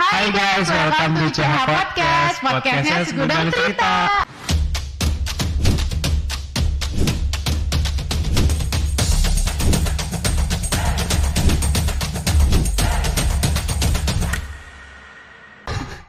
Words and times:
Hai 0.00 0.32
guys, 0.32 0.64
welcome 0.64 1.12
to 1.20 1.26
CH 1.28 1.60
Podcast. 1.68 2.36
Podcastnya 2.40 2.98
Segudang 3.04 3.52
Cerita. 3.52 4.24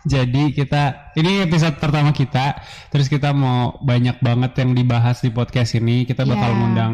Jadi 0.02 0.50
kita 0.58 1.14
ini 1.14 1.46
episode 1.46 1.78
pertama 1.78 2.10
kita, 2.10 2.58
terus 2.90 3.06
kita 3.06 3.38
mau 3.38 3.78
banyak 3.78 4.18
banget 4.18 4.58
yang 4.58 4.74
dibahas 4.74 5.22
di 5.22 5.30
podcast 5.30 5.78
ini. 5.78 6.10
Kita 6.10 6.26
bakal 6.26 6.52
Iya. 6.52 6.58
ngundang 6.58 6.94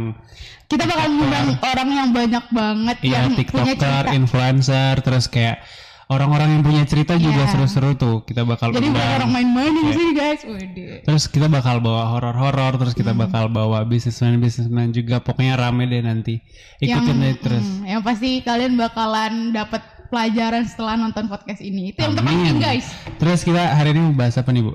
Kita 0.68 0.84
bakal 0.84 1.08
ngundang 1.16 1.48
orang 1.64 1.90
yang 1.96 2.10
banyak 2.12 2.46
banget 2.52 2.98
ya 3.00 3.24
yang 3.24 3.32
punya 3.32 3.40
tiktoker, 3.40 3.80
cerita. 4.04 4.12
influencer, 4.12 4.94
terus 5.00 5.26
kayak 5.32 5.64
orang-orang 6.08 6.50
yang 6.50 6.64
punya 6.64 6.84
cerita 6.84 7.14
juga 7.16 7.44
Iya. 7.44 7.52
seru-seru 7.52 7.92
tuh. 7.94 8.16
Kita 8.22 8.42
bakal 8.42 8.72
Jadi 8.72 8.88
bukan 8.88 8.96
undang. 8.96 9.16
orang 9.18 9.30
main-main 9.30 9.72
di 9.74 9.84
sini 9.90 10.12
guys. 10.12 10.42
Waduh. 10.42 10.96
Terus 11.04 11.24
kita 11.26 11.48
bakal 11.48 11.76
bawa 11.78 12.04
horor-horor, 12.10 12.74
terus 12.78 12.94
kita 12.94 13.12
Hmm. 13.12 13.22
bakal 13.22 13.48
bawa 13.48 13.84
bisnismen-bisnismen 13.84 14.92
juga. 14.92 15.20
Pokoknya 15.20 15.56
rame 15.56 15.84
deh 15.86 16.00
nanti. 16.00 16.40
Ikutin 16.78 17.18
aja 17.18 17.36
terus. 17.38 17.66
mm, 17.66 17.84
yang 17.86 18.02
pasti 18.02 18.40
kalian 18.40 18.74
bakalan 18.74 19.34
dapat 19.52 19.80
pelajaran 20.08 20.64
setelah 20.64 20.96
nonton 20.96 21.28
podcast 21.28 21.60
ini. 21.60 21.92
Itu 21.92 22.00
yang 22.00 22.16
terpenting 22.16 22.58
guys. 22.58 22.88
Terus 23.18 23.42
kita 23.42 23.76
hari 23.76 23.92
ini 23.92 24.12
bahas 24.12 24.36
apa 24.36 24.50
nih 24.50 24.64
bu? 24.64 24.74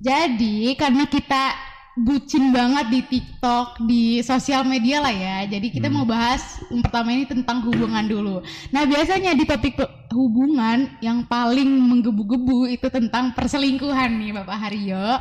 Jadi 0.00 0.72
karena 0.74 1.04
kita 1.04 1.52
bucin 1.98 2.54
banget 2.54 2.86
di 2.90 3.00
TikTok, 3.02 3.82
di 3.82 4.22
sosial 4.22 4.62
media 4.62 5.02
lah 5.02 5.10
ya. 5.10 5.36
Jadi 5.50 5.74
kita 5.74 5.90
Hmm. 5.90 6.02
mau 6.02 6.06
bahas 6.06 6.62
yang 6.70 6.82
pertama 6.86 7.10
ini 7.10 7.26
tentang 7.26 7.62
hubungan 7.66 8.04
dulu. 8.06 8.36
Nah 8.70 8.86
biasanya 8.86 9.34
di 9.34 9.44
topik 9.44 9.78
hubungan 10.14 10.90
yang 11.02 11.26
paling 11.26 11.66
menggebu-gebu 11.66 12.70
itu 12.70 12.86
tentang 12.90 13.34
perselingkuhan 13.34 14.10
nih 14.16 14.30
Bapak 14.42 14.58
Haryo. 14.58 15.18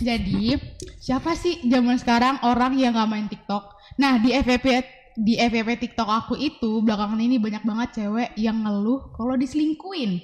Jadi 0.00 0.56
siapa 1.00 1.32
sih 1.36 1.64
zaman 1.68 1.96
sekarang 1.96 2.40
orang 2.44 2.76
yang 2.76 2.96
nggak 2.96 3.08
main 3.08 3.28
TikTok? 3.28 3.76
Nah 3.96 4.20
di 4.20 4.32
FVP 4.32 4.84
di 5.16 5.40
FVP 5.40 5.88
TikTok 5.88 6.08
aku 6.08 6.34
itu 6.36 6.84
belakangan 6.84 7.16
ini 7.16 7.40
banyak 7.40 7.64
banget 7.64 7.88
cewek 8.04 8.36
yang 8.36 8.60
ngeluh 8.60 9.12
kalau 9.16 9.32
diselingkuin. 9.32 10.20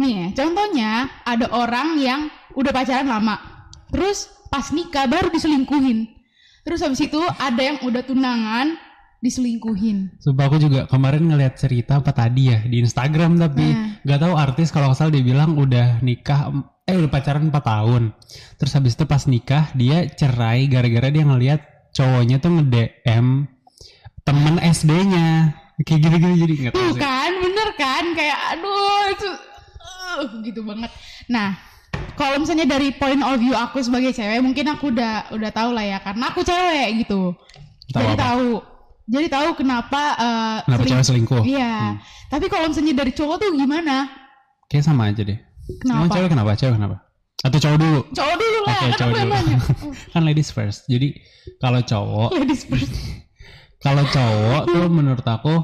Nih, 0.00 0.32
contohnya 0.32 1.12
ada 1.20 1.52
orang 1.52 2.00
yang 2.00 2.32
udah 2.56 2.72
pacaran 2.72 3.12
lama, 3.12 3.61
terus 3.92 4.18
pas 4.48 4.64
nikah 4.68 5.04
baru 5.04 5.28
diselingkuhin. 5.28 6.08
Terus 6.62 6.80
habis 6.80 7.00
itu 7.00 7.18
ada 7.36 7.60
yang 7.60 7.78
udah 7.80 8.00
tunangan 8.00 8.74
diselingkuhin. 9.18 10.18
Sumpah 10.18 10.46
aku 10.46 10.58
juga 10.58 10.80
kemarin 10.86 11.22
ngeliat 11.24 11.54
cerita 11.54 11.98
apa 11.98 12.10
tadi 12.10 12.48
ya 12.48 12.58
di 12.60 12.80
Instagram 12.80 13.36
tapi 13.36 13.62
Nah. 13.62 14.02
nggak 14.02 14.20
tahu 14.20 14.34
artis 14.34 14.68
kalau 14.68 14.90
salah 14.92 15.10
dia 15.10 15.22
bilang 15.22 15.54
udah 15.54 16.00
nikah 16.00 16.50
eh 16.82 16.96
udah 16.96 17.06
pacaran 17.06 17.46
4 17.46 17.54
tahun. 17.54 18.02
Terus 18.56 18.72
habis 18.72 18.92
itu 18.92 19.04
pas 19.04 19.22
nikah 19.24 19.70
dia 19.72 20.08
cerai 20.08 20.66
gara-gara 20.66 21.06
dia 21.08 21.22
ngeliat 21.22 21.60
cowoknya 21.92 22.36
tuh 22.38 22.50
nge-DM 22.56 23.26
temen 24.22 24.54
SD-nya. 24.58 25.28
Kayak 25.82 25.98
gitu-gitu 26.00 26.34
jadi 26.36 26.54
nggak 26.60 26.74
tahu 26.74 26.82
Tuh 26.82 26.90
sih. 26.94 27.00
kan, 27.00 27.32
bener 27.38 27.68
kan? 27.74 28.04
Kayak 28.14 28.38
aduh 28.54 29.02
itu 29.08 29.28
uh, 29.80 30.18
gitu 30.42 30.60
banget. 30.62 30.90
Nah, 31.26 31.58
kalau 32.14 32.36
misalnya 32.38 32.64
dari 32.64 32.92
point 32.92 33.20
of 33.20 33.36
view 33.36 33.52
aku 33.52 33.80
sebagai 33.80 34.12
cewek, 34.12 34.40
mungkin 34.40 34.66
aku 34.68 34.90
udah 34.90 35.30
udah 35.30 35.50
tahu 35.50 35.70
lah 35.72 35.84
ya, 35.84 35.98
karena 36.00 36.24
aku 36.28 36.40
cewek 36.42 37.04
gitu. 37.04 37.32
Tahu 37.90 38.00
jadi 38.00 38.14
apa? 38.14 38.22
tahu. 38.22 38.48
Jadi 39.02 39.26
tahu 39.28 39.48
kenapa 39.58 40.02
uh, 40.14 40.56
Kenapa 40.64 40.80
seling- 40.80 40.92
cewek 40.94 41.04
selingkuh? 41.04 41.42
Iya. 41.42 41.74
Hmm. 41.74 41.96
Tapi 42.30 42.46
kalau 42.48 42.66
misalnya 42.70 42.94
dari 42.96 43.12
cowok 43.12 43.36
tuh 43.36 43.50
gimana? 43.52 44.08
Kayak 44.70 44.84
sama 44.86 45.10
aja 45.12 45.20
deh. 45.20 45.36
Emang 45.84 46.06
Kenapa? 46.06 46.14
cewek 46.16 46.28
kenapa? 46.32 46.50
Cewek 46.56 46.74
kenapa? 46.78 46.96
Atau 47.42 47.58
cowok 47.58 47.78
dulu? 47.82 48.00
Cowok 48.14 48.36
dulu 48.38 48.58
lah, 48.62 48.72
Oke, 48.72 48.82
kan 48.86 48.92
cowok 48.94 49.12
dulu. 49.18 49.32
kan 50.14 50.22
ladies 50.22 50.50
first. 50.54 50.86
Jadi 50.86 51.08
kalau 51.58 51.80
cowok, 51.82 52.30
Ladies 52.38 52.62
first. 52.64 52.94
kalau 53.84 54.06
cowok 54.06 54.62
tuh 54.70 54.86
menurut 54.86 55.26
aku 55.26 55.54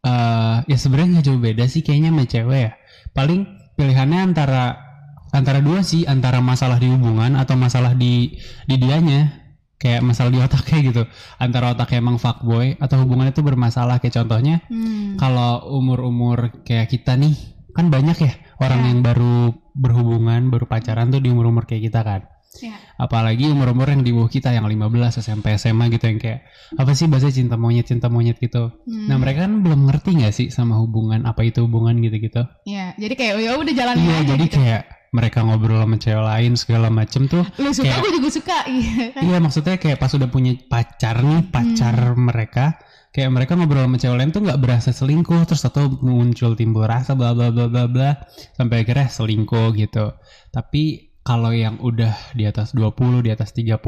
eh 0.00 0.56
ya 0.64 0.76
sebenarnya 0.80 1.20
nggak 1.20 1.26
jauh 1.28 1.38
beda 1.38 1.64
sih 1.70 1.86
kayaknya 1.86 2.10
sama 2.10 2.24
cewek 2.26 2.60
ya. 2.68 2.72
Paling 3.14 3.40
pilihannya 3.78 4.20
antara 4.34 4.89
antara 5.30 5.58
dua 5.58 5.80
sih, 5.80 6.04
antara 6.04 6.38
masalah 6.38 6.76
di 6.76 6.86
hubungan 6.86 7.34
atau 7.34 7.54
masalah 7.54 7.94
di 7.94 8.34
di 8.64 8.76
dianya. 8.76 9.38
Kayak 9.80 10.04
masalah 10.04 10.28
di 10.28 10.36
otaknya 10.38 10.78
gitu. 10.84 11.02
Antara 11.40 11.72
otaknya 11.72 12.04
emang 12.04 12.20
fuckboy 12.20 12.76
atau 12.76 13.00
hubungannya 13.00 13.32
tuh 13.32 13.40
bermasalah 13.42 13.96
kayak 13.96 14.12
contohnya 14.12 14.60
Hmm. 14.68 15.16
kalau 15.16 15.72
umur-umur 15.72 16.52
kayak 16.62 16.84
kita 16.86 17.16
nih 17.16 17.32
kan 17.72 17.88
banyak 17.88 18.12
ya 18.18 18.32
orang 18.60 18.80
Ya. 18.82 18.86
yang 18.92 19.00
baru 19.00 19.56
berhubungan 19.72 20.52
baru 20.52 20.66
pacaran 20.66 21.08
tuh 21.08 21.24
di 21.24 21.32
umur-umur 21.32 21.64
kayak 21.64 21.88
kita 21.88 22.02
kan 22.02 22.20
Ya. 22.58 22.76
apalagi 22.98 23.46
umur-umur 23.48 23.88
yang 23.88 24.02
di 24.02 24.10
bawah 24.10 24.26
kita 24.26 24.52
yang 24.52 24.66
15 24.66 25.16
SMP 25.16 25.54
SMA 25.54 25.86
gitu 25.88 26.12
yang 26.12 26.18
kayak 26.18 26.44
apa 26.74 26.92
sih 26.92 27.06
bahasa 27.06 27.30
cinta 27.30 27.54
monyet 27.54 27.86
cinta 27.86 28.10
monyet 28.10 28.36
gitu 28.36 28.74
Hmm. 28.84 29.06
nah 29.08 29.16
mereka 29.16 29.48
kan 29.48 29.62
belum 29.62 29.86
ngerti 29.86 30.18
nggak 30.18 30.34
sih 30.34 30.46
sama 30.50 30.76
hubungan 30.76 31.24
apa 31.24 31.40
itu 31.40 31.62
hubungan 31.62 31.96
gitu-gitu 31.96 32.42
Ya, 32.66 32.92
jadi 32.98 33.14
kayak 33.14 33.34
ya 33.38 33.56
udah 33.56 33.72
jalan 33.72 33.96
iya 33.96 34.12
aja 34.12 34.24
jadi 34.28 34.44
gitu. 34.44 34.56
kayak 34.60 34.82
mereka 35.10 35.42
ngobrol 35.42 35.82
sama 35.82 35.96
cewek 35.96 36.22
lain 36.22 36.52
segala 36.54 36.86
macem 36.86 37.26
tuh 37.26 37.42
Lu 37.58 37.70
suka, 37.70 37.90
kayak- 37.90 38.00
gue 38.00 38.12
juga 38.16 38.30
suka. 38.30 38.58
Iya 38.64 39.04
kan? 39.10 39.20
Iya 39.22 39.36
maksudnya 39.38 39.74
kayak 39.76 39.98
pas 39.98 40.12
udah 40.12 40.28
punya 40.28 40.52
pacar 40.64 41.16
nih 41.20 41.42
pacar 41.46 41.94
Hmm. 42.14 42.24
mereka 42.24 42.78
kayak 43.10 43.26
mereka 43.28 43.52
ngobrol 43.54 43.82
sama 43.82 43.98
cewek 43.98 44.16
lain 44.16 44.30
tuh 44.30 44.40
nggak 44.40 44.60
berasa 44.60 44.90
selingkuh 44.90 45.42
terus 45.44 45.62
atau 45.62 45.90
muncul 45.98 46.54
timbul 46.54 46.84
rasa 46.84 47.12
bla 47.12 47.34
bla 47.34 47.50
bla 47.50 47.66
bla 47.66 47.84
bla 47.84 48.10
sampai 48.54 48.82
akhirnya 48.82 49.06
selingkuh 49.06 49.74
gitu. 49.74 50.14
Tapi 50.48 50.82
kalau 51.20 51.50
yang 51.50 51.76
udah 51.78 52.14
di 52.32 52.46
atas 52.46 52.70
20 52.70 53.20
di 53.20 53.28
atas 53.28 53.50
30 53.50 53.82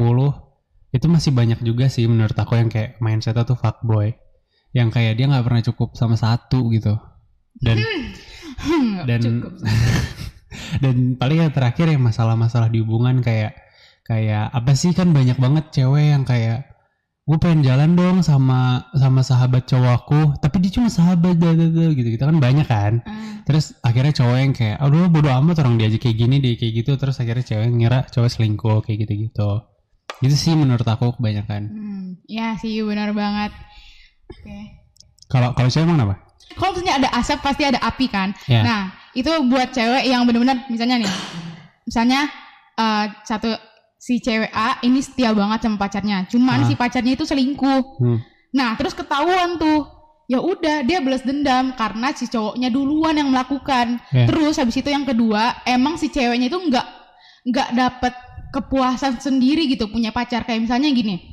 itu 0.91 1.07
masih 1.07 1.31
banyak 1.31 1.59
juga 1.61 1.87
sih 1.87 2.05
menurut 2.05 2.35
aku 2.35 2.53
yang 2.53 2.67
kayak 2.67 2.99
mindsetnya 2.99 3.41
tuh 3.41 3.55
fuckboy 3.55 4.13
yang 4.71 4.89
kayak 4.89 5.15
dia 5.15 5.25
nggak 5.25 5.41
pernah 5.41 5.63
cukup 5.63 5.95
sama 5.95 6.13
satu 6.13 6.67
gitu 6.69 6.93
dan 7.57 7.79
Hmm, 8.59 9.01
dan 9.09 9.19
cukup. 9.19 9.51
dan 10.83 11.15
paling 11.17 11.47
yang 11.47 11.53
terakhir 11.53 11.89
ya 11.89 11.97
masalah-masalah 11.97 12.69
di 12.69 12.81
hubungan 12.81 13.21
kayak 13.21 13.57
kayak 14.03 14.51
apa 14.51 14.71
sih 14.75 14.91
kan 14.91 15.15
banyak 15.15 15.39
banget 15.39 15.71
cewek 15.71 16.11
yang 16.11 16.27
kayak 16.27 16.73
gue 17.23 17.37
pengen 17.39 17.63
jalan 17.63 17.95
dong 17.95 18.19
sama 18.19 18.91
sama 18.99 19.23
sahabat 19.23 19.63
cowokku 19.63 20.43
tapi 20.43 20.59
dia 20.59 20.75
cuma 20.75 20.91
sahabat 20.91 21.39
dah," 21.39 21.55
gitu 21.55 22.11
gitu 22.11 22.19
kan 22.19 22.35
banyak 22.35 22.67
kan 22.67 22.99
Ah, 23.07 23.39
terus 23.47 23.79
akhirnya 23.79 24.11
cowok 24.11 24.37
yang 24.43 24.51
kayak 24.51 24.75
aduh 24.83 25.07
bodo 25.07 25.31
amat 25.31 25.63
orang 25.63 25.79
dia 25.79 25.87
aja 25.87 26.03
kayak 26.03 26.19
gini 26.19 26.43
dia 26.43 26.59
kayak 26.59 26.83
gitu 26.83 26.91
terus 26.99 27.15
akhirnya 27.23 27.47
cewek 27.47 27.71
ngira 27.71 28.03
cowok 28.11 28.27
selingkuh 28.27 28.83
kayak 28.83 29.07
gitu 29.07 29.13
gitu 29.31 29.49
gitu 30.19 30.35
sih 30.35 30.51
menurut 30.51 30.83
aku 30.83 31.15
kebanyakan 31.15 31.71
hmm, 31.71 32.03
ya 32.27 32.59
sih 32.59 32.83
benar 32.83 33.15
banget. 33.15 33.55
Oke. 34.27 34.83
kalau 35.31 35.55
kalau 35.55 35.71
cewek 35.71 35.87
emang 35.87 36.03
apa 36.11 36.15
Kalau 36.53 36.75
misalnya 36.75 36.93
ada 37.01 37.09
asap 37.17 37.39
pasti 37.41 37.63
ada 37.65 37.79
api 37.81 38.05
kan. 38.11 38.29
Ya. 38.45 38.61
Nah 38.61 38.83
itu 39.13 39.29
buat 39.45 39.69
cewek 39.69 40.03
yang 40.03 40.23
benar-benar 40.23 40.65
misalnya 40.67 41.01
nih, 41.01 41.13
misalnya 41.83 42.21
eh, 42.73 43.05
satu 43.23 43.53
si 43.95 44.19
cewek 44.19 44.49
A 44.49 44.81
ini 44.81 44.99
setia 44.99 45.31
banget 45.31 45.63
sama 45.63 45.77
pacarnya, 45.77 46.25
cuman 46.27 46.63
Ah. 46.63 46.67
si 46.67 46.73
pacarnya 46.73 47.13
itu 47.13 47.23
selingkuh. 47.23 47.81
Hmm. 48.01 48.19
Nah 48.51 48.75
terus 48.75 48.91
ketahuan 48.91 49.55
tuh, 49.55 49.85
ya 50.25 50.37
udah 50.37 50.81
dia 50.81 50.99
balas 50.99 51.21
dendam 51.21 51.71
karena 51.73 52.11
si 52.11 52.25
cowoknya 52.25 52.67
duluan 52.67 53.13
yang 53.13 53.29
melakukan. 53.29 54.01
Ya. 54.09 54.25
Terus 54.25 54.57
habis 54.57 54.75
itu 54.75 54.89
yang 54.89 55.05
kedua, 55.05 55.61
emang 55.63 55.95
si 55.95 56.09
ceweknya 56.09 56.49
itu 56.49 56.59
nggak 56.59 56.87
nggak 57.43 57.69
dapet 57.73 58.13
kepuasan 58.49 59.17
sendiri 59.17 59.65
gitu 59.65 59.89
punya 59.89 60.09
pacar 60.09 60.43
kayak 60.43 60.61
misalnya 60.61 60.89
gini. 60.89 61.29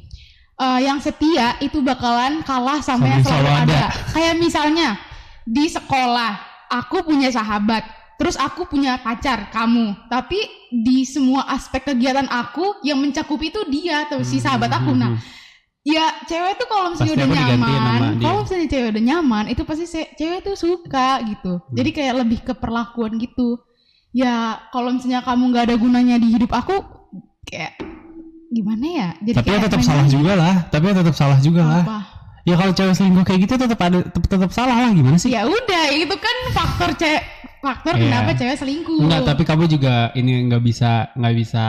eh, 0.57 0.81
yang 0.85 1.01
setia 1.01 1.57
itu 1.59 1.81
bakalan 1.81 2.45
kalah 2.45 2.85
sama, 2.85 3.09
Sama 3.09 3.09
yang 3.09 3.23
selalu 3.25 3.49
ada. 3.49 3.65
ada. 3.65 3.81
Kayak 4.13 4.35
misalnya 4.37 4.89
di 5.43 5.65
sekolah, 5.65 6.37
aku 6.71 7.03
punya 7.03 7.29
sahabat, 7.35 7.83
terus 8.17 8.39
aku 8.39 8.71
punya 8.71 8.97
pacar, 9.03 9.51
kamu. 9.51 10.07
Tapi 10.07 10.39
di 10.71 11.03
semua 11.03 11.51
aspek 11.51 11.91
kegiatan 11.91 12.31
aku 12.31 12.79
yang 12.87 13.03
mencakup 13.03 13.43
itu 13.43 13.67
dia 13.67 14.07
tuh 14.07 14.23
si 14.23 14.39
sahabat 14.39 14.71
aku. 14.71 14.95
Nah, 14.95 15.19
ya 15.83 16.15
cewek 16.31 16.55
tuh 16.63 16.69
kalau 16.71 16.95
misalnya 16.95 17.15
Pasti 17.19 17.27
udah 17.27 17.29
nyaman, 17.35 18.01
kalau 18.23 18.39
misalnya 18.47 18.69
cewek 18.71 18.89
udah 18.95 19.05
nyaman, 19.05 19.45
itu 19.51 19.63
pasti 19.67 19.85
cewek 20.15 20.41
tuh 20.47 20.55
suka 20.55 21.21
gitu. 21.27 21.59
Hmm. 21.59 21.75
Jadi 21.75 21.91
kayak 21.91 22.15
lebih 22.23 22.39
ke 22.47 22.55
perlakuan 22.55 23.19
gitu. 23.19 23.59
Ya 24.15 24.63
kalau 24.71 24.95
misalnya 24.95 25.27
kamu 25.27 25.43
nggak 25.51 25.65
ada 25.71 25.77
gunanya 25.79 26.17
di 26.19 26.35
hidup 26.35 26.51
aku, 26.55 26.83
kayak 27.47 27.79
gimana 28.51 28.87
ya? 28.87 29.09
Jadi 29.23 29.37
tapi 29.39 29.49
ya 29.55 29.59
tetap 29.63 29.83
salah 29.87 30.07
juga 30.11 30.33
lah 30.35 30.55
tapi 30.67 30.85
ya 30.91 30.95
tetap 30.99 31.15
salah 31.15 31.39
juga 31.39 31.63
lah 31.63 31.83
Apa? 31.87 32.20
Ya 32.51 32.57
kalau 32.57 32.73
cewek 32.73 32.93
selingkuh 32.93 33.23
kayak 33.23 33.41
gitu 33.45 33.55
tetap 33.55 33.79
ada 33.79 33.99
tetap, 34.03 34.25
tetap 34.27 34.51
salah 34.51 34.77
lah 34.77 34.91
gimana 34.91 35.15
sih 35.15 35.31
Ya 35.31 35.47
udah, 35.47 35.85
itu 35.89 36.11
kan 36.13 36.37
faktor 36.51 36.91
cewek 36.95 37.23
faktor 37.61 37.93
Iya. 37.93 38.03
kenapa 38.03 38.31
cewek 38.33 38.57
selingkuh. 38.57 39.05
Enggak, 39.05 39.23
tapi 39.23 39.43
kamu 39.45 39.65
juga 39.69 39.95
ini 40.17 40.49
nggak 40.49 40.63
bisa 40.65 41.13
nggak 41.13 41.35
bisa 41.37 41.65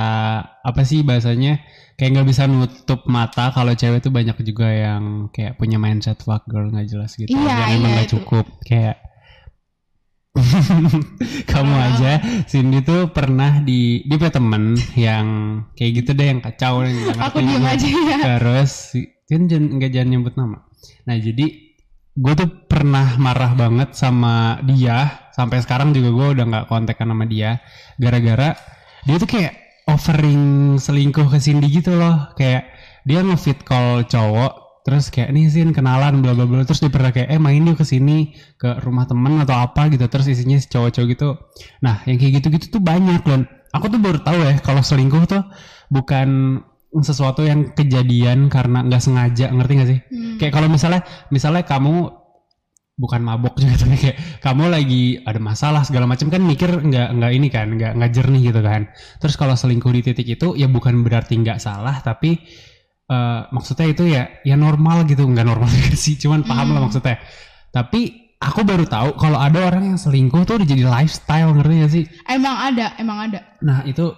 apa 0.64 0.82
sih 0.82 1.04
bahasanya 1.04 1.60
kayak 1.94 2.12
nggak 2.16 2.28
bisa 2.28 2.48
nutup 2.48 3.04
mata 3.06 3.52
kalau 3.52 3.76
cewek 3.76 4.00
tuh 4.00 4.10
banyak 4.10 4.34
juga 4.42 4.72
yang 4.72 5.28
kayak 5.30 5.60
punya 5.60 5.76
mindset 5.76 6.18
fuck 6.18 6.48
girl 6.48 6.72
nggak 6.72 6.88
jelas 6.88 7.14
gitu 7.14 7.30
Iya, 7.30 7.44
yang 7.68 7.70
emang 7.78 7.92
iya, 7.92 7.96
nggak 8.00 8.08
itu. 8.08 8.14
cukup 8.18 8.46
kayak 8.64 8.96
Kamu 11.52 11.74
aja 11.76 12.24
Cindy 12.48 12.80
tuh 12.82 13.12
pernah 13.12 13.60
di 13.60 14.00
dia 14.08 14.16
punya 14.16 14.32
temen 14.32 14.64
yang 14.96 15.28
kayak 15.76 15.92
gitu 16.00 16.16
deh 16.16 16.24
yang 16.24 16.40
kacau 16.40 16.82
nggak 16.88 17.20
Aku 17.20 17.44
diem 17.44 17.66
aja 17.68 17.88
ya. 17.92 18.18
Terus 18.40 18.96
kan 19.28 19.52
jangan 19.52 19.76
nggak 19.76 19.92
jangan 19.92 20.08
nyebut 20.10 20.34
nama. 20.40 20.64
Nah 21.08 21.16
jadi 21.18 21.46
gue 22.12 22.34
tuh 22.36 22.50
pernah 22.68 23.16
marah 23.16 23.56
banget 23.56 23.96
sama 23.96 24.60
dia. 24.68 25.30
Sampai 25.32 25.64
sekarang 25.64 25.96
juga 25.96 26.12
gue 26.12 26.28
udah 26.40 26.46
nggak 26.48 26.66
kontekan 26.68 27.10
sama 27.10 27.26
dia. 27.26 27.64
Gara-gara 27.96 28.56
dia 29.08 29.16
tuh 29.18 29.30
kayak 29.30 29.54
offering 29.90 30.76
selingkuh 30.78 31.28
ke 31.32 31.38
Cindy 31.40 31.72
gitu 31.72 31.96
loh. 31.96 32.32
Kayak 32.36 32.70
dia 33.08 33.26
ngefit 33.26 33.64
call 33.66 34.06
cowok 34.06 34.62
terus 34.82 35.14
kayak 35.14 35.30
nih 35.30 35.46
Sin 35.46 35.78
kenalan 35.78 36.26
bla 36.26 36.34
bla 36.36 36.46
bla. 36.46 36.68
Terus 36.68 36.84
dia 36.84 36.92
pernah 36.92 37.14
kayak 37.14 37.32
eh 37.32 37.42
main 37.42 37.64
yuk 37.64 37.80
ke 37.80 37.86
sini 37.88 38.36
ke 38.60 38.82
rumah 38.84 39.08
temen 39.08 39.40
atau 39.42 39.56
apa 39.58 39.88
gitu. 39.90 40.06
Terus 40.06 40.28
isinya 40.30 40.58
si 40.60 40.68
cowok-cowok 40.68 41.08
gitu. 41.16 41.30
Nah 41.86 42.04
yang 42.06 42.18
kayak 42.20 42.42
gitu-gitu 42.42 42.78
tuh 42.78 42.84
banyak 42.84 43.24
dan 43.24 43.48
aku 43.72 43.88
tuh 43.88 44.00
baru 44.04 44.20
tahu 44.20 44.38
ya 44.44 44.60
kalau 44.60 44.84
selingkuh 44.84 45.24
tuh 45.26 45.44
bukan 45.88 46.60
sesuatu 47.00 47.42
yang 47.42 47.72
kejadian 47.72 48.52
karena 48.52 48.84
nggak 48.84 49.00
sengaja 49.00 49.48
ngerti 49.48 49.74
gak 49.80 49.90
sih 49.90 50.00
Hmm. 50.12 50.36
kayak 50.36 50.52
kalau 50.52 50.68
misalnya 50.68 51.02
misalnya 51.32 51.64
kamu 51.64 52.12
bukan 52.94 53.22
mabok 53.24 53.56
juga 53.56 53.80
tapi 53.88 53.96
kayak 53.96 54.18
kamu 54.44 54.64
lagi 54.68 55.04
ada 55.24 55.40
masalah 55.40 55.82
segala 55.82 56.06
macam 56.06 56.28
kan 56.28 56.44
mikir 56.44 56.68
nggak 56.70 57.08
nggak 57.16 57.32
ini 57.32 57.48
kan 57.48 57.68
nggak 57.74 57.96
nggak 57.96 58.12
jernih 58.12 58.52
gitu 58.52 58.60
kan 58.60 58.92
terus 59.18 59.40
kalau 59.40 59.56
selingkuh 59.56 59.90
di 59.90 60.02
titik 60.04 60.28
itu 60.28 60.54
ya 60.54 60.68
bukan 60.68 61.00
berarti 61.02 61.40
nggak 61.40 61.58
salah 61.58 62.04
tapi 62.04 62.38
eh, 63.08 63.42
maksudnya 63.50 63.88
itu 63.88 64.04
ya 64.06 64.28
ya 64.44 64.56
normal 64.56 65.08
gitu 65.08 65.24
nggak 65.24 65.48
normal 65.48 65.72
sih 66.04 66.20
cuman 66.20 66.44
paham 66.44 66.76
lah 66.76 66.84
Hmm. 66.84 66.92
maksudnya 66.92 67.18
tapi 67.72 68.02
aku 68.38 68.62
baru 68.62 68.84
tahu 68.84 69.16
kalau 69.16 69.40
ada 69.40 69.64
orang 69.64 69.96
yang 69.96 69.98
selingkuh 69.98 70.44
tuh 70.44 70.60
udah 70.60 70.68
jadi 70.68 70.84
lifestyle 70.84 71.56
ngerti 71.56 71.74
gak 71.80 71.92
sih 71.94 72.06
Emang 72.26 72.58
ada, 72.58 72.98
emang 72.98 73.30
ada. 73.30 73.40
Nah 73.62 73.86
itu 73.86 74.10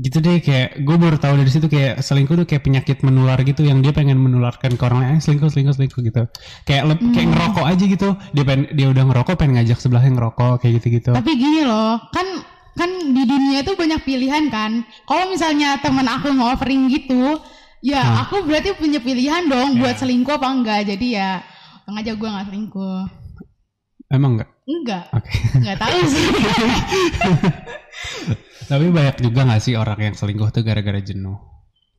gitu 0.00 0.18
deh 0.18 0.38
kayak 0.38 0.80
gue 0.80 0.96
baru 0.96 1.16
tahu 1.16 1.34
dari 1.36 1.50
situ 1.50 1.66
kayak 1.66 2.00
selingkuh 2.00 2.34
tuh 2.34 2.46
kayak 2.46 2.62
penyakit 2.62 2.98
menular 3.00 3.36
gitu 3.40 3.62
yang 3.62 3.80
dia 3.80 3.90
pengen 3.90 4.16
menularkan 4.16 4.74
ke 4.74 4.82
orang 4.82 4.98
lain 5.02 5.10
"Eh, 5.16 5.22
selingkuh 5.22 5.48
selingkuh 5.48 5.74
selingkuh 5.74 6.00
gitu 6.02 6.22
kayak 6.62 6.82
leb- 6.86 7.04
kayak 7.10 7.28
ngerokok 7.30 7.64
aja 7.64 7.84
gitu 7.84 8.08
dia 8.30 8.44
pengen 8.44 8.64
dia 8.72 8.86
udah 8.88 9.04
ngerokok 9.04 9.34
pengen 9.34 9.54
ngajak 9.58 9.78
sebelahnya 9.78 10.10
ngerokok 10.12 10.54
kayak 10.58 10.72
gitu 10.78 10.86
gitu 10.96 11.10
Tapi 11.10 11.30
gini 11.34 11.60
loh, 11.62 12.00
kan 12.10 12.26
kan 12.74 12.90
di 12.90 13.22
dunia 13.22 13.62
itu 13.62 13.72
banyak 13.72 14.00
pilihan 14.02 14.50
kan. 14.50 14.82
Kalau 15.04 15.30
misalnya 15.30 15.78
teman 15.78 16.04
aku 16.04 16.26
nge-offering 16.28 16.90
gitu, 16.90 17.38
ya 17.80 18.02
Nah. 18.02 18.26
aku 18.26 18.42
berarti 18.42 18.74
punya 18.74 18.98
pilihan 18.98 19.46
dong 19.46 19.78
buat 19.78 19.94
Ya. 19.94 20.00
selingkuh 20.02 20.34
apa 20.34 20.48
enggak. 20.50 20.80
Jadi 20.88 21.14
ya 21.14 21.38
sengaja 21.84 22.12
gue 22.12 22.26
nggak 22.26 22.46
selingkuh. 22.48 22.98
emang 24.10 24.36
nggak 24.36 24.50
Enggak, 24.64 25.12
oke 25.12 25.28
nggak 25.60 25.76
tahu 25.76 25.98
sih. 26.08 26.24
tapi 28.70 28.88
banyak 28.88 29.16
juga 29.20 29.40
nggak 29.44 29.60
sih 29.60 29.76
orang 29.76 29.98
yang 30.00 30.14
selingkuh 30.16 30.48
tuh 30.48 30.64
gara-gara 30.64 30.96
jenuh 30.98 31.36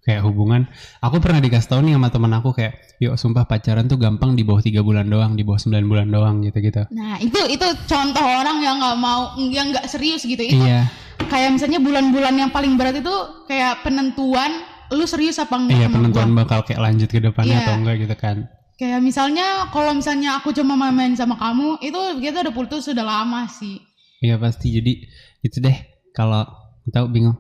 kayak 0.02 0.22
hubungan 0.22 0.66
aku 0.98 1.18
pernah 1.18 1.38
dikasih 1.38 1.66
tahu 1.66 1.82
nih 1.82 1.98
sama 1.98 2.10
teman 2.10 2.34
aku 2.34 2.50
kayak 2.54 2.78
yuk 2.98 3.18
sumpah 3.18 3.46
pacaran 3.46 3.86
tuh 3.86 3.98
gampang 3.98 4.34
di 4.34 4.42
bawah 4.42 4.62
tiga 4.62 4.82
bulan 4.82 5.06
doang 5.06 5.34
di 5.34 5.42
bawah 5.42 5.58
9 5.58 5.82
bulan 5.86 6.10
doang 6.10 6.42
gitu 6.42 6.58
gitu 6.62 6.82
Nah 6.90 7.18
itu 7.18 7.38
itu 7.50 7.66
contoh 7.86 8.22
orang 8.22 8.62
yang 8.62 8.78
nggak 8.78 8.98
mau 8.98 9.34
yang 9.38 9.70
nggak 9.70 9.86
serius 9.86 10.22
gitu. 10.22 10.42
Itu 10.42 10.62
iya 10.62 10.90
kayak 11.26 11.58
misalnya 11.58 11.82
bulan-bulan 11.82 12.34
yang 12.38 12.50
paling 12.50 12.78
berat 12.78 12.98
itu 12.98 13.14
kayak 13.46 13.82
penentuan 13.82 14.62
lu 14.94 15.06
serius 15.10 15.38
apa 15.38 15.58
enggak 15.58 15.78
iya 15.80 15.88
penentuan 15.90 16.30
gua. 16.34 16.46
bakal 16.46 16.60
kayak 16.62 16.82
lanjut 16.86 17.10
ke 17.10 17.18
depannya 17.18 17.58
Iya. 17.58 17.64
atau 17.66 17.74
enggak 17.82 17.96
gitu 18.06 18.16
kan 18.16 18.38
Kayak 18.76 19.00
misalnya 19.08 19.72
kalau 19.72 19.96
misalnya 19.96 20.36
aku 20.36 20.52
cuma 20.52 20.76
main-main 20.76 21.16
sama 21.16 21.40
kamu, 21.40 21.80
itu 21.80 22.00
kita 22.20 22.44
udah 22.44 22.54
putus 22.56 22.84
sudah 22.92 23.08
lama 23.08 23.48
sih. 23.48 23.80
Iya 24.20 24.36
pasti 24.36 24.68
jadi 24.76 24.94
itu 25.48 25.64
deh 25.64 25.78
kalau 26.12 26.44
tahu 26.92 27.08
bingung. 27.08 27.40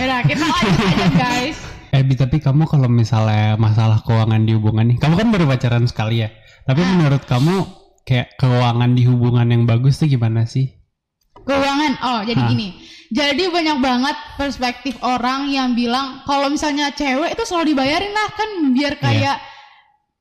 Ya 0.00 0.08
udah 0.08 0.20
kita 0.24 0.40
lanjut 0.52 0.80
aja 0.80 1.06
guys. 1.12 1.58
Eh 1.92 2.00
tapi 2.16 2.40
kamu 2.40 2.64
kalau 2.64 2.88
misalnya 2.88 3.60
masalah 3.60 4.00
keuangan 4.08 4.40
di 4.46 4.56
hubungan 4.56 4.88
nih, 4.88 4.96
kamu 4.96 5.20
kan 5.20 5.28
baru 5.28 5.44
pacaran 5.52 5.84
sekali 5.84 6.24
ya. 6.24 6.32
Tapi 6.64 6.80
menurut 6.80 7.28
kamu 7.28 7.66
kayak 8.08 8.40
keuangan 8.40 8.96
di 8.96 9.04
hubungan 9.04 9.46
yang 9.52 9.68
bagus 9.68 10.00
tuh 10.00 10.08
gimana 10.08 10.48
sih? 10.48 10.80
Keuangan. 11.44 11.92
Oh, 12.00 12.20
jadi 12.24 12.40
Hah. 12.40 12.48
gini. 12.48 12.68
Jadi 13.10 13.50
banyak 13.50 13.82
banget 13.82 14.16
perspektif 14.38 14.94
orang 15.02 15.50
yang 15.50 15.74
bilang 15.74 16.22
kalau 16.22 16.46
misalnya 16.46 16.94
cewek 16.94 17.34
itu 17.34 17.42
selalu 17.42 17.74
dibayarin 17.74 18.14
lah 18.14 18.28
kan 18.38 18.50
biar 18.70 18.94
kayak 19.02 19.36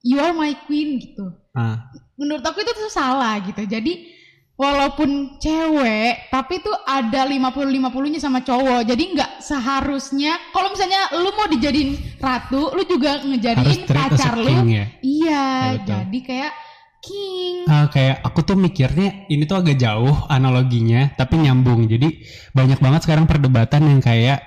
you 0.01 0.17
are 0.17 0.31
my 0.31 0.53
queen 0.65 0.99
gitu. 0.99 1.31
Ah, 1.51 1.89
Menurut 2.15 2.43
aku 2.43 2.59
itu 2.59 2.71
tuh 2.71 2.91
salah 2.91 3.39
gitu. 3.39 3.63
Jadi 3.63 4.11
walaupun 4.59 5.39
cewek 5.39 6.27
tapi 6.27 6.59
tuh 6.59 6.75
ada 6.83 7.23
50-50-nya 7.23 8.19
sama 8.19 8.43
cowok. 8.43 8.83
Jadi 8.83 9.03
nggak 9.15 9.31
seharusnya 9.39 10.35
kalau 10.51 10.71
misalnya 10.71 11.07
lu 11.15 11.31
mau 11.31 11.47
dijadiin 11.47 11.95
ratu, 12.19 12.75
lu 12.75 12.83
juga 12.83 13.23
ngejadiin 13.23 13.87
pacar 13.87 14.35
lu. 14.35 14.51
ya. 14.67 14.85
Iya, 14.99 14.99
Ya, 14.99 15.43
betul. 15.79 15.87
jadi 15.95 16.19
kayak 16.23 16.51
king. 16.99 17.55
Ah, 17.71 17.87
kayak 17.87 18.19
aku 18.19 18.39
tuh 18.43 18.57
mikirnya 18.59 19.23
ini 19.31 19.47
tuh 19.47 19.63
agak 19.63 19.79
jauh 19.79 20.27
analoginya, 20.27 21.07
tapi 21.15 21.39
nyambung. 21.39 21.87
Jadi 21.87 22.19
banyak 22.51 22.83
banget 22.83 23.07
sekarang 23.07 23.23
perdebatan 23.23 23.87
yang 23.87 24.03
kayak 24.03 24.43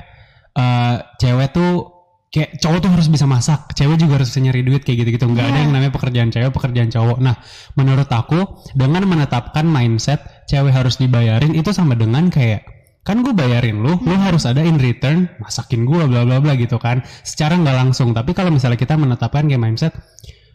eh, 0.52 0.96
cewek 1.16 1.56
tuh 1.56 1.91
kayak 2.32 2.56
cowok 2.64 2.78
tuh 2.80 2.90
harus 2.96 3.08
bisa 3.12 3.28
masak, 3.28 3.76
cewek 3.76 4.00
juga 4.00 4.16
harus 4.16 4.32
bisa 4.32 4.40
nyari 4.40 4.64
duit 4.64 4.82
kayak 4.82 5.04
gitu-gitu. 5.04 5.28
Nggak 5.28 5.46
ada 5.52 5.52
Iya. 5.52 5.62
yang 5.68 5.72
namanya 5.76 5.92
pekerjaan 5.92 6.28
cewek, 6.32 6.50
pekerjaan 6.56 6.88
cowok. 6.88 7.18
Nah, 7.20 7.36
menurut 7.76 8.08
aku 8.08 8.40
dengan 8.72 9.04
menetapkan 9.04 9.68
mindset 9.68 10.48
cewek 10.48 10.72
harus 10.72 10.96
dibayarin 10.96 11.52
itu 11.52 11.70
sama 11.76 11.92
dengan 11.92 12.32
kayak 12.32 12.64
kan 13.02 13.20
gue 13.20 13.34
bayarin 13.34 13.82
lu, 13.82 13.98
lu 14.00 14.16
harus 14.16 14.46
ada 14.46 14.62
in 14.62 14.78
return 14.78 15.26
masakin 15.42 15.82
gue 15.84 16.06
bla 16.08 16.24
bla 16.24 16.40
bla 16.40 16.56
gitu 16.56 16.80
kan. 16.80 17.04
Secara 17.20 17.58
nggak 17.60 17.76
langsung, 17.76 18.16
tapi 18.16 18.32
kalau 18.32 18.48
misalnya 18.48 18.80
kita 18.80 18.96
menetapkan 18.96 19.44
kayak 19.44 19.60
mindset, 19.60 19.92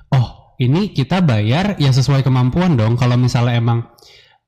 oh 0.09 0.55
ini 0.57 0.89
kita 0.89 1.21
bayar 1.21 1.77
ya 1.77 1.93
sesuai 1.93 2.25
kemampuan 2.25 2.73
dong. 2.73 2.97
Kalau 2.97 3.13
misalnya 3.21 3.53
emang 3.53 3.85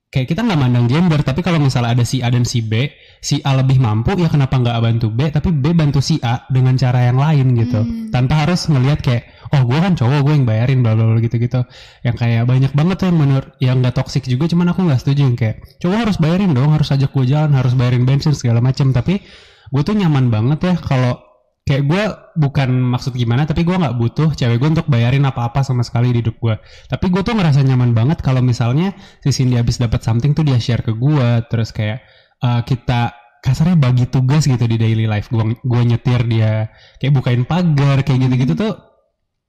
kayak 0.10 0.26
kita 0.34 0.42
nggak 0.42 0.58
mandang 0.58 0.90
gender, 0.90 1.22
tapi 1.22 1.46
kalau 1.46 1.62
misalnya 1.62 1.94
ada 1.94 2.02
si 2.02 2.26
A 2.26 2.34
dan 2.34 2.42
si 2.42 2.66
B, 2.66 2.90
si 3.22 3.38
A 3.46 3.54
lebih 3.54 3.78
mampu 3.78 4.18
ya 4.18 4.26
kenapa 4.26 4.58
nggak 4.58 4.78
bantu 4.82 5.08
B, 5.14 5.30
tapi 5.30 5.54
B 5.54 5.70
bantu 5.78 6.02
si 6.02 6.18
A 6.26 6.50
dengan 6.50 6.74
cara 6.82 7.14
yang 7.14 7.22
lain 7.22 7.54
gitu, 7.54 7.86
Hmm. 7.86 8.10
tanpa 8.10 8.42
harus 8.42 8.66
ngelihat 8.66 9.06
kayak 9.06 9.30
oh 9.54 9.62
gue 9.70 9.78
kan 9.78 9.94
cowok 9.94 10.20
gue 10.26 10.34
yang 10.34 10.46
bayarin 10.50 10.82
bla 10.82 10.98
bla 10.98 11.14
bla 11.14 11.22
gitu 11.22 11.38
gitu, 11.38 11.62
yang 12.02 12.18
kayak 12.18 12.50
banyak 12.50 12.74
banget 12.74 12.96
tuh 12.98 13.08
yang 13.14 13.18
menurut 13.22 13.50
yang 13.62 13.76
nggak 13.86 13.94
toksik 14.02 14.26
juga, 14.26 14.50
cuman 14.50 14.74
aku 14.74 14.82
nggak 14.90 14.98
setuju 14.98 15.22
yang 15.30 15.38
kayak 15.38 15.62
cowok 15.78 15.98
harus 16.10 16.18
bayarin 16.18 16.52
dong, 16.58 16.74
harus 16.74 16.90
ajak 16.90 17.14
gue 17.14 17.26
jalan, 17.30 17.54
harus 17.54 17.78
bayarin 17.78 18.02
bensin 18.10 18.34
segala 18.34 18.66
macam, 18.66 18.90
tapi 18.90 19.22
gue 19.70 19.82
tuh 19.86 19.94
nyaman 19.94 20.34
banget 20.34 20.74
ya 20.74 20.76
kalau 20.82 21.22
kayak 21.70 21.86
gue 21.86 22.04
bukan 22.42 22.74
maksud 22.74 23.14
gimana 23.14 23.46
tapi 23.46 23.62
gue 23.62 23.78
nggak 23.78 23.94
butuh 24.02 24.34
cewek 24.34 24.58
gue 24.58 24.70
untuk 24.74 24.90
bayarin 24.90 25.22
apa-apa 25.30 25.62
sama 25.62 25.86
sekali 25.86 26.10
di 26.10 26.26
hidup 26.26 26.42
gue 26.42 26.58
tapi 26.90 27.14
gue 27.14 27.22
tuh 27.22 27.38
ngerasa 27.38 27.62
nyaman 27.62 27.94
banget 27.94 28.26
kalau 28.26 28.42
misalnya 28.42 28.98
si 29.22 29.30
Cindy 29.30 29.62
habis 29.62 29.78
dapat 29.78 30.02
something 30.02 30.34
tuh 30.34 30.42
dia 30.42 30.58
share 30.58 30.82
ke 30.82 30.98
gue 30.98 31.30
terus 31.46 31.70
kayak 31.70 32.02
eh, 32.42 32.62
kita 32.66 33.14
kasarnya 33.40 33.80
bagi 33.80 34.06
tugas 34.12 34.46
gitu 34.46 34.68
di 34.68 34.76
daily 34.76 35.08
life. 35.08 35.32
Gue 35.32 35.56
gue 35.56 35.82
nyetir 35.88 36.28
dia 36.28 36.68
kayak 37.00 37.14
bukain 37.16 37.44
pagar 37.48 38.04
kayak 38.04 38.28
gitu-gitu 38.28 38.54
tuh 38.56 38.89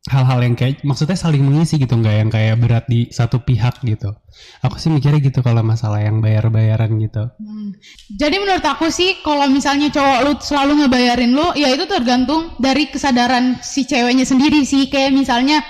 hal-hal 0.08 0.40
yang 0.40 0.56
kayak 0.56 0.80
maksudnya 0.80 1.12
saling 1.12 1.44
mengisi 1.44 1.76
gitu 1.76 1.92
nggak 1.92 2.16
yang 2.16 2.30
kayak 2.32 2.56
berat 2.56 2.88
di 2.88 3.12
satu 3.12 3.44
pihak 3.44 3.84
gitu 3.84 4.16
aku 4.64 4.80
sih 4.80 4.88
mikirnya 4.88 5.20
gitu 5.20 5.44
kalau 5.44 5.60
masalah 5.60 6.00
yang 6.00 6.24
bayar-bayaran 6.24 6.88
gitu 6.96 7.28
Hmm. 7.36 7.76
Jadi 8.16 8.36
menurut 8.40 8.64
aku 8.64 8.88
sih 8.88 9.20
kalau 9.20 9.44
misalnya 9.46 9.92
cowok 9.92 10.18
lu 10.24 10.32
selalu 10.40 10.72
ngebayarin 10.80 11.32
lu, 11.32 11.52
ya 11.52 11.68
itu 11.68 11.84
tergantung 11.84 12.56
dari 12.56 12.88
kesadaran 12.88 13.60
si 13.60 13.84
ceweknya 13.84 14.24
sendiri 14.24 14.64
sih. 14.64 14.88
Kayak 14.88 15.12
misalnya 15.12 15.60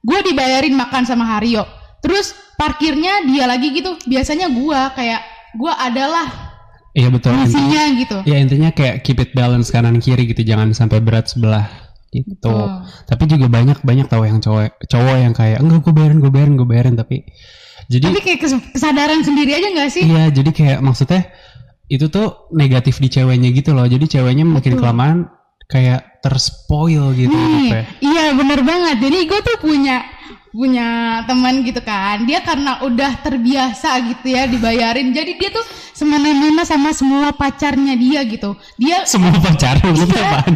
gue 0.00 0.18
dibayarin 0.24 0.72
makan 0.72 1.04
sama 1.04 1.36
Hario, 1.36 1.68
terus 2.00 2.32
parkirnya 2.56 3.28
dia 3.28 3.44
lagi 3.44 3.76
gitu. 3.76 3.96
Biasanya 4.04 4.48
gue 4.50 4.80
kayak 4.96 5.20
gue 5.52 5.72
adalah 5.74 6.26
iya 6.96 7.08
betul 7.12 7.34
intinya- 7.34 7.44
fungsinya 7.44 7.82
gitu. 8.00 8.16
Ya 8.24 8.36
intinya 8.40 8.70
kayak 8.72 8.96
keep 9.02 9.20
it 9.20 9.30
balance 9.36 9.68
kanan 9.68 10.00
kiri 10.00 10.24
gitu 10.26 10.40
jangan 10.42 10.72
sampai 10.72 10.98
berat 11.04 11.28
sebelah 11.28 11.68
gitu. 12.14 12.30
Betul. 12.38 12.86
Tapi 13.04 13.22
juga 13.26 13.46
banyak 13.50 13.78
banyak 13.82 14.06
tahu 14.06 14.22
yang 14.24 14.38
cowok 14.38 14.86
cowok 14.86 15.16
yang 15.18 15.34
kayak 15.34 15.58
enggak 15.58 15.82
gue 15.82 15.92
bayarin 15.92 16.18
gue 16.18 16.30
bayarin 16.30 16.54
gue 16.54 16.68
bayarin 16.68 16.94
tapi 16.94 17.26
jadi 17.84 18.06
Tapi 18.06 18.20
kayak 18.22 18.38
kes- 18.40 18.64
kesadaran 18.72 19.20
sendiri 19.20 19.52
aja 19.52 19.68
nggak 19.68 19.90
sih? 19.90 20.02
iya 20.06 20.30
jadi 20.30 20.50
kayak 20.50 20.78
maksudnya 20.80 21.28
itu 21.84 22.08
tuh 22.08 22.48
negatif 22.50 22.96
di 22.96 23.12
ceweknya 23.12 23.52
gitu 23.52 23.76
loh. 23.76 23.84
Jadi 23.84 24.08
ceweknya 24.08 24.46
makin 24.46 24.72
Betul. 24.72 24.80
kelamaan 24.80 25.18
kayak 25.64 26.20
terspoil 26.20 27.12
gitu 27.12 27.28
Nih, 27.28 27.44
hidupnya. 27.68 27.82
iya 28.00 28.24
bener 28.32 28.60
banget. 28.62 28.96
Jadi 29.04 29.18
gue 29.28 29.40
tuh 29.42 29.56
punya 29.60 29.96
punya 30.48 30.86
teman 31.26 31.60
gitu 31.60 31.82
kan. 31.82 32.24
Dia 32.24 32.40
karena 32.40 32.80
udah 32.80 33.20
terbiasa 33.20 33.90
gitu 34.06 34.32
ya 34.32 34.46
dibayarin. 34.46 35.10
Jadi 35.10 35.36
dia 35.36 35.50
tuh 35.50 35.66
semena-mena 35.92 36.62
sama 36.62 36.94
semua 36.94 37.34
pacarnya 37.34 37.98
dia 37.98 38.22
gitu. 38.24 38.54
Dia 38.78 39.02
Semua 39.04 39.34
gitu 39.34 40.14
Iya. 40.14 40.24
apaan? 40.30 40.54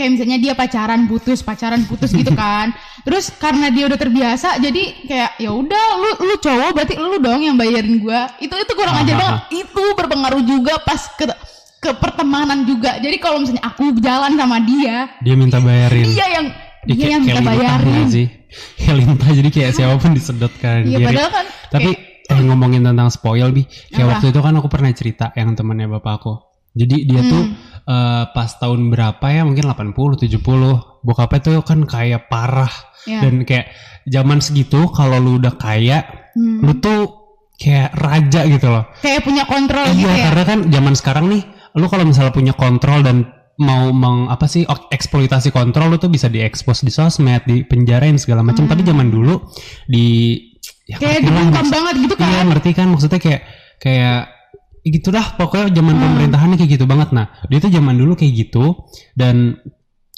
Kayak 0.00 0.16
misalnya 0.16 0.40
dia 0.40 0.56
pacaran 0.56 1.04
putus 1.04 1.44
pacaran 1.44 1.84
putus 1.84 2.16
gitu 2.16 2.32
kan 2.32 2.72
terus 3.04 3.28
karena 3.36 3.68
dia 3.68 3.84
udah 3.84 4.00
terbiasa 4.00 4.56
jadi 4.56 4.82
kayak 5.04 5.30
ya 5.36 5.52
udah 5.52 5.84
lu 6.00 6.10
lu 6.24 6.34
cowok 6.40 6.70
berarti 6.72 6.96
lu 6.96 7.20
dong 7.20 7.44
yang 7.44 7.60
bayarin 7.60 8.00
gua 8.00 8.32
itu 8.40 8.48
itu 8.56 8.72
kurang 8.72 8.96
ajar 9.04 9.12
Aha. 9.12 9.20
banget 9.20 9.42
itu 9.68 9.84
berpengaruh 9.92 10.42
juga 10.48 10.80
pas 10.80 11.04
ke 11.20 11.28
ke 11.80 11.90
pertemanan 12.00 12.64
juga 12.64 12.96
jadi 12.96 13.16
kalau 13.20 13.44
misalnya 13.44 13.64
aku 13.68 13.92
jalan 14.00 14.32
sama 14.40 14.56
dia 14.64 15.12
Dia 15.20 15.36
minta 15.36 15.60
bayarin. 15.60 16.04
dia 16.08 16.26
yang 16.32 16.46
Dia 16.88 16.96
dia 16.96 17.08
yang 17.12 17.22
kayak 17.28 17.44
minta 17.44 17.52
bayarin 17.52 18.08
sih? 18.08 18.26
Kayak 18.80 18.94
lintah 18.98 19.30
jadi 19.30 19.50
kayak 19.52 19.72
siapa 19.78 19.94
pun 20.02 20.10
disedot 20.10 20.50
kan. 20.58 20.82
Iya 20.82 20.98
padahal 21.06 21.30
kan 21.30 21.46
Tapi 21.70 21.90
eh, 22.26 22.42
ngomongin 22.42 22.82
tentang 22.82 23.06
spoil 23.06 23.54
bi, 23.54 23.62
kayak 23.94 24.18
waktu 24.18 24.34
itu 24.34 24.40
kan 24.42 24.58
aku 24.58 24.66
pernah 24.66 24.90
cerita 24.90 25.30
yang 25.38 25.54
temannya 25.54 25.86
bapak 25.86 26.12
aku. 26.18 26.34
Jadi 26.74 27.06
dia 27.06 27.22
tuh 27.26 27.46
Hmm. 27.90 28.22
eh, 28.22 28.24
pas 28.30 28.50
tahun 28.54 28.86
berapa 28.88 29.26
ya 29.26 29.42
mungkin 29.42 29.66
80 29.66 29.90
70 30.20 30.38
bokapnya 31.02 31.40
tuh 31.40 31.60
kan 31.60 31.82
kayak 31.82 32.28
parah 32.28 32.70
ya. 33.02 33.18
dan 33.20 33.42
kayak 33.42 33.74
zaman 34.06 34.38
segitu 34.38 34.86
kalau 34.90 35.18
lu 35.18 35.36
udah 35.36 35.54
kaya 35.54 36.06
Hmm. 36.30 36.62
lu 36.62 36.78
tuh 36.78 37.00
kayak 37.56 37.90
raja 37.92 38.46
gitu 38.46 38.70
loh. 38.70 38.86
kayak 39.00 39.20
punya 39.20 39.42
kontrol 39.44 39.82
gitu 39.90 40.06
Iya 40.06 40.14
ya 40.14 40.24
karena 40.30 40.44
kan 40.46 40.58
zaman 40.68 40.94
sekarang 40.94 41.24
nih 41.28 41.42
lu 41.74 41.86
kalau 41.86 42.04
misalnya 42.04 42.30
punya 42.30 42.54
kontrol 42.54 43.02
dan 43.02 43.26
mau 43.58 43.90
meng 43.90 44.24
apa 44.26 44.46
sih 44.46 44.62
eksploitasi 44.64 45.50
kontrol 45.50 45.90
lu 45.90 45.98
tuh 45.98 46.08
bisa 46.08 46.26
diekspos 46.26 46.80
di 46.80 46.88
sosmed, 46.88 47.44
di 47.44 47.60
penjarain 47.60 48.16
segala 48.16 48.40
macam. 48.40 48.64
Tapi 48.64 48.80
zaman 48.80 49.10
dulu 49.10 49.36
di 49.84 50.32
ya 50.86 50.96
Hmm. 50.96 51.02
kayak 51.02 51.20
dibungkam 51.22 51.66
banget 51.68 51.94
gitu 52.00 52.14
Iya 52.14 52.24
kan 52.32 52.46
ngerti 52.48 52.70
kan 52.72 52.86
maksudnya 52.88 53.20
kayak 53.20 53.42
kayak 53.76 54.20
gitu 54.84 55.08
dah 55.12 55.36
pokoknya 55.36 55.74
zaman 55.76 55.94
Hmm. 55.96 56.02
pemerintahannya 56.08 56.56
kayak 56.56 56.70
gitu 56.80 56.84
banget. 56.88 57.12
Nah 57.12 57.26
dia 57.48 57.58
tuh 57.60 57.72
zaman 57.72 57.94
dulu 57.96 58.16
kayak 58.16 58.32
gitu 58.32 58.88
dan 59.12 59.60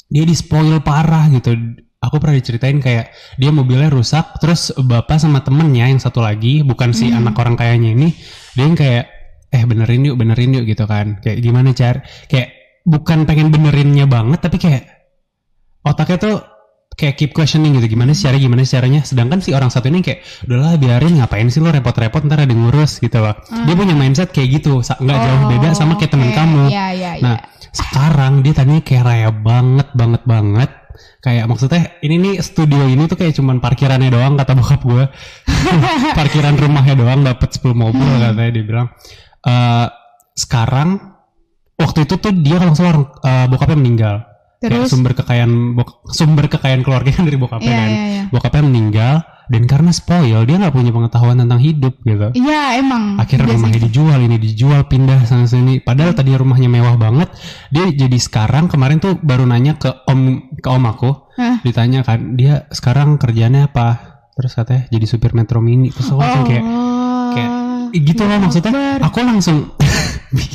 dia 0.07 0.25
di 0.26 0.35
spoil 0.37 0.78
parah 0.85 1.26
gitu. 1.33 1.54
Aku 2.02 2.19
pernah 2.19 2.35
diceritain 2.35 2.83
kayak 2.83 3.14
dia 3.38 3.50
mobilnya 3.54 3.87
rusak 3.87 4.38
terus 4.42 4.75
bapak 4.75 5.23
sama 5.23 5.42
temennya 5.47 5.87
yang 5.87 6.02
satu 6.02 6.19
lagi 6.19 6.66
bukan 6.66 6.90
si 6.90 7.11
Hmm. 7.11 7.23
anak 7.23 7.38
orang 7.38 7.54
kayanya 7.54 7.95
ini 7.95 8.11
dia 8.59 8.66
yang 8.66 8.75
kayak 8.75 9.07
eh 9.52 9.62
benerin 9.69 10.11
yuk 10.11 10.16
benerin 10.19 10.50
yuk 10.57 10.64
gitu 10.66 10.88
kan 10.88 11.21
kayak 11.23 11.38
gimana 11.45 11.71
car 11.76 12.02
kayak 12.26 12.57
bukan 12.83 13.23
pengen 13.28 13.52
benerinnya 13.54 14.11
banget 14.11 14.40
tapi 14.42 14.59
kayak 14.59 14.83
otaknya 15.87 16.19
tuh 16.19 16.37
kayak 16.93 17.15
keep 17.17 17.31
questioning 17.33 17.73
gitu 17.81 17.97
gimana 17.97 18.13
sih 18.13 18.29
cara 18.29 18.37
gimana 18.37 18.63
sih 18.63 18.77
caranya? 18.77 19.01
Sedangkan 19.03 19.41
si 19.41 19.51
orang 19.57 19.73
satu 19.73 19.89
ini 19.89 20.05
kayak 20.05 20.23
udahlah 20.45 20.77
biarin 20.77 21.19
ngapain 21.19 21.49
sih 21.49 21.59
lo 21.59 21.73
repot-repot 21.73 22.23
ntar 22.29 22.45
ada 22.45 22.55
ngurus 22.55 23.01
gitu 23.01 23.19
loh. 23.19 23.35
Dia 23.65 23.75
punya 23.75 23.97
mindset 23.97 24.31
kayak 24.31 24.61
gitu 24.63 24.81
nggak 24.81 24.99
jauh 25.01 25.33
Hmm. 25.33 25.45
Oh, 25.47 25.51
beda 25.57 25.69
sama 25.73 25.97
kayak 25.97 26.13
temen 26.13 26.31
kamu. 26.31 26.69
Iya, 26.69 26.87
iya, 26.93 27.11
iya. 27.17 27.23
nah 27.25 27.37
sekarang 27.73 28.45
dia 28.45 28.53
tadinya 28.53 28.83
kayak 28.85 29.05
raya 29.05 29.31
banget 29.33 29.89
banget 29.97 30.23
banget. 30.29 30.71
Kayak 31.23 31.45
maksudnya 31.49 31.83
ini 32.05 32.17
nih 32.21 32.35
studio 32.45 32.85
ini 32.85 33.09
tuh 33.09 33.17
kayak 33.17 33.33
cuman 33.39 33.63
parkirannya 33.63 34.13
doang 34.13 34.37
kata 34.37 34.53
bokap 34.53 34.83
gue 34.85 35.05
parkiran 36.19 36.55
rumahnya 36.59 36.95
doang 36.99 37.25
dapat 37.25 37.49
10 37.57 37.73
mobil 37.73 38.03
Hmm. 38.05 38.21
katanya 38.21 38.51
dia 38.53 38.65
bilang. 38.65 38.89
Eh 39.43 39.87
sekarang 40.33 40.89
waktu 41.79 42.05
itu 42.05 42.15
tuh 42.21 42.33
dia 42.37 42.61
langsung 42.61 42.87
orang 42.89 43.05
eh, 43.25 43.47
bokapnya 43.49 43.79
meninggal 43.79 44.17
kayak 44.62 44.71
terus? 44.78 44.88
sumber 44.95 45.12
kekayaan 45.12 45.52
sumber 46.09 46.47
kekayaan 46.47 46.83
keluarga 46.87 47.11
kan 47.11 47.26
dari 47.26 47.35
bokapnya 47.35 47.66
Iya, 47.66 47.81
kan. 47.83 47.90
iya, 47.90 48.04
iya. 48.07 48.23
bokapnya 48.31 48.62
meninggal 48.62 49.14
dan 49.50 49.62
karena 49.66 49.90
spoil 49.90 50.40
dia 50.47 50.57
nggak 50.57 50.73
punya 50.73 50.95
pengetahuan 50.95 51.37
tentang 51.37 51.61
hidup 51.61 51.99
gitu. 52.00 52.28
Iya 52.33 52.78
emang. 52.78 53.19
akhirnya 53.19 53.52
Biasanya 53.52 53.59
rumahnya 53.59 53.81
dijual 53.85 54.19
ini 54.23 54.37
dijual 54.38 54.81
pindah 54.87 55.19
sana 55.26 55.45
sini. 55.45 55.83
Padahal 55.83 56.14
tadi 56.14 56.33
rumahnya 56.33 56.71
mewah 56.71 56.97
banget. 56.97 57.28
Dia 57.69 57.90
jadi 57.90 58.16
sekarang 58.16 58.71
kemarin 58.71 59.02
tuh 59.02 59.19
baru 59.21 59.45
nanya 59.45 59.76
ke 59.76 59.90
om 60.09 60.47
ke 60.57 60.69
om 60.71 60.85
aku. 60.87 61.11
Hah? 61.37 61.61
ditanya 61.61 62.00
kan 62.00 62.38
dia 62.38 62.64
sekarang 62.71 63.19
kerjanya 63.19 63.69
apa? 63.69 63.99
Terus 64.33 64.57
katanya 64.57 64.88
jadi 64.88 65.04
supir 65.04 65.37
metro 65.37 65.61
mini. 65.61 65.92
Terus 65.92 66.09
aku 66.09 66.23
langsung 66.23 66.45
kayak 66.49 66.64
kayak, 67.37 67.50
"Ih, 67.92 68.00
gitu 68.09 68.23
loh 68.25 68.38
maksudnya. 68.40 68.73
Akbar. 68.73 68.99
aku 69.04 69.19
langsung 69.21 69.57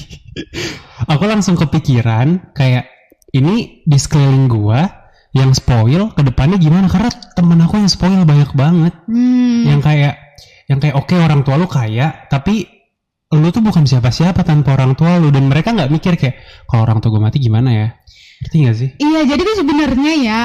aku 1.13 1.23
langsung 1.25 1.53
kepikiran 1.53 2.53
kayak 2.53 2.89
ini 3.31 3.83
di 3.83 3.97
sekeliling 3.97 4.47
gua 4.47 4.87
yang 5.35 5.51
spoil 5.51 6.15
ke 6.15 6.21
depannya 6.23 6.57
gimana 6.57 6.87
karena 6.87 7.11
temen 7.35 7.59
aku 7.59 7.77
yang 7.77 7.91
spoil 7.91 8.23
banyak 8.23 8.51
banget 8.53 8.93
Hmm. 9.05 9.63
yang 9.67 9.81
kayak 9.81 10.15
yang 10.67 10.79
kayak 10.79 10.95
oke 10.95 11.13
orang 11.13 11.43
tua 11.43 11.55
lu 11.55 11.67
kaya 11.67 12.27
tapi 12.27 12.65
lu 13.27 13.51
tuh 13.51 13.59
bukan 13.59 13.83
siapa-siapa 13.83 14.41
tanpa 14.41 14.73
orang 14.73 14.95
tua 14.95 15.19
lu 15.19 15.29
dan 15.29 15.51
mereka 15.51 15.75
nggak 15.75 15.91
mikir 15.91 16.15
kayak 16.15 16.39
kalau 16.63 16.87
orang 16.87 17.03
tua 17.03 17.11
gue 17.11 17.21
mati 17.21 17.37
gimana 17.37 17.69
ya 17.69 17.87
ngerti 18.39 18.55
gak 18.63 18.75
sih 18.77 18.89
Iya, 18.97 19.21
jadi 19.27 19.41
tuh 19.43 19.55
sebenarnya 19.59 20.13
ya 20.15 20.39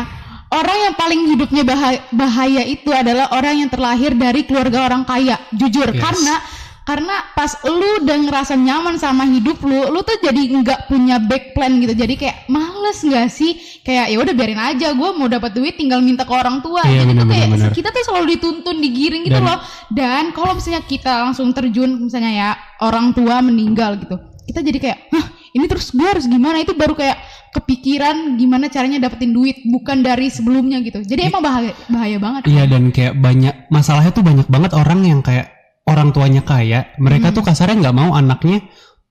orang 0.53 0.79
yang 0.91 0.95
paling 0.97 1.21
hidupnya 1.33 1.63
bahaya, 1.63 2.01
bahaya 2.13 2.63
itu 2.67 2.91
adalah 2.91 3.33
orang 3.33 3.65
yang 3.65 3.71
terlahir 3.73 4.13
dari 4.13 4.45
keluarga 4.45 4.85
orang 4.85 5.09
kaya. 5.09 5.41
Jujur, 5.53 5.89
Yes. 5.89 5.97
karena 5.97 6.35
karena 6.83 7.15
pas 7.39 7.63
lu 7.63 8.03
udah 8.03 8.19
ngerasa 8.27 8.59
nyaman 8.59 8.99
sama 8.99 9.23
hidup 9.23 9.63
lu, 9.63 9.87
lu 9.95 10.03
tuh 10.03 10.19
jadi 10.19 10.41
nggak 10.51 10.91
punya 10.91 11.23
back 11.23 11.55
plan 11.55 11.79
gitu. 11.79 11.95
Jadi 11.95 12.19
kayak 12.19 12.51
males 12.51 12.99
nggak 12.99 13.27
sih? 13.31 13.55
Kayak 13.87 14.11
ya 14.11 14.17
udah 14.19 14.35
biarin 14.35 14.59
aja, 14.59 14.91
gue 14.91 15.11
mau 15.15 15.31
dapat 15.31 15.55
duit 15.55 15.79
tinggal 15.79 16.03
minta 16.03 16.27
ke 16.27 16.35
orang 16.35 16.59
tua. 16.59 16.83
Iya, 16.83 17.07
Jadi 17.07 17.15
tuh 17.15 17.15
bener, 17.23 17.31
kayak 17.31 17.47
bener, 17.47 17.59
bener. 17.71 17.73
kita 17.79 17.89
tuh 17.95 18.03
selalu 18.03 18.27
dituntun, 18.35 18.77
digiring 18.83 19.23
gitu 19.23 19.39
Dan- 19.39 19.47
loh. 19.47 19.59
Dan 19.95 20.35
kalau 20.35 20.59
misalnya 20.59 20.83
kita 20.83 21.13
langsung 21.23 21.55
terjun, 21.55 22.03
misalnya 22.03 22.33
ya 22.35 22.51
orang 22.83 23.15
tua 23.15 23.39
meninggal 23.39 24.03
gitu, 24.03 24.19
kita 24.51 24.61
jadi 24.67 24.79
kayak, 24.83 24.99
hah 25.15 25.25
ini 25.55 25.65
terus 25.71 25.95
gue 25.95 26.03
harus 26.03 26.27
gimana? 26.27 26.59
Itu 26.59 26.75
baru 26.75 26.99
kayak 26.99 27.19
kepikiran 27.53 28.41
gimana 28.41 28.67
caranya 28.67 28.99
dapetin 28.99 29.31
duit 29.31 29.61
bukan 29.71 30.03
dari 30.03 30.33
sebelumnya 30.33 30.83
gitu. 30.83 30.99
Jadi 31.05 31.31
emang 31.31 31.45
bahaya 31.47 31.71
bahaya 31.87 32.19
banget. 32.19 32.43
iya 32.49 32.65
dan 32.67 32.91
kayak 32.91 33.15
banyak 33.21 33.55
masalahnya 33.71 34.11
tuh 34.11 34.25
banyak 34.25 34.49
banget 34.51 34.73
orang 34.75 35.05
yang 35.05 35.21
kayak 35.23 35.62
orang 35.83 36.15
tuanya 36.15 36.43
kaya 36.43 36.95
mereka 36.97 37.31
Hmm. 37.31 37.37
tuh 37.37 37.45
kasarnya 37.45 37.77
nggak 37.89 37.97
mau 37.97 38.15
anaknya 38.15 38.63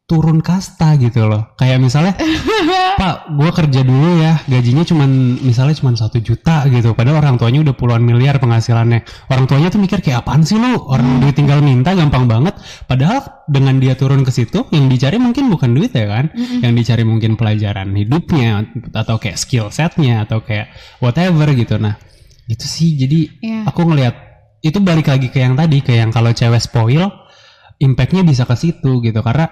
turun 0.08 0.44
kasta 0.44 1.00
gitu 1.00 1.24
loh. 1.24 1.56
Kayak 1.56 1.80
misalnya 1.80 2.13
pak 3.00 3.32
gue 3.32 3.48
kerja 3.56 3.80
dulu 3.80 4.20
ya 4.20 4.44
gajinya 4.44 4.84
cuman 4.84 5.08
misalnya 5.40 5.72
cuman 5.72 5.96
satu 5.96 6.20
juta 6.20 6.68
gitu. 6.68 6.92
Padahal 6.92 7.24
orang 7.24 7.40
tuanya 7.40 7.63
udah 7.63 7.72
puluhan 7.72 8.04
miliar 8.04 8.36
penghasilannya. 8.36 9.08
Orang 9.32 9.48
tuanya 9.48 9.72
tuh 9.72 9.80
mikir 9.80 10.04
kayak 10.04 10.28
apaan 10.28 10.44
sih 10.44 10.60
lu? 10.60 10.84
Orang 10.84 11.24
duit 11.24 11.40
tinggal 11.40 11.63
minta 11.63 11.96
gampang 11.96 12.28
banget. 12.28 12.60
Padahal 12.86 13.24
dengan 13.48 13.80
dia 13.80 13.96
turun 13.96 14.28
ke 14.28 14.36
situ 14.36 14.68
yang 14.75 14.92
dicari 14.92 15.16
mungkin 15.16 15.48
bukan 15.48 15.72
duit 15.72 15.96
ya 15.96 16.08
kan? 16.12 16.28
Yang 16.60 16.74
dicari 16.84 17.04
mungkin 17.08 17.40
pelajaran 17.40 17.96
hidupnya 17.96 18.68
atau 18.92 19.16
kayak 19.16 19.40
skill 19.40 19.72
setnya 19.72 20.28
atau 20.28 20.44
kayak 20.44 20.75
whatever 21.00 21.48
gitu. 21.56 21.80
Nah 21.80 21.96
itu 22.51 22.68
sih. 22.68 23.00
Jadi 23.00 23.40
Iya. 23.40 23.63
aku 23.63 23.88
ngelihat 23.88 24.16
itu 24.62 24.77
balik 24.82 25.10
lagi 25.10 25.34
ke 25.34 25.41
yang 25.41 25.58
tadi 25.58 25.82
ke 25.82 25.98
yang 25.98 26.13
kalau 26.13 26.32
cewek 26.34 26.62
spoil 26.62 27.10
impactnya 27.82 28.22
bisa 28.22 28.46
ke 28.46 28.56
situ 28.56 29.01
gitu. 29.01 29.20
Karena 29.25 29.50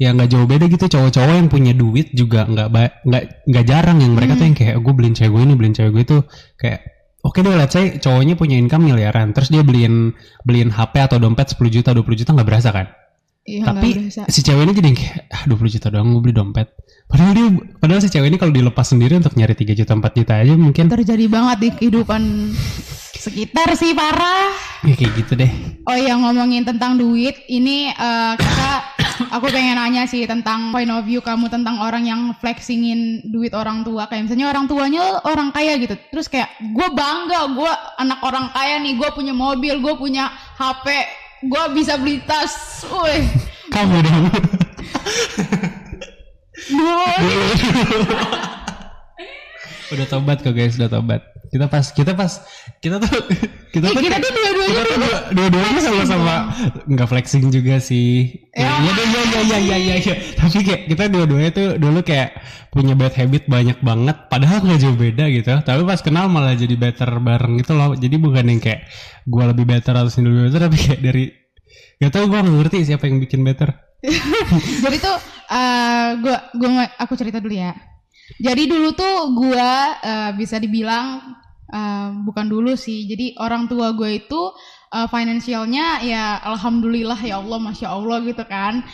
ya 0.00 0.16
nggak 0.16 0.32
jauh 0.32 0.48
beda 0.48 0.64
gitu 0.72 0.88
cowok-cowok 0.88 1.34
yang 1.36 1.48
punya 1.52 1.72
duit 1.76 2.08
juga 2.16 2.48
nggak 2.48 2.68
nggak 3.04 3.24
nggak 3.44 3.64
jarang 3.68 4.00
yang 4.00 4.16
mereka 4.16 4.32
tuh 4.40 4.48
yang 4.48 4.56
kayak 4.56 4.80
gue 4.80 4.92
beliin 4.96 5.12
cewek 5.12 5.28
gue 5.28 5.42
ini 5.44 5.54
beliin 5.60 5.76
cewek 5.76 5.90
gue 5.92 6.02
itu 6.08 6.18
kayak 6.56 6.80
oke 7.20 7.36
deh 7.36 7.52
let's 7.52 7.76
say 7.76 8.00
cowoknya 8.00 8.32
punya 8.32 8.56
income 8.56 8.88
miliaran 8.88 9.36
terus 9.36 9.52
dia 9.52 9.60
beliin 9.60 10.16
beliin 10.40 10.72
HP 10.72 11.04
atau 11.04 11.20
dompet 11.20 11.52
10 11.52 11.60
juta 11.68 11.92
20 11.92 12.16
juta 12.16 12.32
nggak 12.32 12.48
berasa 12.48 12.72
kan 12.72 12.88
Iya, 13.40 13.64
tapi 13.64 14.12
si 14.12 14.40
cewek 14.44 14.68
ini 14.68 14.72
jadi 14.76 14.90
kayak 14.92 15.16
ah 15.32 15.42
20 15.48 15.74
juta 15.80 15.88
doang 15.88 16.12
gue 16.12 16.22
beli 16.28 16.34
dompet. 16.36 16.76
Padahal 17.08 17.32
dia 17.32 17.48
padahal 17.80 18.00
si 18.04 18.12
cewek 18.12 18.28
ini 18.28 18.38
kalau 18.38 18.52
dilepas 18.52 18.84
sendiri 18.84 19.16
untuk 19.16 19.32
nyari 19.32 19.56
3 19.56 19.80
juta 19.80 19.92
4 19.96 20.18
juta 20.20 20.32
aja 20.38 20.54
mungkin. 20.60 20.92
Terjadi 20.92 21.24
banget 21.26 21.56
di 21.58 21.68
kehidupan 21.72 22.22
sekitar 23.20 23.76
sih 23.76 23.92
parah. 23.92 24.48
ya 24.80 24.96
kayak 24.96 25.12
gitu 25.24 25.32
deh. 25.36 25.52
Oh 25.84 25.92
iya 25.92 26.16
ngomongin 26.16 26.64
tentang 26.64 26.96
duit, 26.96 27.36
ini 27.52 27.92
eh, 27.92 28.32
kita 28.36 28.70
aku 29.36 29.52
pengen 29.52 29.76
nanya 29.76 30.08
sih 30.08 30.24
tentang 30.24 30.72
point 30.72 30.88
of 30.88 31.04
view 31.04 31.20
kamu 31.20 31.52
tentang 31.52 31.84
orang 31.84 32.08
yang 32.08 32.32
flexingin 32.40 33.20
duit 33.28 33.52
orang 33.52 33.84
tua. 33.84 34.08
Kayak 34.08 34.28
misalnya 34.28 34.48
orang 34.48 34.64
tuanya 34.68 35.20
orang 35.28 35.52
kaya 35.52 35.76
gitu, 35.76 35.96
terus 36.08 36.32
kayak 36.32 36.48
gue 36.60 36.88
bangga 36.96 37.52
gue 37.52 37.72
anak 38.00 38.20
orang 38.24 38.48
kaya 38.56 38.80
nih, 38.80 38.96
gue 38.96 39.08
punya 39.12 39.36
mobil, 39.36 39.76
gue 39.84 39.94
punya 40.00 40.32
HP, 40.56 40.88
gue 41.40 41.64
bisa 41.72 41.96
beli 41.96 42.20
tas, 42.28 42.84
woi, 42.88 43.24
kamu 43.72 44.04
dong 44.04 44.28
udah 49.90 50.06
tobat 50.06 50.38
kok 50.38 50.52
guys 50.52 50.74
udah 50.74 50.88
tobat 50.88 51.20
kita 51.46 51.66
pas 51.66 51.82
kita 51.88 52.12
pas 52.12 52.32
kita 52.78 52.96
tuh 52.96 53.10
kita 53.74 53.86
Eh, 53.86 53.92
tuh 53.92 54.00
kita 54.00 54.16
tuh 54.16 54.30
dua-duanya 54.30 54.70
kita 54.70 54.82
tuh 54.84 54.98
dua- 55.00 55.24
dua-duanya 55.32 55.80
sama-sama 55.80 56.34
nggak 56.86 57.08
flexing 57.08 57.46
juga 57.48 57.78
sih 57.78 58.30
ya 58.52 58.66
Ya. 58.66 58.70
iya 58.80 58.92
iya 58.94 59.20
iya 59.20 59.40
iya 59.40 59.58
iya 59.58 59.76
iya 59.78 59.94
iya. 59.96 60.14
tapi 60.34 60.58
kayak 60.60 60.82
kita 60.86 61.06
dua-duanya 61.06 61.50
tuh 61.50 61.68
dulu 61.76 62.00
kayak 62.00 62.38
punya 62.68 62.94
bad 62.94 63.10
habit 63.12 63.46
banyak 63.46 63.78
banget 63.80 64.16
padahal 64.26 64.58
nggak 64.60 64.80
jauh 64.80 64.94
beda 64.94 65.24
gitu 65.28 65.54
tapi 65.60 65.82
pas 65.82 65.98
kenal 65.98 66.26
malah 66.26 66.54
jadi 66.54 66.72
better 66.72 67.10
bareng 67.18 67.58
gitu 67.58 67.72
loh 67.72 67.94
jadi 67.94 68.14
bukan 68.14 68.46
yang 68.46 68.60
kayak 68.60 68.86
gua 69.24 69.50
lebih 69.50 69.64
better 69.64 69.90
atau 69.92 70.06
sini 70.06 70.26
lebih 70.26 70.42
better 70.48 70.60
tapi 70.64 70.78
kayak 70.78 71.00
dari 71.00 71.24
Gak 71.96 72.10
tau 72.10 72.24
gue 72.24 72.40
ngerti 72.40 72.80
siapa 72.82 73.04
yang 73.04 73.20
bikin 73.20 73.44
better 73.44 73.76
Jadi 74.82 74.96
tuh 74.98 75.16
eh, 75.46 76.08
gua 76.16 76.48
gua 76.50 76.68
nge- 76.72 76.94
aku 76.96 77.12
cerita 77.12 77.38
dulu 77.38 77.52
ya. 77.52 77.76
Jadi 78.38 78.62
dulu 78.70 78.94
tuh 78.94 79.34
gue 79.34 79.72
uh, 80.06 80.30
bisa 80.38 80.62
dibilang 80.62 81.34
uh, 81.72 82.08
bukan 82.22 82.46
dulu 82.46 82.78
sih. 82.78 83.08
Jadi 83.10 83.34
orang 83.40 83.66
tua 83.66 83.90
gue 83.96 84.22
itu 84.22 84.40
uh, 84.94 85.08
finansialnya 85.10 86.04
ya 86.04 86.38
alhamdulillah 86.44 87.18
ya 87.18 87.42
Allah 87.42 87.58
masya 87.58 87.88
Allah 87.90 88.18
gitu 88.22 88.44
kan 88.46 88.84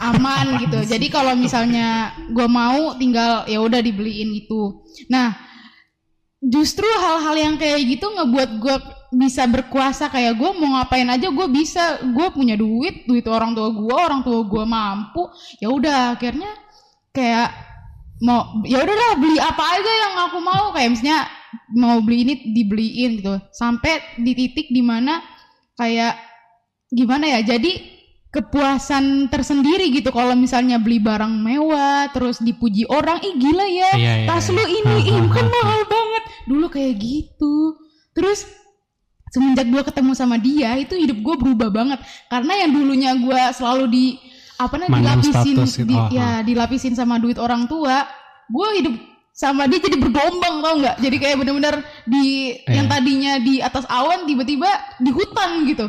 aman 0.00 0.60
gitu. 0.64 0.80
Jadi 0.86 1.06
kalau 1.12 1.36
misalnya 1.36 2.14
gue 2.30 2.46
mau 2.48 2.96
tinggal 2.96 3.44
ya 3.48 3.60
udah 3.60 3.80
dibeliin 3.84 4.32
gitu. 4.36 4.84
Nah 5.12 5.50
justru 6.40 6.88
hal-hal 6.88 7.36
yang 7.36 7.54
kayak 7.60 7.84
gitu 7.84 8.08
ngebuat 8.08 8.50
gue 8.64 8.76
bisa 9.10 9.44
berkuasa 9.44 10.08
kayak 10.08 10.38
gue 10.38 10.50
mau 10.56 10.78
ngapain 10.78 11.04
aja 11.10 11.28
gue 11.28 11.46
bisa 11.50 12.00
gue 12.00 12.26
punya 12.30 12.54
duit 12.54 13.04
duit 13.04 13.26
orang 13.26 13.52
tua 13.52 13.68
gue 13.74 13.92
orang 13.92 14.22
tua 14.22 14.46
gue 14.46 14.64
mampu 14.64 15.26
ya 15.58 15.68
udah 15.68 16.16
akhirnya 16.16 16.48
kayak 17.10 17.69
mau 18.20 18.60
ya 18.68 18.84
udahlah 18.84 19.16
beli 19.16 19.36
apa 19.40 19.64
aja 19.80 19.92
yang 20.08 20.14
aku 20.28 20.38
mau. 20.40 20.64
Kayak 20.76 20.90
misalnya 20.96 21.20
mau 21.74 21.98
beli 22.04 22.18
ini 22.28 22.34
dibeliin 22.52 23.10
gitu. 23.20 23.34
Sampai 23.52 24.20
di 24.20 24.32
titik 24.36 24.68
di 24.68 24.82
mana 24.84 25.24
kayak 25.76 26.16
gimana 26.90 27.38
ya 27.38 27.56
jadi 27.56 28.00
kepuasan 28.30 29.26
tersendiri 29.32 29.90
gitu. 29.90 30.14
Kalau 30.14 30.38
misalnya 30.38 30.78
beli 30.78 31.02
barang 31.02 31.34
mewah 31.34 32.12
terus 32.14 32.38
dipuji 32.38 32.86
orang 32.86 33.18
ih 33.24 33.34
gila 33.36 33.66
ya 33.66 33.90
Iya, 33.98 34.14
iya, 34.22 34.28
tas 34.30 34.46
iya. 34.46 34.54
lu 34.54 34.64
ini 34.70 34.96
ih 35.10 35.18
kan 35.26 35.46
mahal 35.50 35.82
banget. 35.88 36.24
Dulu 36.46 36.66
kayak 36.70 36.94
gitu. 37.02 37.74
Terus 38.14 38.46
semenjak 39.30 39.70
gue 39.70 39.82
ketemu 39.86 40.12
sama 40.18 40.36
dia 40.38 40.74
itu 40.78 40.94
hidup 40.94 41.18
gue 41.18 41.36
berubah 41.38 41.70
banget. 41.74 41.98
Karena 42.30 42.66
yang 42.66 42.70
dulunya 42.74 43.10
gue 43.18 43.40
selalu 43.54 43.84
di 43.90 44.06
apa 44.60 44.76
namanya 44.76 45.16
dilapisin 45.16 45.32
status 45.56 45.70
gitu. 45.74 45.88
di- 45.88 45.96
Oh, 45.96 46.08
ya 46.10 46.30
dilapisin 46.40 46.92
sama 46.92 47.16
duit 47.16 47.36
orang 47.36 47.64
tua 47.64 48.04
gue 48.46 48.68
hidup 48.76 48.94
sama 49.32 49.64
dia 49.64 49.80
jadi 49.80 49.96
bergelombang 49.96 50.60
tau 50.60 50.74
nggak 50.76 50.96
jadi 50.98 51.16
kayak 51.16 51.36
bener-bener 51.38 51.74
di 52.04 52.24
Iya. 52.60 52.76
yang 52.76 52.86
tadinya 52.86 53.32
di 53.38 53.54
atas 53.58 53.88
awan 53.88 54.26
tiba-tiba 54.26 54.68
di 54.98 55.08
hutan 55.08 55.64
gitu 55.64 55.86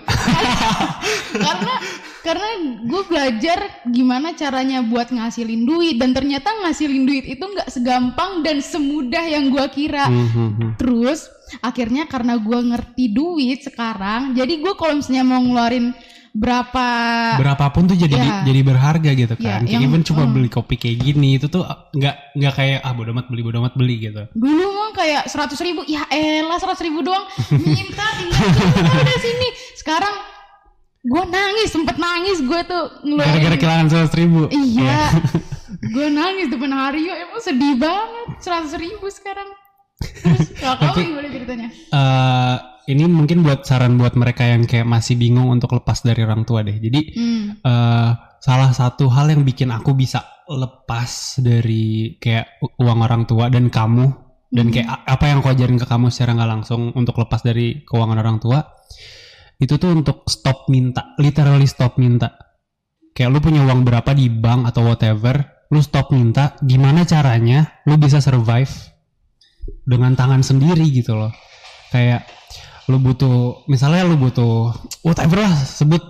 karena 1.45 1.73
karena 2.21 2.47
gue 2.81 3.01
belajar 3.03 3.59
gimana 3.85 4.31
caranya 4.31 4.79
buat 4.81 5.09
ngasilin 5.09 5.65
duit 5.65 5.97
dan 5.97 6.13
ternyata 6.13 6.53
ngasilin 6.61 7.03
duit 7.03 7.25
itu 7.27 7.41
nggak 7.41 7.67
segampang 7.67 8.39
dan 8.39 8.61
semudah 8.61 9.25
yang 9.25 9.49
gue 9.49 9.65
kira 9.69 10.05
hmm, 10.05 10.29
hmm. 10.29 10.69
Terus 10.77 11.27
akhirnya 11.59 12.05
karena 12.05 12.37
gue 12.37 12.59
ngerti 12.63 13.11
duit 13.11 13.59
sekarang, 13.61 14.31
jadi 14.31 14.53
gue 14.55 14.73
kalau 14.73 14.95
misalnya 14.95 15.27
mau 15.27 15.41
ngeluarin 15.41 15.91
berapa 16.31 16.85
berapapun 17.35 17.85
tuh 17.85 17.95
jadi 17.95 18.15
Ya. 18.15 18.35
jadi 18.41 18.61
berharga 18.61 19.11
gitu 19.11 19.35
Ya, 19.35 19.59
kan. 19.59 19.61
Kayak 19.61 19.71
yang- 19.73 19.83
even 19.85 20.01
cuma 20.01 20.23
hmm. 20.23 20.31
beli 20.31 20.47
kopi 20.47 20.75
kayak 20.75 20.97
gini 21.01 21.35
itu 21.35 21.45
tuh 21.45 21.61
nggak 21.91 22.15
nggak 22.33 22.53
kayak 22.53 22.79
ah 22.79 22.91
bodo 22.91 23.11
amat 23.11 23.27
beli 23.27 23.41
bodo 23.41 23.59
amat 23.59 23.73
beli 23.73 23.99
gitu. 24.01 24.23
dulu 24.31 24.65
mah 24.69 24.91
kayak 24.93 25.25
seratus 25.25 25.59
ribu, 25.59 25.83
ya 25.85 26.07
elah 26.07 26.55
seratus 26.55 26.79
ribu 26.79 27.01
doang, 27.01 27.27
minta 27.51 28.05
tinggal 28.13 28.43
udah 28.97 29.17
sini. 29.19 29.47
Sekarang 29.73 30.15
gue 31.01 31.23
nangis, 31.25 31.69
sempet 31.69 31.97
nangis 31.97 32.39
gue 32.39 32.59
tuh 32.63 32.83
Gara-gara 33.01 33.35
ngeluarin. 33.41 33.57
kehilangan 33.57 33.87
seratus 33.87 34.15
ribu. 34.15 34.41
Iya, 34.47 34.99
gue 35.95 36.07
nangis 36.09 36.47
depan 36.47 36.71
Hario, 36.71 37.11
emang 37.11 37.41
sedih 37.41 37.75
banget 37.75 38.27
seratus 38.39 38.73
ribu 38.75 39.09
sekarang. 39.09 39.49
Terus 39.99 40.47
kalau 40.55 40.75
kamu 40.77 40.97
gimana 41.07 41.27
ceritanya? 41.29 41.67
Eh, 41.69 42.55
ini 42.91 43.07
mungkin 43.07 43.41
buat 43.41 43.63
saran 43.63 43.95
buat 43.95 44.13
mereka 44.19 44.43
yang 44.43 44.67
kayak 44.67 44.85
masih 44.85 45.15
bingung 45.15 45.47
untuk 45.47 45.71
lepas 45.71 46.03
dari 46.03 46.21
orang 46.27 46.43
tua 46.43 46.61
deh. 46.61 46.75
Jadi 46.75 47.01
Hmm, 47.15 47.45
eh 47.63 48.11
salah 48.41 48.71
satu 48.73 49.07
hal 49.07 49.31
yang 49.31 49.45
bikin 49.45 49.69
aku 49.69 49.93
bisa 49.93 50.25
lepas 50.49 51.39
dari 51.39 52.17
kayak 52.19 52.59
uang 52.81 52.99
orang 53.05 53.23
tua 53.23 53.47
dan 53.47 53.71
kamu 53.71 54.11
dan 54.51 54.67
Hmm. 54.67 54.73
kayak 54.75 54.87
apa 55.07 55.23
yang 55.31 55.37
aku 55.39 55.49
ajarin 55.55 55.79
ke 55.79 55.87
kamu 55.87 56.11
secara 56.11 56.35
nggak 56.35 56.51
langsung 56.59 56.81
untuk 56.91 57.15
lepas 57.21 57.39
dari 57.39 57.87
keuangan 57.87 58.19
orang 58.19 58.37
tua 58.43 58.59
itu 59.61 59.77
tuh 59.77 59.93
untuk 59.93 60.25
stop 60.25 60.73
minta, 60.73 61.13
literally 61.21 61.69
stop 61.69 62.01
minta. 62.01 62.33
Kayak 63.13 63.29
lu 63.29 63.39
punya 63.45 63.61
uang 63.61 63.85
berapa 63.85 64.09
di 64.17 64.25
bank 64.25 64.73
atau 64.73 64.89
whatever, 64.89 65.37
lu 65.69 65.77
stop 65.85 66.09
minta. 66.09 66.57
Gimana 66.65 67.05
caranya 67.05 67.79
lu 67.85 67.93
bisa 68.01 68.17
survive 68.17 68.73
dengan 69.85 70.17
tangan 70.17 70.41
sendiri 70.41 70.81
gitu 70.89 71.13
loh. 71.13 71.29
Kayak 71.93 72.25
lu 72.87 72.97
butuh, 72.97 73.65
misalnya 73.65 74.01
lu 74.03 74.15
butuh 74.15 74.73
whatever 75.01 75.37
lah 75.39 75.53
sebut 75.53 76.01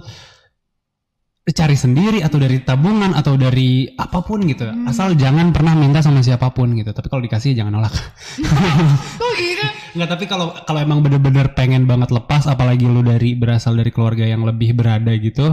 cari 1.51 1.75
sendiri 1.75 2.23
atau 2.23 2.39
dari 2.39 2.63
tabungan 2.63 3.11
atau 3.11 3.35
dari 3.35 3.83
apa 3.91 4.23
pun 4.23 4.39
gitu 4.41 4.63
Hmm. 4.63 4.87
asal 4.87 5.11
jangan 5.13 5.51
pernah 5.51 5.75
minta 5.75 5.99
sama 5.99 6.23
siapa 6.23 6.47
pun 6.49 6.71
gitu 6.71 6.87
tapi 6.89 7.11
kalau 7.11 7.19
dikasih 7.19 7.51
jangan 7.51 7.75
nolak 7.75 7.91
kok 9.19 9.31
gitu? 9.35 9.65
nggak 9.91 10.07
tapi 10.07 10.25
kalau 10.25 10.55
kalau 10.63 10.79
emang 10.79 11.03
bener-bener 11.03 11.51
pengen 11.51 11.83
banget 11.83 12.07
lepas 12.07 12.47
apalagi 12.47 12.87
lu 12.87 13.03
dari 13.03 13.35
berasal 13.35 13.75
dari 13.75 13.91
keluarga 13.91 14.23
yang 14.23 14.47
lebih 14.47 14.71
berada 14.71 15.11
gitu 15.11 15.51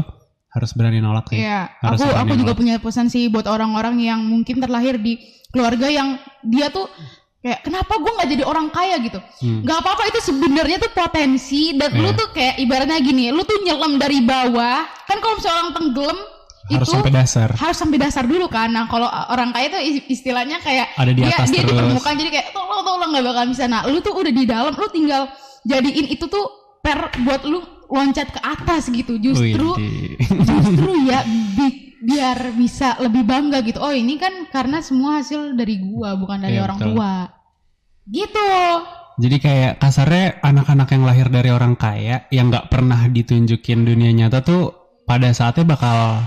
harus 0.49 0.71
berani 0.73 1.03
nolak 1.03 1.35
Iya, 1.35 1.67
Harus 1.83 1.99
aku 1.99 2.15
aku 2.15 2.35
juga 2.37 2.55
nolak. 2.55 2.61
punya 2.63 2.75
pesan 2.79 3.11
sih 3.11 3.27
buat 3.27 3.45
orang-orang 3.45 3.99
yang 3.99 4.23
mungkin 4.23 4.63
terlahir 4.63 4.97
di 4.97 5.19
keluarga 5.51 5.91
yang 5.91 6.15
dia 6.41 6.71
tuh 6.71 6.87
kayak 7.39 7.61
kenapa 7.63 7.95
gue 7.95 8.13
nggak 8.13 8.31
jadi 8.31 8.43
orang 8.43 8.67
kaya 8.69 8.99
gitu? 8.99 9.19
Hmm. 9.39 9.63
nggak 9.63 9.79
apa-apa 9.79 10.03
itu 10.07 10.19
sebenarnya 10.23 10.77
tuh 10.79 10.91
potensi 10.91 11.71
dan 11.73 11.95
lu 11.95 12.11
Iya. 12.11 12.17
tuh 12.17 12.29
kayak 12.31 12.55
ibaratnya 12.59 12.99
gini 12.99 13.31
lu 13.31 13.43
tuh 13.43 13.59
nyelam 13.61 13.95
dari 13.95 14.19
bawah. 14.21 14.83
Kan 15.05 15.19
kalau 15.19 15.35
misalnya 15.35 15.59
orang 15.61 15.73
tenggelam 15.73 16.19
harus 16.69 16.85
itu 16.85 16.93
sampai 16.93 17.13
dasar. 17.15 17.49
harus 17.55 17.77
sampai 17.77 17.97
dasar 17.97 18.25
dulu 18.25 18.47
kan. 18.47 18.69
Nah 18.69 18.85
kalau 18.85 19.07
orang 19.07 19.51
kaya 19.51 19.71
tuh 19.71 19.81
is- 19.81 20.05
istilahnya 20.11 20.59
kayak 20.59 20.93
Ada 20.95 21.11
di 21.11 21.21
dia 21.23 21.33
atas 21.33 21.49
dia 21.49 21.63
di 21.63 21.65
terus. 21.65 21.79
permukaan 21.81 22.17
jadi 22.17 22.31
kayak 22.33 22.49
tolong 22.51 22.83
tolong 22.83 23.09
nggak 23.09 23.25
bakal 23.25 23.45
bisa. 23.47 23.65
Nah 23.65 23.81
lu 23.85 23.99
tuh 23.99 24.13
udah 24.13 24.31
di 24.31 24.45
dalam 24.45 24.73
lu 24.73 24.87
tinggal 24.89 25.23
jadiin 25.63 26.07
itu 26.09 26.27
tuh 26.27 26.45
per 26.79 26.99
buat 27.19 27.43
lu 27.43 27.59
loncat 27.89 28.29
ke 28.29 28.41
atas 28.43 28.91
gitu. 28.91 29.17
Justru 29.17 29.79
justru 30.21 30.91
ya 31.07 31.23
bi- 31.57 31.88
biar 32.09 32.57
bisa 32.57 32.97
lebih 32.99 33.23
bangga 33.23 33.61
gitu 33.61 33.77
oh 33.79 33.93
ini 33.93 34.17
kan 34.17 34.49
karena 34.49 34.81
semua 34.81 35.21
hasil 35.21 35.53
dari 35.53 35.77
gua 35.79 36.17
bukan 36.17 36.41
dari 36.41 36.57
Iya, 36.57 36.65
orang 36.65 36.79
betul. 36.81 36.89
tua 36.97 37.13
gitu 38.09 38.49
Jadi 39.19 39.37
kayak 39.43 39.83
kasarnya 39.83 40.39
anak-anak 40.41 40.89
yang 40.95 41.03
lahir 41.03 41.27
dari 41.27 41.51
orang 41.51 41.75
kaya 41.75 42.31
yang 42.31 42.49
nggak 42.49 42.71
pernah 42.71 43.03
ditunjukin 43.11 43.83
dunia 43.83 44.15
nyata 44.15 44.41
tuh 44.41 44.71
pada 45.05 45.35
saatnya 45.35 45.67
bakal 45.67 46.23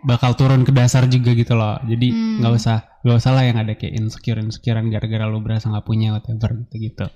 bakal 0.00 0.32
turun 0.32 0.64
ke 0.64 0.72
dasar 0.72 1.04
juga 1.04 1.36
gitu 1.36 1.52
loh. 1.52 1.76
Jadi 1.84 2.08
Hmm. 2.08 2.40
nggak 2.40 2.52
usah 2.56 2.76
nggak 3.04 3.16
usah 3.20 3.32
lah 3.36 3.44
yang 3.44 3.60
ada 3.60 3.76
kayak 3.76 3.92
insecure 3.92 4.40
insecurean 4.40 4.88
gara-gara 4.88 5.28
lu 5.28 5.44
berasa 5.44 5.68
nggak 5.68 5.84
punya 5.84 6.16
whatever 6.16 6.56
gitu 6.64 6.76
gitu. 6.80 7.06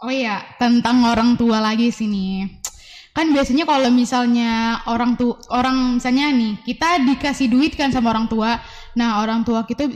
oh 0.00 0.08
iya 0.08 0.40
tentang 0.56 1.04
orang 1.04 1.36
tua 1.36 1.60
lagi 1.60 1.92
sini 1.92 2.48
kan 3.10 3.26
biasanya 3.28 3.64
kalau 3.64 3.90
misalnya 3.90 4.50
orang 4.86 5.14
tua 5.14 5.34
orang 5.50 5.98
misalnya 5.98 6.30
nih 6.30 6.62
kita 6.62 7.02
dikasih 7.04 7.46
duit 7.46 7.74
kan 7.74 7.90
sama 7.90 8.10
orang 8.10 8.26
tua 8.26 8.58
nah 8.92 9.18
orang 9.18 9.42
tua 9.42 9.62
kita 9.62 9.90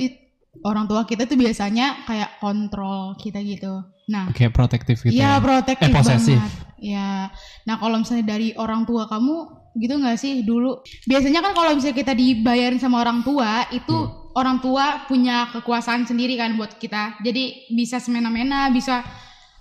orang 0.62 0.84
tua 0.84 1.02
kita 1.02 1.24
tuh 1.24 1.34
biasanya 1.34 2.04
kayak 2.04 2.38
kontrol 2.38 3.14
kita 3.14 3.38
gitu 3.40 3.82
nah 4.04 4.28
Kayak 4.30 4.52
protektif 4.52 5.00
gitu. 5.00 5.14
Iya 5.14 5.38
ya. 5.38 5.40
protektif 5.40 5.88
Eh, 5.88 5.94
posesif. 5.94 6.36
banget. 6.36 6.52
Ya. 6.76 7.32
Nah 7.64 7.80
kalau 7.80 7.96
misalnya 7.96 8.28
dari 8.28 8.52
orang 8.52 8.84
tua 8.84 9.08
kamu 9.08 9.34
gitu 9.74 9.96
nggak 9.96 10.18
sih 10.20 10.44
dulu? 10.44 10.76
Biasanya 11.02 11.40
kan 11.40 11.56
kalau 11.56 11.72
misalnya 11.72 11.96
kita 11.96 12.12
dibayarin 12.12 12.76
sama 12.76 13.00
orang 13.00 13.24
tua 13.24 13.64
itu 13.72 13.96
Hmm. 13.96 14.36
orang 14.36 14.60
tua 14.60 15.08
punya 15.08 15.48
kekuasaan 15.48 16.04
sendiri 16.04 16.36
kan 16.36 16.52
buat 16.54 16.76
kita. 16.76 17.16
Jadi 17.24 17.72
bisa 17.72 17.96
semena-mena, 17.96 18.68
bisa 18.68 19.00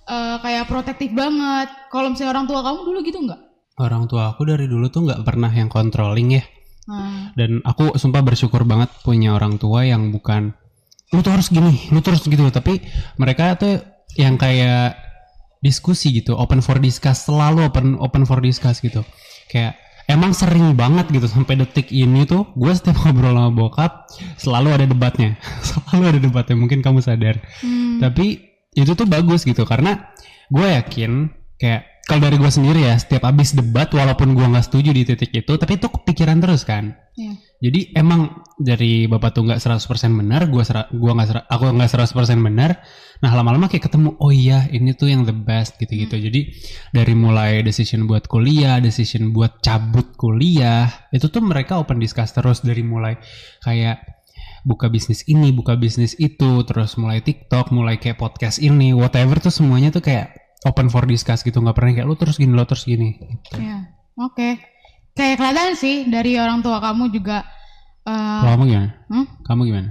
eh, 0.07 0.37
kayak 0.39 0.65
protektif 0.67 1.09
banget. 1.11 1.69
Kalau 1.89 2.11
misalnya 2.11 2.31
orang 2.35 2.45
tua 2.49 2.59
kamu 2.61 2.79
dulu 2.83 2.99
gitu 3.03 3.19
nggak? 3.23 3.41
Orang 3.81 4.05
tua 4.05 4.29
aku 4.29 4.45
dari 4.45 4.69
dulu 4.69 4.85
tuh 4.93 5.09
nggak 5.09 5.25
pernah 5.25 5.49
yang 5.49 5.67
controlling 5.67 6.37
ya. 6.37 6.43
Nah, 6.83 7.31
Dan 7.33 7.63
aku 7.63 7.95
sumpah 7.95 8.19
bersyukur 8.21 8.67
banget 8.67 8.91
punya 9.07 9.33
orang 9.33 9.55
tua 9.55 9.87
yang 9.87 10.11
bukan 10.11 10.51
lu 11.13 11.21
tuh 11.21 11.31
harus 11.31 11.47
gini, 11.47 11.89
lu 11.93 12.03
tuh 12.03 12.13
harus 12.17 12.25
gitu. 12.25 12.43
Tapi 12.51 12.83
mereka 13.17 13.55
tuh 13.55 13.79
yang 14.19 14.35
kayak 14.37 14.97
diskusi 15.63 16.11
gitu, 16.11 16.35
open 16.35 16.59
for 16.59 16.77
discuss, 16.77 17.23
selalu 17.25 17.65
open 17.71 17.95
open 17.97 18.27
for 18.27 18.43
discuss 18.43 18.83
gitu. 18.83 19.01
Kayak 19.47 19.79
emang 20.11 20.35
sering 20.35 20.75
banget 20.75 21.07
gitu 21.09 21.25
sampai 21.31 21.55
detik 21.55 21.87
ini 21.89 22.27
tuh 22.27 22.51
gue 22.59 22.71
setiap 22.75 22.99
ngobrol 23.07 23.31
sama 23.31 23.49
bokap 23.55 23.91
selalu 24.37 24.69
ada 24.75 24.85
debatnya, 24.85 25.39
selalu 25.67 26.03
ada 26.13 26.19
debatnya. 26.19 26.55
Mungkin 26.59 26.83
kamu 26.83 26.99
sadar. 26.99 27.39
hmm, 27.63 28.03
Tapi 28.03 28.52
itu 28.75 28.91
tuh 28.93 29.07
bagus 29.07 29.45
gitu. 29.47 29.63
Karena 29.63 30.13
gue 30.49 30.67
yakin 30.67 31.31
kayak 31.57 31.93
kalau 32.03 32.27
dari 32.27 32.35
gue 32.35 32.51
sendiri 32.51 32.83
ya 32.83 32.99
setiap 32.99 33.23
abis 33.23 33.55
debat 33.55 33.87
walaupun 33.87 34.35
gue 34.35 34.43
nggak 34.43 34.67
setuju 34.67 34.91
di 34.91 35.07
titik 35.07 35.31
itu 35.31 35.53
tapi 35.55 35.79
itu 35.79 35.87
kepikiran 35.87 36.43
terus 36.43 36.67
kan. 36.67 36.99
Ya. 37.13 37.29
jadi 37.61 37.93
emang 37.93 38.41
dari 38.57 39.05
bapak 39.05 39.37
tuh 39.37 39.45
nggak 39.45 39.61
100% 39.61 39.85
benar 40.17 40.49
gue 40.49 40.65
gua 40.97 41.11
nggak 41.13 41.45
aku 41.45 41.69
nggak 41.69 42.09
100% 42.09 42.41
benar 42.41 42.81
nah 43.21 43.29
lama-lama 43.37 43.69
kayak 43.69 43.85
ketemu 43.85 44.17
oh 44.17 44.33
iya 44.33 44.65
ini 44.73 44.97
tuh 44.97 45.13
yang 45.13 45.21
the 45.23 45.31
best 45.31 45.77
gitu-gitu. 45.77 46.17
Jadi 46.17 46.57
dari 46.89 47.13
mulai 47.13 47.61
decision 47.61 48.09
buat 48.09 48.25
kuliah 48.25 48.81
decision 48.81 49.29
buat 49.29 49.61
cabut 49.61 50.17
kuliah 50.17 50.89
itu 51.13 51.29
tuh 51.29 51.39
mereka 51.39 51.77
open 51.77 52.01
discuss 52.01 52.33
terus 52.33 52.65
dari 52.65 52.81
mulai 52.81 53.15
kayak 53.61 54.12
buka 54.63 54.87
bisnis 54.87 55.27
ini, 55.27 55.51
buka 55.51 55.75
bisnis 55.75 56.15
itu, 56.15 56.63
terus 56.63 56.95
mulai 56.95 57.19
TikTok, 57.19 57.69
mulai 57.75 57.99
kayak 57.99 58.17
podcast 58.19 58.63
ini, 58.63 58.95
whatever 58.95 59.37
tuh 59.37 59.51
semuanya 59.51 59.91
tuh 59.91 60.03
kayak 60.03 60.33
open 60.63 60.87
for 60.87 61.03
discuss 61.03 61.43
gitu, 61.43 61.59
nggak 61.59 61.75
pernah 61.75 61.91
kayak 61.91 62.07
lu 62.07 62.15
terus 62.15 62.39
gini, 62.39 62.55
lo 62.55 62.63
terus 62.63 62.87
gini. 62.87 63.19
Gitu. 63.19 63.59
Iya. 63.59 63.91
Oke. 64.23 64.63
Kayak 65.13 65.35
kelihatan 65.37 65.77
sih 65.77 65.95
dari 66.09 66.39
orang 66.41 66.65
tua 66.65 66.81
kamu 66.81 67.13
juga 67.13 67.45
eh, 68.07 68.39
Kalau 68.41 68.57
kamu 68.57 68.65
gimana? 68.65 68.89
hmm? 69.11 69.25
Kamu 69.45 69.61
gimana? 69.67 69.89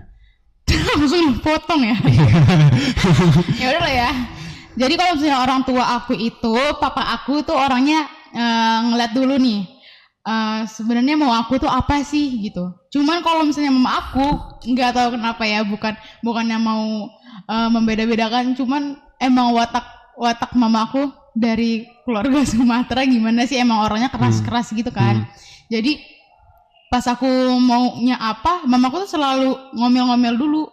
langsung 0.98 1.26
potong 1.44 1.82
ya. 1.84 1.96
ya 3.60 3.66
udah 3.76 3.82
lah 3.84 3.92
ya. 3.92 4.10
Jadi 4.72 4.94
kalau 4.96 5.12
misalnya 5.20 5.38
orang 5.44 5.60
tua 5.68 5.84
aku 6.00 6.16
itu, 6.16 6.56
papa 6.80 7.12
aku 7.12 7.44
tuh 7.44 7.54
orangnya 7.54 8.08
eh, 8.32 8.78
ngeliat 8.88 9.12
dulu 9.12 9.36
nih. 9.36 9.81
Eh, 10.22 10.60
sebenarnya 10.66 11.18
mau 11.18 11.34
aku 11.34 11.58
tuh 11.58 11.70
apa 11.70 12.02
sih 12.06 12.48
gitu. 12.48 12.70
Cuman 12.94 13.22
kalau 13.22 13.46
misalnya 13.46 13.74
mama 13.74 13.98
aku 13.98 14.26
nggak 14.70 14.90
tahu 14.94 15.08
kenapa 15.18 15.42
ya, 15.46 15.66
bukan 15.66 15.94
bukannya 16.22 16.58
mau 16.58 17.10
eh, 17.50 17.68
membeda-bedakan, 17.70 18.54
cuman 18.54 18.98
emang 19.18 19.54
watak 19.54 19.84
watak 20.18 20.52
mama 20.54 20.86
aku 20.86 21.10
dari 21.32 21.88
keluarga 22.04 22.44
Sumatera 22.50 23.02
gimana 23.08 23.48
sih 23.48 23.58
emang 23.58 23.82
orangnya 23.84 24.12
keras-keras 24.12 24.72
gitu 24.72 24.92
kan. 24.92 25.26
Jadi 25.72 25.98
pas 26.92 27.08
aku 27.08 27.24
maunya 27.56 28.20
apa, 28.20 28.68
mamaku 28.68 29.08
tuh 29.08 29.16
selalu 29.16 29.56
ngomel-ngomel 29.72 30.36
dulu. 30.36 30.68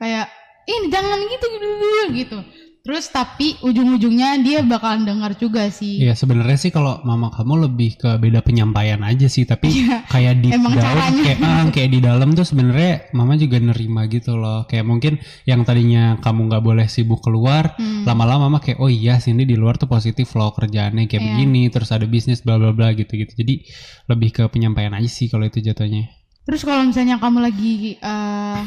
Kayak, 0.00 0.32
ini 0.64 0.88
jangan 0.88 1.20
gitu 1.28 1.46
gitu 1.52 1.66
gitu, 1.68 2.06
gitu. 2.16 2.38
Terus 2.84 3.08
tapi 3.08 3.56
ujung-ujungnya 3.64 4.44
dia 4.44 4.60
bakalan 4.60 5.08
dengar 5.08 5.32
juga 5.34 5.72
sih. 5.72 6.04
Iya 6.04 6.12
sebenarnya 6.12 6.60
sih 6.60 6.68
kalau 6.68 7.00
mama 7.00 7.32
kamu 7.32 7.64
lebih 7.64 7.96
ke 7.96 8.20
beda 8.20 8.44
penyampaian 8.44 9.00
aja 9.00 9.24
sih, 9.24 9.48
tapi 9.48 9.72
Iya. 9.72 10.04
kayak 10.04 10.44
di 10.44 10.52
Emang 10.52 10.76
dalam 10.76 10.92
caranya. 11.00 11.22
kayak 11.24 11.38
ah, 11.40 11.64
kayak 11.72 11.90
di 11.90 12.00
dalam 12.04 12.36
tuh 12.36 12.44
sebenarnya 12.44 13.08
mama 13.16 13.40
juga 13.40 13.56
nerima 13.56 14.04
gitu 14.04 14.36
loh. 14.36 14.68
Kayak 14.68 14.84
mungkin 14.84 15.16
yang 15.48 15.64
tadinya 15.64 16.20
kamu 16.20 16.44
nggak 16.44 16.60
boleh 16.60 16.84
sibuk 16.84 17.24
keluar, 17.24 17.72
Hmm. 17.80 18.04
lama-lama 18.04 18.52
mama 18.52 18.60
kayak 18.60 18.76
oh 18.76 18.92
iya 18.92 19.16
sini 19.16 19.48
di 19.48 19.56
luar 19.56 19.80
tuh 19.80 19.88
positif 19.88 20.28
loh 20.36 20.52
kerjaannya 20.52 21.08
kayak 21.08 21.24
Iya. 21.24 21.28
begini, 21.40 21.62
terus 21.72 21.88
ada 21.88 22.04
bisnis 22.04 22.44
bla 22.44 22.60
bla 22.60 22.76
bla 22.76 22.92
gitu-gitu. 22.92 23.32
Jadi 23.32 23.64
lebih 24.12 24.28
ke 24.30 24.42
penyampaian 24.52 24.92
aja 24.92 25.08
sih 25.08 25.32
kalau 25.32 25.48
itu 25.48 25.56
jatuhnya. 25.58 26.12
Terus 26.44 26.60
kalau 26.60 26.84
misalnya 26.84 27.16
kamu 27.16 27.40
lagi 27.40 27.96
eh, 27.96 28.58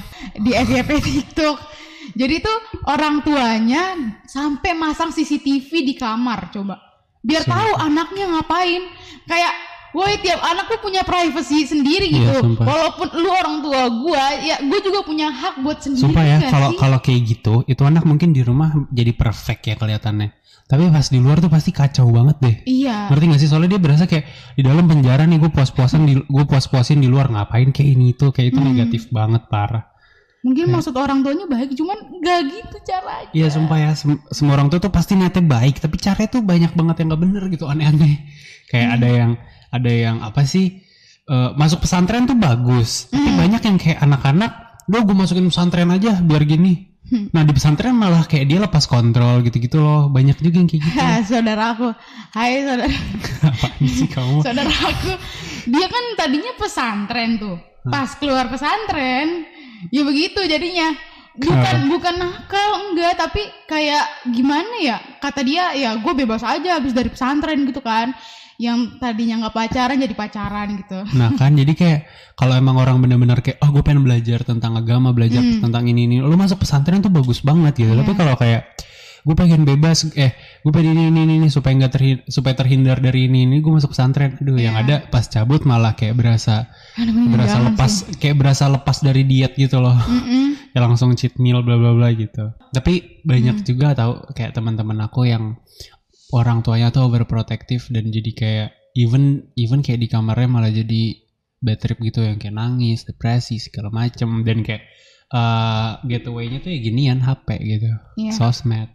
di 0.42 0.58
FYP 0.58 0.90
TikTok, 0.98 1.58
jadi 2.14 2.40
tuh 2.40 2.58
orang 2.86 3.20
tuanya 3.22 3.84
sampai 4.24 4.72
masang 4.72 5.10
CCTV 5.10 5.70
di 5.84 5.94
kamar 5.94 6.48
coba. 6.50 6.80
Biar 7.20 7.44
Sumpah. 7.44 7.58
tahu 7.58 7.72
anaknya 7.82 8.26
ngapain. 8.30 8.84
Kayak 9.24 9.54
Woi 9.96 10.20
tiap 10.20 10.44
anak 10.44 10.68
tuh 10.68 10.78
punya 10.78 11.02
privacy 11.02 11.64
sendiri 11.66 12.12
Iya, 12.12 12.38
gitu. 12.38 12.54
sumpah. 12.54 12.66
Walaupun 12.70 13.08
lu 13.18 13.30
orang 13.32 13.56
tua 13.64 13.82
gua, 13.90 14.36
ya 14.38 14.60
gue 14.62 14.80
juga 14.84 15.02
punya 15.02 15.32
hak 15.32 15.64
buat 15.64 15.80
sendiri. 15.80 16.04
Sumpah 16.06 16.22
ya 16.22 16.38
kalau 16.46 16.70
kalau 16.76 17.00
kayak 17.02 17.22
gitu, 17.26 17.64
itu 17.66 17.82
anak 17.82 18.04
mungkin 18.04 18.30
di 18.30 18.44
rumah 18.44 18.68
jadi 18.92 19.16
perfect 19.16 19.64
ya 19.66 19.74
kelihatannya. 19.74 20.36
Tapi 20.68 20.92
pas 20.92 21.08
di 21.08 21.18
luar 21.18 21.40
tuh 21.40 21.48
pasti 21.48 21.72
kacau 21.72 22.12
banget 22.12 22.36
deh. 22.38 22.56
Iya. 22.68 23.08
Ngerti 23.10 23.24
gak 23.26 23.40
sih? 23.42 23.50
Soalnya 23.50 23.70
dia 23.74 23.82
berasa 23.82 24.04
kayak 24.06 24.26
di 24.54 24.62
dalam 24.62 24.86
penjara 24.86 25.24
nih 25.24 25.40
gue 25.40 25.50
puas-puasan 25.50 26.04
di 26.04 26.14
gue 26.20 26.44
puas-puasin 26.46 27.00
di 27.00 27.08
luar 27.08 27.32
ngapain 27.32 27.72
kayak 27.72 27.88
ini 27.88 28.12
itu 28.14 28.30
kayak 28.30 28.54
itu 28.54 28.60
Hmm. 28.60 28.68
negatif 28.76 29.08
banget 29.10 29.48
parah. 29.48 29.88
Mungkin 30.48 30.66
Ya. 30.66 30.74
maksud 30.74 30.96
orang 30.96 31.20
tuanya 31.22 31.44
baik, 31.46 31.76
cuman 31.76 31.98
gak 32.24 32.40
gitu 32.48 32.78
caranya. 32.82 33.28
Iya 33.32 33.48
sumpah 33.52 33.78
ya 33.78 33.92
sem- 33.94 34.24
semua 34.30 34.56
orang 34.56 34.72
tuh 34.72 34.80
tuh 34.80 34.88
pasti 34.88 35.14
niatnya 35.14 35.44
baik 35.44 35.78
tapi 35.78 36.00
caranya 36.00 36.30
tuh 36.32 36.42
banyak 36.42 36.72
banget 36.72 36.96
yang 36.98 37.08
gak 37.12 37.22
bener 37.22 37.44
gitu 37.48 37.68
aneh-aneh. 37.68 38.24
Kayak 38.66 38.88
Hmm. 38.88 38.96
ada 38.96 39.08
yang 39.10 39.32
ada 39.68 39.92
yang 39.92 40.18
apa 40.22 40.42
sih 40.44 40.88
eh, 41.28 41.52
masuk 41.54 41.84
pesantren 41.84 42.24
tuh 42.24 42.40
bagus 42.40 43.12
tapi 43.12 43.28
Hmm. 43.28 43.36
banyak 43.38 43.62
yang 43.62 43.76
kayak 43.76 44.00
anak-anak, 44.00 44.52
"Duh 44.86 45.04
gue 45.04 45.12
masukin 45.14 45.44
pesantren 45.46 45.92
aja 45.92 46.16
biar 46.18 46.40
gini." 46.42 46.88
Hmm. 47.04 47.28
Nah 47.30 47.44
di 47.44 47.52
pesantren 47.52 47.92
malah 47.92 48.24
kayak 48.24 48.48
dia 48.48 48.60
lepas 48.60 48.84
kontrol 48.84 49.40
gitu-gitu 49.42 49.76
loh 49.78 50.08
banyak 50.08 50.36
juga 50.38 50.56
yang 50.58 50.68
kayak 50.68 50.84
gitu. 50.84 50.96
Saudara 51.30 51.72
aku, 51.72 51.92
hai 52.32 52.64
saudara, 52.64 52.88
Apaan 53.48 53.84
sih 53.86 54.08
kamu? 54.08 54.40
saudara 54.40 54.72
aku, 54.72 55.12
dia 55.68 55.88
kan 55.88 56.04
tadinya 56.16 56.52
pesantren 56.56 57.36
tuh. 57.36 57.56
Pas 57.86 58.12
keluar 58.14 58.48
pesantren, 58.48 59.48
ya 59.90 60.02
begitu 60.02 60.40
jadinya. 60.44 60.94
Bukan 61.38 61.86
bukan 61.86 62.18
nakal 62.18 62.70
enggak, 62.90 63.14
tapi 63.14 63.46
kayak 63.66 64.02
gimana 64.28 64.74
ya? 64.82 64.98
Kata 65.22 65.46
dia 65.46 65.70
ya 65.72 65.94
gue 65.94 66.14
bebas 66.16 66.42
aja 66.42 66.82
habis 66.82 66.98
dari 66.98 67.14
pesantren 67.14 67.62
gitu 67.64 67.78
kan. 67.78 68.10
Yang 68.58 68.98
tadinya 68.98 69.46
nggak 69.46 69.54
pacaran 69.54 70.02
jadi 70.02 70.18
pacaran 70.18 70.68
gitu. 70.82 70.98
Nah 71.14 71.38
kan 71.38 71.54
jadi 71.54 71.78
kayak 71.78 72.00
kalau 72.34 72.58
emang 72.58 72.82
orang 72.82 72.98
bener-bener 72.98 73.38
kayak 73.40 73.62
oh 73.62 73.70
gue 73.70 73.86
pengen 73.86 74.02
belajar 74.02 74.42
tentang 74.42 74.74
agama 74.74 75.14
belajar 75.14 75.38
Hmm. 75.38 75.62
tentang 75.62 75.86
ini 75.86 76.10
ini 76.10 76.18
lu 76.18 76.34
masuk 76.34 76.66
pesantren 76.66 77.06
tuh 77.06 77.14
bagus 77.14 77.46
banget 77.46 77.86
gitu 77.86 77.94
Iya. 77.94 78.02
tapi 78.02 78.12
kalau 78.18 78.34
kayak 78.34 78.74
gue 79.28 79.36
pengen 79.36 79.62
bebas 79.62 80.08
eh 80.16 80.32
gue 80.58 80.72
pengen 80.72 80.96
ini 80.96 81.12
ini 81.12 81.22
ini, 81.22 81.34
ini 81.38 81.48
supaya 81.48 81.76
nggak 81.76 81.92
terhi- 81.92 82.24
supaya 82.26 82.56
terhindar 82.56 82.98
dari 82.98 83.28
ini 83.28 83.44
ini 83.44 83.60
gue 83.60 83.68
masuk 83.70 83.92
pesantren 83.92 84.34
aduh 84.34 84.56
yang 84.56 84.74
Iya. 84.74 84.82
ada 84.82 84.96
pas 85.06 85.28
cabut 85.28 85.62
malah 85.62 85.94
kayak 85.94 86.16
berasa 86.16 86.72
Aduh, 86.96 87.28
berasa 87.28 87.58
lepas 87.62 87.92
sih. 87.92 88.16
kayak 88.16 88.36
berasa 88.36 88.64
lepas 88.68 88.98
dari 89.02 89.22
diet 89.22 89.54
gitu 89.54 89.78
loh 89.78 90.00
Mm-mm. 90.00 90.56
ya 90.74 90.80
langsung 90.80 91.12
cheat 91.14 91.36
meal 91.36 91.60
bla 91.60 91.76
bla 91.76 91.92
bla 91.92 92.08
gitu 92.10 92.56
tapi 92.70 93.20
banyak 93.22 93.56
Hmm. 93.58 93.66
juga 93.66 93.92
tahu 93.94 94.32
kayak 94.32 94.54
teman-teman 94.54 94.96
aku 95.02 95.26
yang 95.26 95.60
orang 96.30 96.60
tuanya 96.60 96.88
tuh 96.90 97.04
overprotective 97.04 97.88
dan 97.90 98.08
jadi 98.08 98.32
kayak 98.32 98.68
even 98.94 99.24
even 99.54 99.80
kayak 99.80 100.00
di 100.00 100.08
kamarnya 100.08 100.48
malah 100.48 100.70
jadi 100.70 101.20
bad 101.58 101.78
trip 101.78 102.00
gitu 102.00 102.22
yang 102.22 102.36
kayak 102.36 102.54
nangis 102.54 103.04
depresi 103.04 103.58
segala 103.58 103.90
macem 103.90 104.42
dan 104.42 104.62
kayak 104.62 104.88
eh 105.28 105.92
getaway-nya 106.06 106.60
tuh 106.60 106.70
ya 106.70 106.80
ginian 106.82 107.20
HP 107.20 107.48
gitu 107.60 107.92
Iya. 108.18 108.32
sosmed 108.34 108.88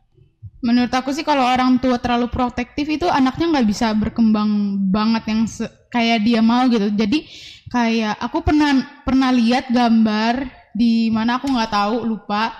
Menurut 0.62 0.94
aku 0.94 1.11
sih 1.11 1.27
kalau 1.27 1.42
orang 1.42 1.83
tua 1.83 1.98
terlalu 1.98 2.31
protektif 2.31 2.87
itu 2.87 3.11
anaknya 3.11 3.51
nggak 3.51 3.66
bisa 3.66 3.90
berkembang 3.98 4.79
banget 4.94 5.27
yang 5.27 5.42
kayak 5.90 6.22
dia 6.22 6.38
mau 6.38 6.70
gitu. 6.70 6.87
Jadi 6.94 7.27
kayak 7.66 8.14
aku 8.22 8.46
pernah 8.46 9.03
pernah 9.03 9.35
lihat 9.35 9.75
gambar 9.75 10.46
di 10.70 11.11
mana 11.11 11.42
aku 11.42 11.51
nggak 11.51 11.72
tahu 11.72 12.07
lupa. 12.07 12.55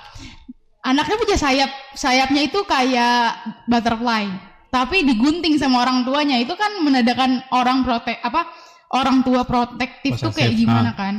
Anaknya 0.83 1.15
punya 1.15 1.39
sayap, 1.39 1.71
sayapnya 1.95 2.43
itu 2.43 2.59
kayak 2.67 3.39
butterfly, 3.71 4.27
tapi 4.75 5.07
digunting 5.07 5.55
sama 5.55 5.87
orang 5.87 6.03
tuanya. 6.03 6.43
Itu 6.43 6.59
kan 6.59 6.83
menandakan 6.83 7.47
orang 7.55 7.87
protek 7.87 8.19
apa 8.19 8.51
orang 8.91 9.23
tua 9.23 9.47
protektif 9.47 10.19
tuh 10.19 10.35
kayak 10.35 10.59
gimana 10.59 10.91
ah. 10.91 10.95
kan. 10.99 11.15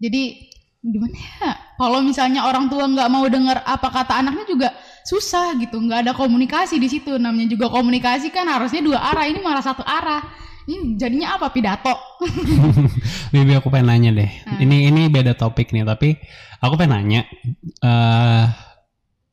Jadi 0.00 0.48
gimana 0.80 1.12
ya? 1.12 1.50
Kalau 1.76 2.00
misalnya 2.00 2.48
orang 2.48 2.72
tua 2.72 2.88
nggak 2.88 3.10
mau 3.12 3.28
dengar 3.28 3.60
apa 3.68 3.88
kata 3.92 4.16
anaknya 4.16 4.44
juga 4.48 4.68
susah 5.02 5.58
gitu, 5.58 5.78
nggak 5.78 6.06
ada 6.08 6.12
komunikasi 6.14 6.78
di 6.78 6.88
situ. 6.88 7.14
Namanya 7.16 7.50
juga 7.50 7.68
komunikasi 7.68 8.30
kan 8.30 8.46
harusnya 8.46 8.80
dua 8.80 8.98
arah, 9.00 9.26
ini 9.26 9.38
malah 9.42 9.62
satu 9.62 9.82
arah. 9.82 10.22
Ini 10.62 10.94
jadinya 10.94 11.34
apa 11.34 11.50
pidato? 11.50 11.90
Bibi 13.34 13.52
aku 13.58 13.66
pengen 13.66 13.90
nanya 13.90 14.10
deh 14.14 14.30
Hmm. 14.46 14.62
ini 14.62 14.86
ini 14.86 15.10
beda 15.10 15.34
topik 15.34 15.74
nih 15.74 15.82
tapi 15.82 16.14
aku 16.62 16.78
pengen 16.78 16.92
nanya 17.02 17.20
eh 17.82 18.46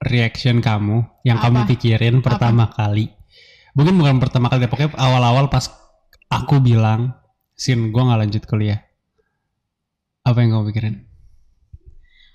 reaction 0.02 0.58
kamu 0.58 1.06
yang 1.22 1.38
Apa? 1.38 1.54
kamu 1.54 1.60
pikirin 1.70 2.16
pertama 2.26 2.72
kali 2.72 3.12
mungkin 3.78 4.00
bukan 4.00 4.18
pertama 4.18 4.50
kali 4.50 4.66
pokoknya 4.66 4.96
awal-awal 4.98 5.52
pas 5.52 5.70
aku 6.32 6.58
bilang 6.58 7.14
sin 7.54 7.92
gue 7.92 8.02
nggak 8.02 8.20
lanjut 8.26 8.44
kuliah 8.50 8.80
apa 10.24 10.40
yang 10.42 10.56
kamu 10.56 10.66
pikirin 10.74 10.96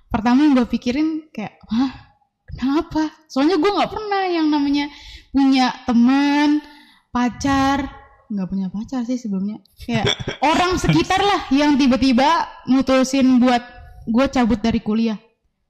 Pertama 0.06 0.46
yang 0.46 0.54
gue 0.54 0.68
pikirin 0.70 1.26
kayak, 1.34 1.58
hah 1.66 2.13
kenapa? 2.48 3.12
Soalnya 3.28 3.56
gue 3.60 3.70
nggak 3.70 3.92
pernah 3.92 4.22
yang 4.28 4.48
namanya 4.48 4.88
punya 5.34 5.72
teman, 5.88 6.62
pacar, 7.10 7.90
nggak 8.30 8.48
punya 8.48 8.66
pacar 8.70 9.02
sih 9.08 9.18
sebelumnya. 9.20 9.60
Kayak 9.80 10.12
orang 10.50 10.76
sekitar 10.80 11.20
lah 11.20 11.48
yang 11.52 11.76
tiba-tiba 11.80 12.48
mutusin 12.70 13.40
buat 13.40 13.62
gue 14.08 14.26
cabut 14.30 14.60
dari 14.60 14.80
kuliah. 14.84 15.18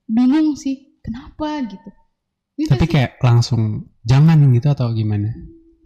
Bingung 0.05 0.55
sih, 0.59 1.01
kenapa 1.01 1.65
gitu? 1.65 1.91
Gitu 2.55 2.71
tapi 2.71 2.87
sih. 2.87 2.93
kayak 2.95 3.19
langsung 3.19 3.91
jangan 4.07 4.39
gitu 4.53 4.69
atau 4.71 4.93
gimana 4.95 5.33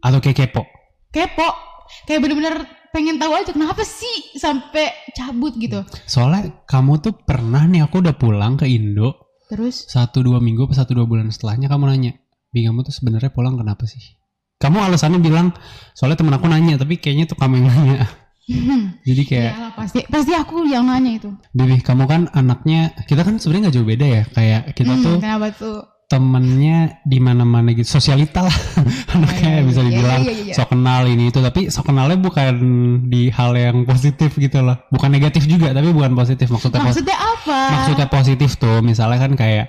atau 0.03 0.19
kayak 0.19 0.37
kepo 0.47 0.63
kepo 1.15 1.49
kayak 2.05 2.21
bener-bener 2.21 2.67
pengen 2.93 3.17
tahu 3.17 3.33
aja 3.33 3.51
kenapa 3.55 3.87
sih 3.87 4.37
sampai 4.37 4.91
cabut 5.15 5.55
gitu 5.57 5.87
soalnya 6.05 6.65
kamu 6.67 6.99
tuh 7.01 7.15
pernah 7.25 7.65
nih 7.65 7.87
aku 7.87 8.03
udah 8.03 8.15
pulang 8.19 8.59
ke 8.59 8.67
Indo 8.67 9.28
terus? 9.49 9.89
Satu 9.89 10.21
dua 10.21 10.39
minggu 10.39 10.69
atau 10.69 10.77
satu 10.77 10.93
dua 10.95 11.09
bulan 11.09 11.33
setelahnya 11.33 11.67
kamu 11.67 11.89
nanya 11.89 12.13
Bi 12.49 12.65
kamu 12.65 12.81
tuh 12.81 12.93
sebenarnya 12.93 13.29
pulang 13.29 13.57
kenapa 13.57 13.85
sih? 13.85 14.01
Kamu 14.57 14.81
alasannya 14.81 15.21
bilang 15.21 15.53
soalnya 15.93 16.21
temen 16.21 16.33
aku 16.33 16.49
nanya 16.49 16.77
tapi 16.77 16.97
kayaknya 16.97 17.29
tuh 17.29 17.37
kamu 17.37 17.61
yang 17.61 17.69
nanya. 17.69 18.07
Jadi 19.09 19.23
kayak 19.29 19.53
Iyalah, 19.53 19.73
pasti 19.77 20.01
pasti 20.09 20.33
aku 20.33 20.65
yang 20.65 20.89
nanya 20.89 21.21
itu. 21.21 21.29
Bibi 21.53 21.85
kamu 21.85 22.05
kan 22.09 22.23
anaknya 22.33 22.97
kita 23.05 23.21
kan 23.21 23.37
sebenarnya 23.37 23.69
nggak 23.69 23.77
jauh 23.77 23.89
beda 23.89 24.07
ya 24.09 24.23
kayak 24.33 24.63
kita 24.73 24.93
Hmm, 24.97 25.05
tuh 25.05 25.17
kenapa 25.21 25.47
tuh 25.53 25.77
temennya 26.09 27.05
di 27.05 27.21
mana-mana 27.21 27.71
gitu 27.71 27.85
sosialita 27.91 28.41
lah 28.43 28.57
anaknya 29.15 29.53
iya, 29.55 29.63
bisa 29.63 29.81
iya, 29.81 29.87
dibilang 29.87 30.23
iya, 30.25 30.33
iya, 30.33 30.43
iya. 30.43 30.55
sok 30.57 30.69
kenal 30.73 31.05
ini 31.05 31.29
itu 31.29 31.39
tapi 31.39 31.69
sok 31.69 31.85
kenalnya 31.87 32.17
bukan 32.17 32.55
di 33.07 33.29
hal 33.29 33.53
yang 33.53 33.85
positif 33.85 34.33
gitu 34.35 34.65
loh 34.65 34.81
bukan 34.89 35.13
negatif 35.13 35.45
juga 35.45 35.71
tapi 35.71 35.93
bukan 35.93 36.13
positif 36.15 36.49
maksudnya 36.49 36.81
pos- 36.81 36.97
Maksudnya 36.97 37.19
apa? 37.21 37.59
maksudnya 37.71 38.07
positif 38.09 38.51
tuh 38.57 38.81
misalnya 38.81 39.21
kan 39.21 39.33
kayak 39.35 39.67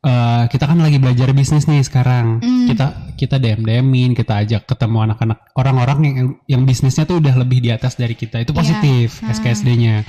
eh, 0.00 0.42
kita 0.46 0.64
kan 0.64 0.76
lagi 0.76 1.00
belajar 1.00 1.32
bisnis 1.32 1.64
nih 1.64 1.80
sekarang 1.80 2.44
Hmm. 2.44 2.68
kita 2.68 2.86
kita 3.14 3.36
dm 3.38 3.64
dmin 3.64 4.12
kita 4.12 4.44
ajak 4.44 4.64
ketemu 4.64 5.06
anak-anak 5.06 5.48
orang-orang 5.54 5.98
yang 6.04 6.16
yang 6.46 6.62
bisnisnya 6.64 7.04
tuh 7.04 7.20
udah 7.20 7.36
lebih 7.36 7.60
di 7.60 7.72
atas 7.72 7.96
dari 7.96 8.12
kita 8.12 8.36
itu 8.36 8.52
Iya. 8.52 8.58
positif 8.58 9.08
Hmm. 9.20 9.32
SKSD-nya 9.32 10.04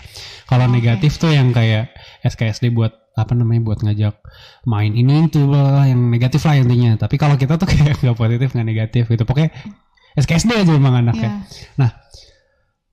kalau 0.46 0.68
Oke. 0.68 0.74
negatif 0.74 1.16
tuh 1.16 1.32
yang 1.32 1.52
kayak 1.52 1.96
SKSD 2.24 2.72
buat 2.72 3.05
apa 3.16 3.32
namanya 3.32 3.64
buat 3.64 3.80
ngajak 3.80 4.16
main 4.66 4.92
ini 4.92 5.26
itu 5.26 5.40
bla, 5.42 5.84
yang 5.84 6.00
negatif 6.06 6.44
lah 6.44 6.56
intinya 6.56 6.96
tapi 6.96 7.16
kalau 7.16 7.36
kita 7.36 7.56
tuh 7.56 7.64
kayak 7.64 7.96
nggak 8.02 8.14
positif 8.14 8.52
nggak 8.52 8.68
negatif 8.68 9.04
gitu 9.06 9.24
pokoknya 9.24 9.56
SKSD 10.14 10.52
aja 10.54 10.72
emang 10.72 10.96
anaknya 10.98 11.44
Iya. 11.76 11.90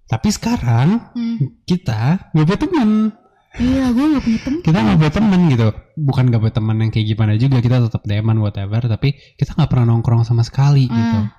tapi 0.08 0.28
sekarang 0.28 1.10
Hmm. 1.10 1.58
kita 1.62 2.30
gak 2.30 2.44
punya 2.44 2.58
teman 2.58 2.90
Iya, 3.52 3.92
gue 3.92 4.04
gak 4.08 4.24
punya 4.24 4.40
temen. 4.40 4.60
kita 4.62 4.78
nggak 4.78 4.96
punya 4.96 5.12
teman 5.12 5.40
gitu 5.46 5.68
bukan 5.98 6.24
gak 6.26 6.40
punya 6.40 6.54
teman 6.54 6.76
yang 6.78 6.90
kayak 6.90 7.06
gimana 7.06 7.32
juga 7.34 7.56
kita 7.58 7.76
tetap 7.82 8.02
deman 8.02 8.38
whatever 8.38 8.80
tapi 8.82 9.08
kita 9.34 9.52
nggak 9.52 9.68
pernah 9.68 9.86
nongkrong 9.88 10.22
sama 10.22 10.40
sekali 10.40 10.86
gitu 10.86 11.18
Ah. 11.18 11.36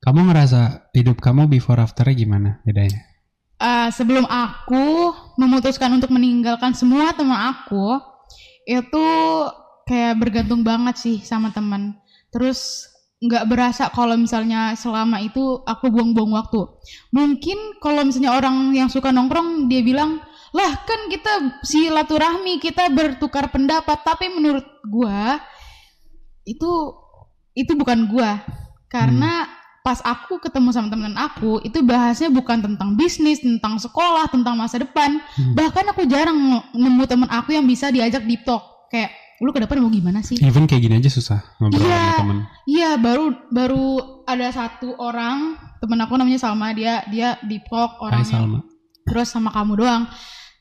kamu 0.00 0.28
ngerasa 0.28 0.60
hidup 0.90 1.18
kamu 1.18 1.46
before 1.46 1.78
afternya 1.78 2.16
gimana 2.16 2.50
bedanya 2.62 3.06
Eh, 3.56 3.88
sebelum 3.88 4.26
aku 4.26 5.14
memutuskan 5.40 5.92
untuk 5.96 6.12
meninggalkan 6.12 6.76
semua 6.76 7.12
teman 7.16 7.52
aku, 7.52 8.00
itu 8.68 9.06
kayak 9.88 10.18
bergantung 10.18 10.62
banget 10.62 10.96
sih 10.98 11.16
sama 11.22 11.50
teman. 11.50 11.98
Terus 12.32 12.88
nggak 13.22 13.46
berasa 13.46 13.86
kalau 13.94 14.18
misalnya 14.18 14.74
selama 14.74 15.22
itu 15.22 15.62
aku 15.62 15.86
buang-buang 15.94 16.34
waktu. 16.34 16.66
Mungkin 17.14 17.78
kalau 17.78 18.02
misalnya 18.02 18.34
orang 18.34 18.74
yang 18.74 18.90
suka 18.90 19.14
nongkrong 19.14 19.70
dia 19.70 19.82
bilang, 19.86 20.18
lah 20.50 20.72
kan 20.82 21.06
kita 21.06 21.62
silaturahmi, 21.62 22.58
kita 22.58 22.90
bertukar 22.90 23.48
pendapat. 23.54 24.02
Tapi 24.02 24.26
menurut 24.26 24.66
gua 24.90 25.38
itu 26.42 26.70
itu 27.54 27.72
bukan 27.78 28.10
gua 28.10 28.42
karena 28.90 29.61
pas 29.82 29.98
aku 30.06 30.38
ketemu 30.38 30.70
sama 30.70 30.88
teman 30.94 31.14
aku 31.18 31.58
itu 31.66 31.82
bahasnya 31.82 32.30
bukan 32.30 32.62
tentang 32.62 32.94
bisnis, 32.94 33.42
tentang 33.42 33.82
sekolah, 33.82 34.30
tentang 34.30 34.54
masa 34.54 34.78
depan. 34.78 35.18
Hmm. 35.34 35.54
Bahkan 35.58 35.84
aku 35.90 36.06
jarang 36.06 36.38
nemu 36.70 37.02
teman 37.04 37.26
aku 37.26 37.50
yang 37.50 37.66
bisa 37.66 37.90
diajak 37.90 38.22
deep 38.22 38.46
talk. 38.46 38.62
Kayak 38.88 39.10
lu 39.42 39.50
ke 39.50 39.58
depan 39.58 39.82
mau 39.82 39.90
gimana 39.90 40.22
sih? 40.22 40.38
even 40.38 40.70
kayak 40.70 40.86
gini 40.86 41.02
aja 41.02 41.10
susah 41.10 41.42
ngobrol 41.58 41.82
Iya. 41.82 41.98
sama 41.98 42.14
temen 42.14 42.38
Iya, 42.62 42.90
baru 42.94 43.24
baru 43.50 43.86
ada 44.22 44.46
satu 44.54 44.94
orang 45.02 45.58
temen 45.82 45.98
aku 45.98 46.14
namanya 46.14 46.38
Salma 46.38 46.70
dia 46.70 47.02
dia 47.10 47.34
deep 47.42 47.66
talk 47.66 47.98
Hai 47.98 48.22
orangnya 48.22 48.30
Salma 48.30 48.58
terus 49.02 49.34
sama 49.34 49.50
kamu 49.50 49.82
doang. 49.82 50.06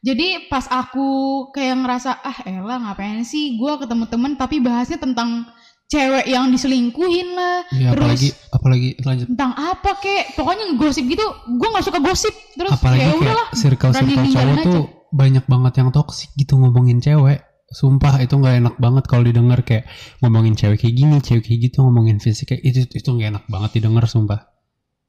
Jadi 0.02 0.50
pas 0.50 0.66
aku 0.66 1.06
kayak 1.54 1.78
ngerasa 1.78 2.26
ah 2.26 2.38
elah 2.42 2.82
ngapain 2.90 3.22
sih 3.22 3.54
gua 3.54 3.78
ketemu 3.78 4.10
temen 4.10 4.34
tapi 4.34 4.58
bahasnya 4.58 4.98
tentang 4.98 5.46
cewek 5.92 6.24
yang 6.24 6.48
diselingkuhin 6.48 7.36
lah, 7.36 7.68
ya, 7.76 7.92
Terus- 7.92 8.00
apalagi 8.00 8.30
apalagi 8.56 8.90
lanjut. 9.04 9.28
tentang 9.36 9.52
apa 9.60 9.92
kek? 10.00 10.40
Pokoknya 10.40 10.72
gosip 10.80 11.04
gitu 11.04 11.26
gue 11.60 11.68
nggak 11.68 11.84
suka 11.84 12.00
gosip 12.00 12.32
terus 12.56 12.72
apalagi 12.72 13.04
ya 13.04 13.12
udahlah 13.12 13.48
circle 13.52 13.92
circle 13.92 14.24
cowok 14.32 14.56
tuh 14.64 14.86
banyak 15.12 15.44
banget 15.44 15.74
yang 15.84 15.90
toksik 15.92 16.32
gitu 16.40 16.56
ngomongin 16.56 17.04
cewek. 17.04 17.44
Sumpah 17.72 18.20
itu 18.20 18.36
nggak 18.36 18.56
enak 18.64 18.76
banget 18.80 19.04
kalau 19.08 19.24
didengar 19.28 19.64
kayak 19.64 19.88
ngomongin 20.20 20.56
cewek 20.56 20.80
kayak 20.80 20.96
gini 20.96 21.16
cewek 21.20 21.44
kayak 21.44 21.60
gitu 21.72 21.84
ngomongin 21.84 22.20
fisik 22.20 22.52
kayak 22.52 22.64
itu 22.68 22.84
itu 22.88 23.10
nggak 23.12 23.28
enak 23.36 23.44
banget 23.52 23.80
didengar 23.80 24.08
sumpah. 24.08 24.48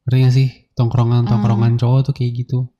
Ngerti 0.06 0.18
gak 0.18 0.34
sih? 0.34 0.48
Tongkrongan 0.74 1.30
tongkrongan 1.30 1.78
cowok 1.78 2.10
tuh 2.10 2.14
kayak 2.14 2.32
gitu. 2.42 2.70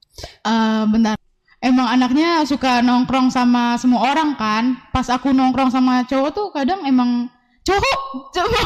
Eh, 0.43 0.83
bentar 0.91 1.15
emang 1.63 1.87
anaknya 1.87 2.43
suka 2.47 2.83
nongkrong 2.83 3.31
sama 3.31 3.79
semua 3.79 4.11
orang 4.11 4.35
kan? 4.35 4.79
Pas 4.91 5.07
aku 5.07 5.31
nongkrong 5.31 5.71
sama 5.71 6.03
cowok 6.07 6.31
tuh 6.35 6.47
kadang 6.51 6.83
emang 6.87 7.31
cowok 7.63 7.99
cowok 8.35 8.65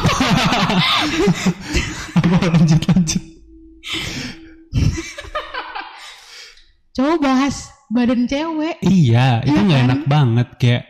apa? 2.17 2.35
Lanjut 2.49 2.81
lanjut. 2.89 3.23
Cowok 6.97 7.17
bahas 7.21 7.69
badan 7.93 8.25
cewek. 8.25 8.81
Iya 8.81 9.45
itu 9.45 9.53
Iya 9.53 9.61
nggak 9.63 9.79
kan? 9.79 9.87
enak 9.87 10.01
banget. 10.09 10.47
Kayak 10.57 10.83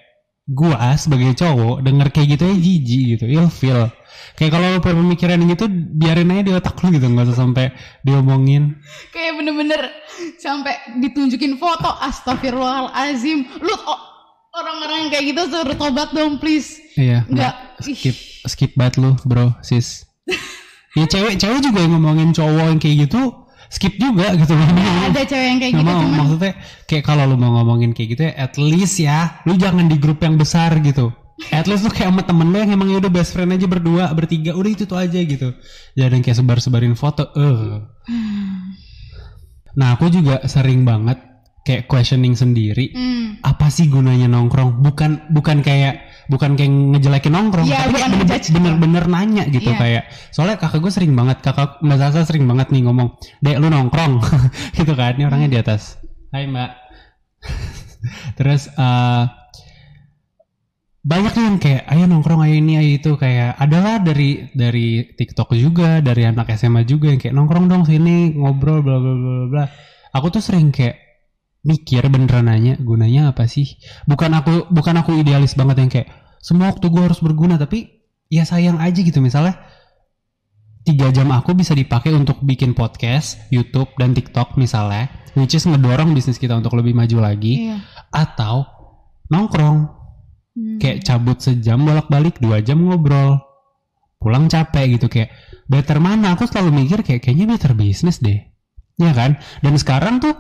gua 0.48 0.96
sebagai 0.96 1.36
cowok 1.36 1.84
denger 1.84 2.08
kayak 2.15 2.28
gitu 2.39 2.43
ya 2.48 2.56
jijik 2.56 3.04
gitu. 3.20 3.26
Ilfil 3.28 3.91
kayak 4.39 4.52
kalau 4.54 4.67
lu 4.72 4.80
pemikiran 4.80 5.41
gitu 5.43 5.67
biarin 5.70 6.32
aja 6.32 6.43
di 6.48 6.54
otak 6.56 6.80
lu 6.80 6.96
gitu. 6.96 7.12
Nggak 7.12 7.28
usah 7.28 7.38
sampai 7.43 7.76
diomongin. 8.08 8.80
Kayak 9.12 9.36
bener-bener 9.36 9.82
sampai 10.39 10.80
ditunjukin 11.04 11.60
foto. 11.60 11.91
Astagfirullahalazim. 12.00 13.52
Lu 13.60 13.76
oh, 13.76 14.07
orang-orang 14.58 14.98
yang 15.06 15.10
kayak 15.10 15.26
gitu 15.30 15.41
suruh 15.48 15.76
tobat 15.76 16.10
dong 16.12 16.38
please 16.38 16.82
Iya, 16.98 17.30
Nggak. 17.30 17.54
skip 17.86 18.15
skip 18.43 18.72
banget 18.74 18.98
lu, 18.98 19.13
bro, 19.22 19.54
sis. 19.62 20.10
ya 20.98 21.06
cewek 21.06 21.38
cewek 21.38 21.62
juga 21.62 21.86
yang 21.86 21.93
ngomongin 21.93 22.34
cowok 22.34 22.74
yang 22.74 22.80
kayak 22.82 23.06
gitu, 23.06 23.22
skip 23.70 23.93
juga 24.02 24.34
gitu. 24.34 24.58
ada 24.58 25.22
cewek 25.22 25.46
yang 25.46 25.60
kayak 25.62 25.74
gitu 25.78 25.86
mau, 25.86 26.02
cuman 26.02 26.17
maksudnya 26.26 26.54
kayak 26.89 27.04
kalau 27.06 27.30
lu 27.30 27.38
mau 27.38 27.54
ngomongin 27.54 27.93
kayak 27.93 28.17
gitu 28.17 28.22
ya, 28.26 28.34
at 28.34 28.58
least 28.58 28.98
ya, 28.98 29.46
lu 29.46 29.54
jangan 29.56 29.86
di 29.86 30.02
grup 30.02 30.26
yang 30.26 30.41
besar 30.41 30.74
gitu. 30.82 31.13
At 31.54 31.70
least 31.70 31.86
lu 31.86 31.93
kayak 31.93 32.10
sama 32.10 32.26
temen 32.26 32.50
lu 32.50 32.58
yang 32.58 32.74
emang 32.74 32.89
udah 32.98 33.13
best 33.13 33.38
friend 33.38 33.54
aja 33.54 33.70
berdua, 33.70 34.10
bertiga, 34.17 34.58
udah 34.58 34.72
itu 34.74 34.89
tuh 34.89 34.98
aja 34.98 35.22
gitu. 35.22 35.54
Jangan 35.93 36.26
kayak 36.26 36.34
sebar-sebarin 36.34 36.98
foto. 36.98 37.30
Eh. 37.38 37.78
Nah, 39.78 39.93
aku 39.93 40.10
juga 40.10 40.41
sering 40.50 40.82
banget 40.82 41.22
kayak 41.67 41.84
questioning 41.86 42.32
sendiri 42.32 42.88
Hmm. 42.89 43.36
apa 43.43 43.67
sih 43.67 43.86
gunanya 43.86 44.25
nongkrong 44.25 44.80
bukan 44.80 45.27
bukan 45.30 45.60
kayak 45.60 45.99
bukan 46.27 46.56
kayak 46.56 46.71
ngejelekin 46.95 47.30
nongkrong 47.30 47.63
Iya, 47.63 47.84
tapi 47.84 47.99
bener- 47.99 48.15
ngejudge. 48.17 48.47
bener-bener 48.51 49.03
nanya 49.06 49.43
gitu 49.45 49.67
Iya. 49.67 49.77
kayak 49.77 50.03
soalnya 50.30 50.56
kakak 50.56 50.80
gue 50.80 50.89
sering 50.89 51.12
banget 51.12 51.39
kakak 51.41 51.80
mbak 51.80 51.97
Sasa 51.97 52.23
sering 52.23 52.43
banget 52.43 52.71
nih 52.71 52.82
ngomong 52.82 53.12
dek 53.39 53.58
lu 53.58 53.67
nongkrong 53.67 54.23
gitu 54.77 54.93
kan 54.93 55.12
ini 55.13 55.23
orangnya 55.23 55.49
di 55.49 55.58
atas 55.58 55.99
Hai 56.30 56.47
mbak 56.47 56.71
terus 58.38 58.67
eh 58.69 59.23
banyak 61.01 61.34
yang 61.34 61.56
kayak 61.56 61.88
ayo 61.88 62.03
nongkrong 62.03 62.43
ayo 62.43 62.56
ini 62.58 62.73
ayo 62.75 62.91
itu 62.99 63.15
kayak 63.15 63.56
adalah 63.56 63.95
dari 63.97 64.51
dari 64.51 65.08
TikTok 65.08 65.56
juga 65.56 66.03
dari 66.03 66.27
anak 66.27 66.51
SMA 66.51 66.84
juga 66.84 67.08
yang 67.08 67.15
kayak 67.15 67.32
nongkrong 67.32 67.65
dong 67.65 67.88
sini 67.88 68.36
ngobrol 68.36 68.84
bla 68.84 68.99
bla 68.99 69.13
bla 69.15 69.43
bla 69.47 69.63
aku 70.12 70.27
tuh 70.30 70.43
sering 70.43 70.67
kayak 70.67 71.07
mikir 71.67 72.08
beneran 72.08 72.47
nanya 72.47 72.80
gunanya 72.80 73.36
apa 73.36 73.43
sih? 73.51 73.75
Bukan 74.08 74.32
aku 74.32 74.71
bukan 74.71 74.95
aku 75.03 75.19
idealis 75.19 75.53
banget 75.53 75.75
yang 75.84 75.91
kayak 75.91 76.08
semua 76.39 76.71
waktu 76.71 76.88
gue 76.88 77.03
harus 77.03 77.19
berguna 77.19 77.60
tapi 77.60 78.08
ya 78.32 78.47
sayang 78.47 78.80
aja 78.80 78.95
gitu. 79.03 79.19
Misalnya 79.19 79.60
tiga 80.88 81.12
jam 81.12 81.27
aku 81.36 81.51
bisa 81.51 81.75
dipakai 81.75 82.15
untuk 82.15 82.39
bikin 82.39 82.71
podcast 82.71 83.36
YouTube 83.51 83.91
dan 83.99 84.15
TikTok 84.15 84.56
misalnya 84.56 85.12
which 85.36 85.51
is 85.51 85.67
ngedorong 85.67 86.15
bisnis 86.15 86.39
kita 86.39 86.56
untuk 86.56 86.80
lebih 86.80 86.95
maju 86.95 87.27
lagi 87.27 87.67
Iya. 87.67 87.84
atau 88.10 88.63
nongkrong. 89.27 89.99
Hmm. 90.58 90.82
kayak 90.82 91.06
cabut 91.06 91.38
sejam 91.38 91.86
bolak-balik 91.86 92.41
dua 92.41 92.65
jam 92.65 92.82
ngobrol. 92.82 93.38
Pulang 94.17 94.49
capek 94.49 94.97
gitu 94.97 95.06
kayak 95.06 95.30
better 95.69 96.01
mana? 96.01 96.34
Aku 96.34 96.49
selalu 96.49 96.82
mikir 96.82 97.06
kayak 97.06 97.21
kayaknya 97.21 97.45
better 97.45 97.77
bisnis 97.77 98.17
deh. 98.17 98.41
Ya 98.97 99.13
kan? 99.13 99.38
Dan 99.62 99.77
sekarang 99.77 100.17
tuh 100.17 100.34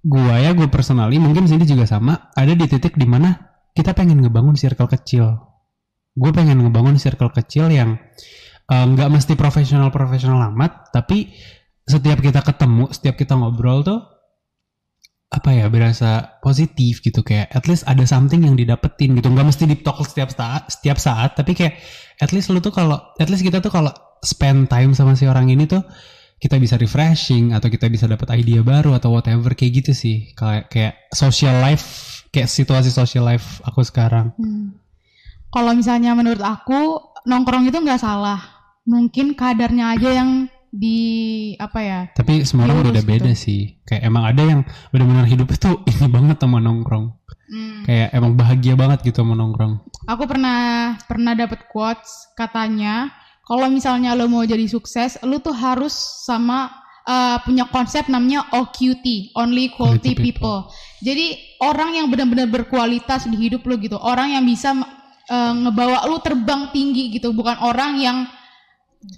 gua 0.00 0.40
ya 0.40 0.56
gue 0.56 0.68
personally 0.72 1.20
mungkin 1.20 1.44
sini 1.44 1.68
juga 1.68 1.84
sama 1.84 2.32
ada 2.32 2.56
di 2.56 2.64
titik 2.64 2.96
di 2.96 3.04
mana 3.04 3.36
kita 3.76 3.92
pengen 3.92 4.20
ngebangun 4.24 4.56
circle 4.56 4.88
kecil. 4.90 5.38
Gue 6.16 6.32
pengen 6.34 6.58
ngebangun 6.64 6.98
circle 6.98 7.30
kecil 7.30 7.70
yang 7.70 8.00
eh, 8.66 8.86
nggak 8.86 9.08
mesti 9.08 9.38
profesional 9.38 9.92
profesional 9.94 10.42
amat 10.52 10.90
tapi 10.90 11.30
setiap 11.86 12.22
kita 12.22 12.40
ketemu 12.42 12.90
setiap 12.90 13.18
kita 13.18 13.34
ngobrol 13.34 13.82
tuh 13.82 14.00
apa 15.30 15.54
ya 15.54 15.70
berasa 15.70 16.42
positif 16.42 16.98
gitu 17.06 17.22
kayak 17.22 17.54
at 17.54 17.70
least 17.70 17.86
ada 17.86 18.02
something 18.02 18.42
yang 18.42 18.58
didapetin 18.58 19.14
gitu. 19.14 19.30
Nggak 19.30 19.46
mesti 19.54 19.62
deep 19.70 19.86
talk 19.86 20.02
setiap 20.02 20.34
saat 20.34 20.66
setiap 20.66 20.98
saat 20.98 21.38
tapi 21.38 21.54
kayak 21.54 21.78
at 22.18 22.34
least 22.34 22.50
lu 22.50 22.58
tuh 22.58 22.74
kalau 22.74 22.98
at 23.22 23.30
least 23.30 23.46
kita 23.46 23.62
tuh 23.62 23.70
kalau 23.70 23.94
spend 24.20 24.66
time 24.66 24.90
sama 24.92 25.14
si 25.14 25.30
orang 25.30 25.46
ini 25.48 25.70
tuh 25.70 25.80
kita 26.40 26.56
bisa 26.56 26.74
refreshing 26.74 27.52
atau 27.52 27.68
kita 27.68 27.86
bisa 27.86 28.08
dapat 28.08 28.32
ide 28.34 28.58
baru 28.60 28.96
atau 28.96 29.12
whatever 29.12 29.52
kayak 29.52 29.84
gitu 29.84 29.92
sih 29.92 30.32
kayak 30.32 30.72
kayak 30.72 30.94
social 31.12 31.52
life 31.60 31.84
kayak 32.30 32.48
situasi 32.48 32.88
social 32.88 33.24
life 33.24 33.60
aku 33.62 33.84
sekarang 33.84 34.32
Hmm. 34.34 34.74
Kalau 35.50 35.74
misalnya 35.74 36.14
menurut 36.14 36.38
aku 36.38 37.02
nongkrong 37.26 37.66
itu 37.66 37.74
nggak 37.74 37.98
salah. 37.98 38.38
Mungkin 38.86 39.34
kadarnya 39.34 39.98
aja 39.98 40.22
yang 40.22 40.30
di 40.70 40.98
apa 41.58 41.78
ya? 41.82 42.00
tapi 42.14 42.46
semua 42.46 42.70
orang 42.70 42.86
Diurus 42.86 43.02
beda-beda 43.02 43.34
gitu. 43.34 43.42
sih 43.42 43.60
kayak 43.82 44.06
emang 44.06 44.22
ada 44.22 44.42
yang 44.46 44.60
benar-benar 44.94 45.26
hidup 45.26 45.50
itu 45.50 45.66
ini 45.90 46.06
banget 46.06 46.38
sama 46.38 46.62
nongkrong 46.62 47.18
Hmm. 47.50 47.82
kayak 47.82 48.14
emang 48.14 48.38
bahagia 48.38 48.78
banget 48.78 49.02
gitu 49.02 49.26
sama 49.26 49.34
nongkrong 49.34 49.82
aku 50.06 50.22
pernah 50.22 50.94
pernah 51.10 51.34
dapat 51.34 51.66
quotes 51.66 52.30
katanya 52.38 53.10
kalau 53.50 53.66
misalnya 53.66 54.14
lo 54.14 54.30
mau 54.30 54.46
jadi 54.46 54.62
sukses, 54.70 55.18
lo 55.26 55.42
tuh 55.42 55.50
harus 55.50 55.90
sama 56.22 56.70
uh, 57.02 57.42
punya 57.42 57.66
konsep 57.66 58.06
namanya 58.06 58.46
OQT, 58.54 59.34
only 59.34 59.74
quality 59.74 60.14
people. 60.14 60.70
people. 60.70 60.70
Jadi 61.02 61.58
orang 61.58 61.98
yang 61.98 62.06
benar-benar 62.06 62.46
berkualitas 62.46 63.26
di 63.26 63.34
hidup 63.34 63.66
lo 63.66 63.74
gitu, 63.82 63.98
orang 63.98 64.38
yang 64.38 64.46
bisa 64.46 64.70
uh, 64.70 65.52
ngebawa 65.66 66.06
lo 66.06 66.22
terbang 66.22 66.70
tinggi 66.70 67.18
gitu, 67.18 67.34
bukan 67.34 67.58
orang 67.58 67.98
yang 67.98 68.18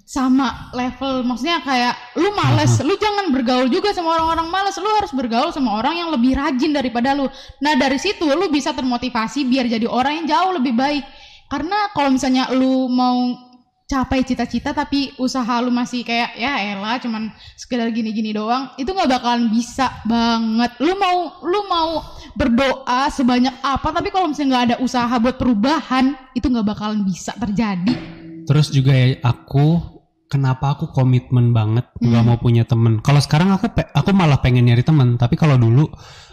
sama 0.07 0.71
level 0.79 1.27
maksudnya 1.27 1.59
kayak 1.59 2.15
lu 2.15 2.31
males 2.39 2.79
lu 2.87 2.95
jangan 3.03 3.35
bergaul 3.35 3.67
juga 3.67 3.91
sama 3.91 4.15
orang-orang 4.15 4.47
males 4.47 4.79
lu 4.79 4.87
harus 4.87 5.11
bergaul 5.11 5.51
sama 5.51 5.75
orang 5.75 5.99
yang 5.99 6.09
lebih 6.15 6.39
rajin 6.39 6.71
daripada 6.71 7.19
lu 7.19 7.27
nah 7.59 7.75
dari 7.75 7.99
situ 7.99 8.23
lu 8.31 8.47
bisa 8.47 8.71
termotivasi 8.71 9.43
biar 9.43 9.67
jadi 9.67 9.91
orang 9.91 10.23
yang 10.23 10.27
jauh 10.31 10.55
lebih 10.55 10.79
baik 10.79 11.03
karena 11.51 11.91
kalau 11.99 12.15
misalnya 12.15 12.47
lu 12.55 12.87
mau 12.87 13.35
capai 13.93 14.25
cita-cita 14.25 14.73
tapi 14.73 15.13
usaha 15.21 15.61
lu 15.61 15.69
masih 15.69 16.01
kayak 16.01 16.33
ya 16.41 16.73
elah 16.73 16.97
cuman 16.97 17.29
sekedar 17.61 17.93
gini-gini 17.93 18.33
doang 18.33 18.73
itu 18.81 18.89
nggak 18.89 19.21
bakalan 19.21 19.53
bisa 19.53 20.01
banget 20.09 20.73
lu 20.81 20.97
mau 20.97 21.45
lu 21.45 21.61
mau 21.69 22.01
berdoa 22.33 23.13
sebanyak 23.13 23.53
apa 23.61 23.93
tapi 23.93 24.09
kalau 24.09 24.33
misalnya 24.33 24.49
nggak 24.49 24.65
ada 24.73 24.77
usaha 24.81 25.13
buat 25.21 25.37
perubahan 25.37 26.17
itu 26.33 26.49
nggak 26.49 26.65
bakalan 26.73 27.05
bisa 27.05 27.37
terjadi 27.37 28.23
Terus 28.43 28.75
juga 28.75 28.91
ya 28.91 29.17
aku 29.23 29.79
kenapa 30.27 30.75
aku 30.75 30.91
komitmen 30.91 31.55
banget 31.55 31.87
nggak 32.03 32.25
mau 32.27 32.39
punya 32.41 32.67
temen. 32.67 32.99
Kalau 33.05 33.21
sekarang 33.23 33.55
aku 33.55 33.71
pe- 33.71 33.91
aku 33.95 34.11
malah 34.11 34.43
pengen 34.43 34.67
nyari 34.67 34.83
temen. 34.83 35.15
Tapi 35.15 35.39
kalau 35.39 35.55
dulu 35.61 35.87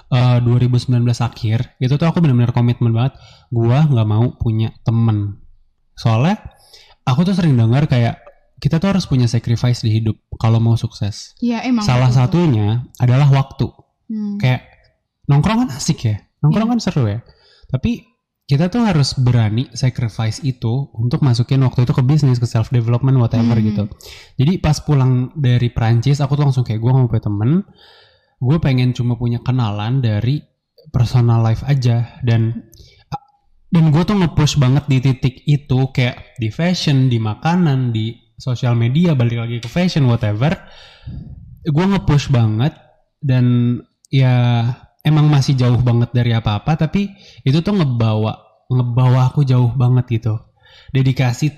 eh, 0.10 0.38
2019 0.42 1.06
akhir 1.06 1.78
itu 1.78 1.94
tuh 2.00 2.08
aku 2.10 2.18
benar-benar 2.24 2.56
komitmen 2.56 2.96
banget. 2.96 3.20
Gua 3.54 3.86
nggak 3.86 4.08
mau 4.10 4.34
punya 4.42 4.74
temen. 4.82 5.38
Soalnya 5.94 6.40
aku 7.10 7.26
tuh 7.26 7.36
sering 7.36 7.58
dengar 7.58 7.86
kayak 7.86 8.22
kita 8.60 8.76
tuh 8.78 8.92
harus 8.92 9.08
punya 9.08 9.24
sacrifice 9.26 9.80
di 9.82 9.92
hidup 9.98 10.20
kalau 10.36 10.60
mau 10.60 10.76
sukses. 10.76 11.32
ya 11.40 11.64
emang 11.64 11.88
Salah 11.88 12.12
betul. 12.12 12.20
satunya 12.20 12.68
adalah 13.00 13.28
waktu. 13.32 13.68
Hmm. 14.12 14.36
Kayak 14.36 14.68
nongkrong 15.32 15.68
kan 15.68 15.70
asik 15.74 16.00
ya. 16.04 16.16
Nongkrong 16.44 16.76
kan 16.76 16.80
seru 16.84 17.08
ya. 17.08 17.24
Tapi 17.72 18.04
kita 18.50 18.68
tuh 18.68 18.82
harus 18.82 19.14
berani 19.16 19.70
sacrifice 19.78 20.42
itu 20.42 20.90
untuk 20.98 21.22
masukin 21.22 21.62
waktu 21.62 21.86
itu 21.86 21.94
ke 21.94 22.02
bisnis, 22.04 22.42
ke 22.42 22.50
self 22.50 22.74
development 22.74 23.22
whatever 23.22 23.56
Hmm. 23.56 23.64
gitu. 23.70 23.84
Jadi 24.36 24.58
pas 24.60 24.76
pulang 24.84 25.32
dari 25.38 25.70
Prancis 25.72 26.20
aku 26.20 26.36
tuh 26.36 26.50
langsung 26.50 26.66
kayak 26.68 26.82
gue 26.84 26.92
mau 26.92 27.08
punya 27.08 27.24
temen. 27.24 27.64
Gue 28.42 28.58
pengen 28.60 28.92
cuma 28.92 29.16
punya 29.16 29.40
kenalan 29.40 30.04
dari 30.04 30.42
personal 30.92 31.44
life 31.44 31.62
aja 31.64 32.18
dan 32.26 32.69
dan 33.70 33.94
gue 33.94 34.02
tuh 34.02 34.18
nge-push 34.18 34.58
banget 34.58 34.84
di 34.90 34.98
titik 34.98 35.46
itu 35.46 35.94
kayak 35.94 36.38
di 36.42 36.50
fashion, 36.50 37.06
di 37.06 37.22
makanan, 37.22 37.94
di 37.94 38.18
sosial 38.34 38.74
media, 38.74 39.14
balik 39.14 39.38
lagi 39.38 39.58
ke 39.62 39.70
fashion 39.70 40.10
whatever. 40.10 40.58
Gue 41.62 41.86
nge-push 41.86 42.34
banget 42.34 42.74
dan 43.22 43.78
ya 44.10 44.66
emang 45.06 45.30
masih 45.30 45.54
jauh 45.54 45.78
banget 45.86 46.10
dari 46.18 46.34
apa-apa 46.34 46.88
tapi 46.88 47.14
itu 47.46 47.62
tuh 47.62 47.78
ngebawa 47.78 48.66
ngebawa 48.74 49.30
aku 49.30 49.46
jauh 49.46 49.70
banget 49.78 50.18
gitu. 50.18 50.34
Dedikasi 50.90 51.54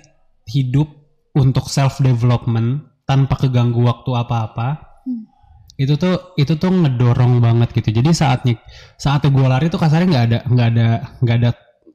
hidup 0.51 0.91
untuk 1.31 1.71
self 1.71 2.03
development 2.03 2.91
tanpa 3.07 3.39
keganggu 3.39 3.87
waktu 3.87 4.11
apa-apa. 4.11 4.99
Hmm. 5.07 5.31
Itu 5.79 5.95
tuh 5.95 6.35
itu 6.35 6.59
tuh 6.59 6.75
ngedorong 6.75 7.39
banget 7.39 7.71
gitu. 7.71 8.03
Jadi 8.03 8.11
saatnya 8.11 8.59
saatnya 8.99 9.31
gue 9.31 9.45
lari 9.47 9.71
tuh 9.71 9.79
kasarnya 9.79 10.07
nggak 10.11 10.25
ada 10.27 10.39
nggak 10.51 10.67
ada 10.75 10.87
nggak 11.23 11.37
ada 11.39 11.49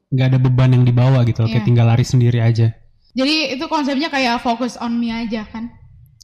nggak 0.07 0.27
ada 0.33 0.39
beban 0.39 0.71
yang 0.71 0.83
dibawa 0.87 1.23
gitu 1.27 1.43
loh. 1.43 1.49
Kayak 1.51 1.63
Iya. 1.63 1.67
tinggal 1.67 1.85
lari 1.87 2.05
sendiri 2.07 2.39
aja. 2.39 2.67
Jadi 3.17 3.35
itu 3.57 3.65
konsepnya 3.65 4.13
kayak 4.13 4.39
focus 4.45 4.77
on 4.77 4.95
me 5.01 5.09
aja 5.09 5.43
kan. 5.49 5.73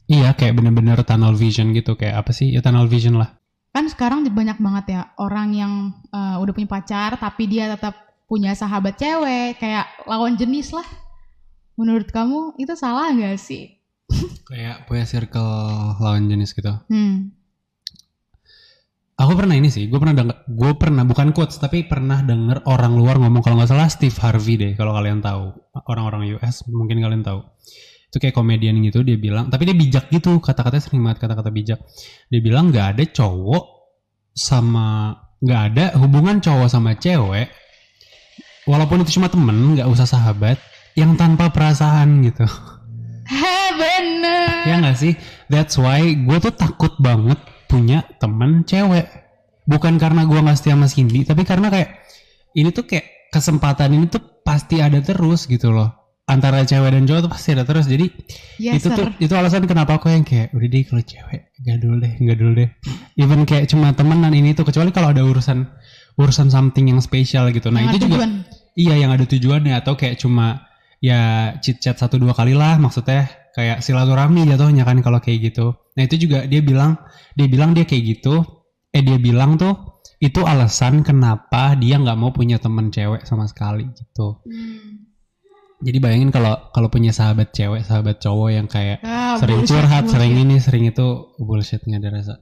Iya 0.06 0.36
kayak 0.36 0.60
bener-bener 0.60 1.00
tunnel 1.02 1.32
vision 1.34 1.72
gitu 1.72 1.96
kayak 1.96 2.22
apa 2.24 2.30
sih 2.30 2.52
ya 2.52 2.60
tunnel 2.60 2.86
vision 2.86 3.16
lah. 3.16 3.34
Kan 3.74 3.90
sekarang 3.90 4.22
banyak 4.28 4.62
banget 4.62 4.84
ya 4.94 5.00
orang 5.18 5.48
yang 5.50 5.72
uh, 6.14 6.38
udah 6.38 6.52
punya 6.54 6.70
pacar 6.70 7.18
tapi 7.18 7.50
dia 7.50 7.66
tetap 7.66 7.98
punya 8.30 8.54
sahabat 8.54 8.94
cewek 8.96 9.58
kayak 9.58 9.90
lawan 10.06 10.38
jenis 10.38 10.70
lah. 10.70 10.86
Menurut 11.74 12.06
kamu 12.14 12.54
itu 12.62 12.70
salah 12.78 13.10
gak 13.10 13.34
sih? 13.34 13.82
Kayak 14.48 14.86
punya 14.86 15.02
circle 15.10 15.50
lawan 15.98 16.30
jenis 16.30 16.54
gitu. 16.54 16.70
Hmm. 16.86 17.34
Aku 19.14 19.38
pernah 19.38 19.54
ini 19.54 19.70
sih, 19.70 19.86
gue 19.86 19.94
pernah 20.02 20.10
denger, 20.18 20.36
gue 20.50 20.72
pernah 20.74 21.06
bukan 21.06 21.30
quotes 21.30 21.62
tapi 21.62 21.86
pernah 21.86 22.18
denger 22.26 22.66
orang 22.66 22.98
luar 22.98 23.22
ngomong 23.22 23.46
kalau 23.46 23.62
nggak 23.62 23.70
salah 23.70 23.86
Steve 23.86 24.18
Harvey 24.18 24.58
deh 24.58 24.72
kalau 24.74 24.90
kalian 24.90 25.22
tahu 25.22 25.54
orang-orang 25.86 26.34
US 26.34 26.66
mungkin 26.66 26.98
kalian 26.98 27.22
tahu 27.22 27.46
itu 28.10 28.16
kayak 28.18 28.34
komedian 28.34 28.78
gitu 28.82 29.06
dia 29.06 29.18
bilang 29.18 29.50
tapi 29.50 29.70
dia 29.70 29.74
bijak 29.74 30.10
gitu 30.10 30.38
kata-katanya 30.38 30.82
sering 30.82 31.02
banget 31.02 31.26
kata-kata 31.26 31.50
bijak 31.50 31.78
dia 32.30 32.40
bilang 32.42 32.70
nggak 32.70 32.86
ada 32.94 33.04
cowok 33.10 33.64
sama 34.34 35.18
nggak 35.42 35.62
ada 35.74 35.84
hubungan 35.98 36.38
cowok 36.38 36.70
sama 36.70 36.94
cewek 36.94 37.50
walaupun 38.70 39.02
itu 39.02 39.18
cuma 39.18 39.30
temen 39.30 39.78
nggak 39.78 39.90
usah 39.90 40.06
sahabat 40.06 40.62
yang 40.94 41.18
tanpa 41.18 41.50
perasaan 41.50 42.22
gitu 42.22 42.46
Heh 43.24 43.68
bener. 43.72 44.68
Ya 44.68 44.74
nggak 44.84 45.00
sih? 45.00 45.16
That's 45.48 45.80
why 45.80 46.12
gue 46.12 46.38
tuh 46.44 46.52
takut 46.52 46.92
banget 47.00 47.40
punya 47.66 48.04
temen 48.20 48.62
cewek. 48.64 49.06
Bukan 49.64 49.96
karena 49.96 50.28
gue 50.28 50.36
nggak 50.36 50.56
setia 50.60 50.76
sama 50.76 50.84
Cindy, 50.90 51.24
tapi 51.24 51.42
karena 51.48 51.72
kayak 51.72 52.04
ini 52.52 52.68
tuh 52.68 52.84
kayak 52.84 53.32
kesempatan 53.32 53.96
ini 53.96 54.06
tuh 54.12 54.20
pasti 54.44 54.78
ada 54.78 55.00
terus 55.00 55.48
gitu 55.48 55.72
loh. 55.72 55.90
Antara 56.24 56.64
cewek 56.64 56.88
dan 56.88 57.04
cowok 57.04 57.20
tuh 57.28 57.32
pasti 57.32 57.48
ada 57.52 57.68
terus. 57.68 57.84
Jadi 57.84 58.08
Yes, 58.56 58.80
itu 58.80 58.88
sir. 58.88 58.96
tuh 58.96 59.06
itu 59.20 59.32
alasan 59.36 59.68
kenapa 59.68 60.00
aku 60.00 60.08
yang 60.08 60.24
kayak 60.24 60.56
udah 60.56 60.68
deh 60.72 60.82
kalau 60.88 61.02
cewek 61.04 61.40
gak 61.52 61.78
dulu 61.80 61.94
deh, 62.00 62.12
gak 62.16 62.38
dulu 62.40 62.52
deh. 62.56 62.68
Even 63.20 63.44
kayak 63.44 63.68
cuma 63.68 63.92
temenan 63.92 64.32
ini 64.32 64.56
tuh 64.56 64.64
kecuali 64.64 64.88
kalau 64.88 65.12
ada 65.12 65.20
urusan 65.20 65.68
urusan 66.16 66.48
something 66.48 66.88
yang 66.88 67.00
spesial 67.04 67.48
gitu. 67.52 67.68
Nah 67.68 67.84
Yang 67.84 67.92
itu 67.92 67.98
juga 68.08 68.16
tujuan. 68.24 68.32
Iya 68.74 68.94
yang 69.04 69.10
ada 69.12 69.24
tujuannya 69.28 69.74
atau 69.76 69.94
kayak 70.00 70.16
cuma 70.16 70.64
ya 71.04 71.52
chit 71.60 71.78
chat 71.84 72.00
satu 72.00 72.16
dua 72.16 72.32
kali 72.32 72.56
lah 72.56 72.80
maksudnya 72.80 73.28
kayak 73.52 73.84
silaturahmi 73.84 74.48
jatuhnya 74.48 74.88
kan 74.88 75.00
kalau 75.04 75.20
kayak 75.20 75.52
gitu. 75.52 75.76
Nah 75.94 76.02
itu 76.02 76.26
juga 76.26 76.46
dia 76.46 76.60
bilang 76.60 76.98
dia 77.38 77.46
bilang 77.46 77.70
dia 77.74 77.86
kayak 77.86 78.04
gitu. 78.18 78.42
Eh 78.94 79.02
dia 79.02 79.18
bilang 79.18 79.58
tuh 79.58 79.94
itu 80.22 80.40
alasan 80.46 81.02
kenapa 81.02 81.74
dia 81.74 81.98
nggak 81.98 82.18
mau 82.18 82.30
punya 82.30 82.56
temen 82.62 82.88
cewek 82.88 83.26
sama 83.26 83.44
sekali 83.50 83.86
gitu. 83.92 84.40
Hmm. 84.46 85.04
Jadi 85.84 85.98
bayangin 86.00 86.30
kalau 86.32 86.70
kalau 86.72 86.88
punya 86.88 87.12
sahabat 87.12 87.52
cewek, 87.52 87.84
sahabat 87.84 88.16
cowok 88.22 88.48
yang 88.56 88.66
kayak 88.70 89.04
Ah, 89.04 89.36
sering 89.36 89.66
bullshit, 89.66 89.84
curhat, 89.84 90.04
sering 90.08 90.32
ini, 90.32 90.56
sering 90.56 90.88
itu 90.88 91.34
bullshit 91.36 91.82
nggak 91.84 92.00
ada 92.00 92.10
rasa. 92.14 92.34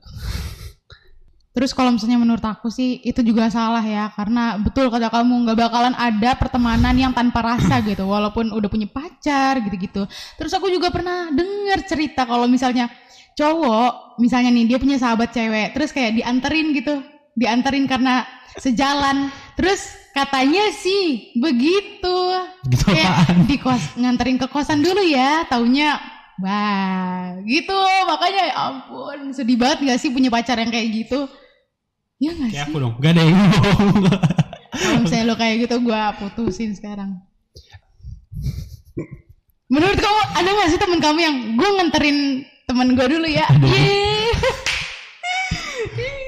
Terus 1.52 1.76
kalau 1.76 1.92
misalnya 1.92 2.16
menurut 2.16 2.40
aku 2.40 2.72
sih 2.72 3.04
itu 3.04 3.20
juga 3.20 3.52
salah 3.52 3.84
ya 3.84 4.08
karena 4.16 4.56
betul 4.56 4.88
kata 4.88 5.12
kamu 5.12 5.44
nggak 5.44 5.58
bakalan 5.60 5.92
ada 5.92 6.32
pertemanan 6.40 6.96
yang 6.96 7.12
tanpa 7.12 7.44
rasa 7.44 7.84
gitu 7.84 8.08
walaupun 8.08 8.48
udah 8.56 8.68
punya 8.72 8.88
pacar 8.88 9.60
gitu-gitu. 9.60 10.08
Terus 10.40 10.52
aku 10.56 10.72
juga 10.72 10.88
pernah 10.88 11.28
dengar 11.28 11.84
cerita 11.84 12.24
kalau 12.24 12.48
misalnya 12.48 12.88
cowok 13.34 14.20
misalnya 14.20 14.52
nih 14.52 14.64
dia 14.68 14.78
punya 14.78 14.96
sahabat 15.00 15.32
cewek 15.32 15.72
terus 15.72 15.90
kayak 15.90 16.16
dianterin 16.18 16.72
gitu. 16.76 17.00
Dianterin 17.32 17.88
karena 17.88 18.28
sejalan. 18.60 19.32
Terus 19.56 19.88
katanya 20.12 20.68
sih 20.76 21.32
begitu. 21.40 22.16
Gitu 22.68 22.84
kayak 22.84 23.48
di 23.48 23.56
kos 23.56 23.96
nganterin 23.96 24.36
ke 24.36 24.46
kosan 24.52 24.84
dulu 24.84 25.00
ya 25.00 25.48
taunya 25.48 25.96
wah 26.40 27.40
gitu. 27.48 27.80
Makanya 28.08 28.42
ya 28.52 28.54
ampun 28.68 29.32
sedih 29.32 29.56
banget 29.56 29.78
gak 29.88 30.00
sih 30.00 30.12
punya 30.12 30.28
pacar 30.28 30.60
yang 30.60 30.68
kayak 30.68 30.88
gitu? 30.92 31.24
Ya 32.20 32.30
gak 32.36 32.52
Kayak 32.52 32.66
sih? 32.68 32.70
aku 32.70 32.76
dong, 32.78 32.94
gak 33.02 33.12
ada 33.16 33.22
yang 33.24 33.34
ngomong. 33.34 34.04
kalau 34.72 34.98
misalnya 35.04 35.24
lo 35.26 35.34
kayak 35.36 35.56
gitu 35.68 35.76
gua 35.84 36.14
putusin 36.16 36.70
sekarang. 36.76 37.18
Menurut 39.72 39.96
kamu 39.96 40.20
ada 40.36 40.48
gak 40.52 40.68
sih 40.68 40.80
temen 40.80 41.00
kamu 41.00 41.18
yang 41.24 41.36
gue 41.56 41.68
nganterin 41.80 42.18
temen 42.68 42.94
gue 42.94 43.06
dulu 43.06 43.28
ya 43.28 43.46
Yeay. 43.50 44.30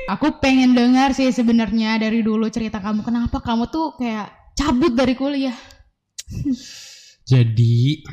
aku 0.13 0.39
pengen 0.43 0.77
dengar 0.77 1.17
sih 1.17 1.33
sebenarnya 1.33 1.97
dari 1.97 2.21
dulu 2.21 2.47
cerita 2.53 2.83
kamu 2.83 3.01
kenapa 3.07 3.41
kamu 3.41 3.71
tuh 3.73 3.97
kayak 3.97 4.55
cabut 4.55 4.93
dari 4.93 5.15
kuliah 5.17 5.57
Jadi 7.25 8.05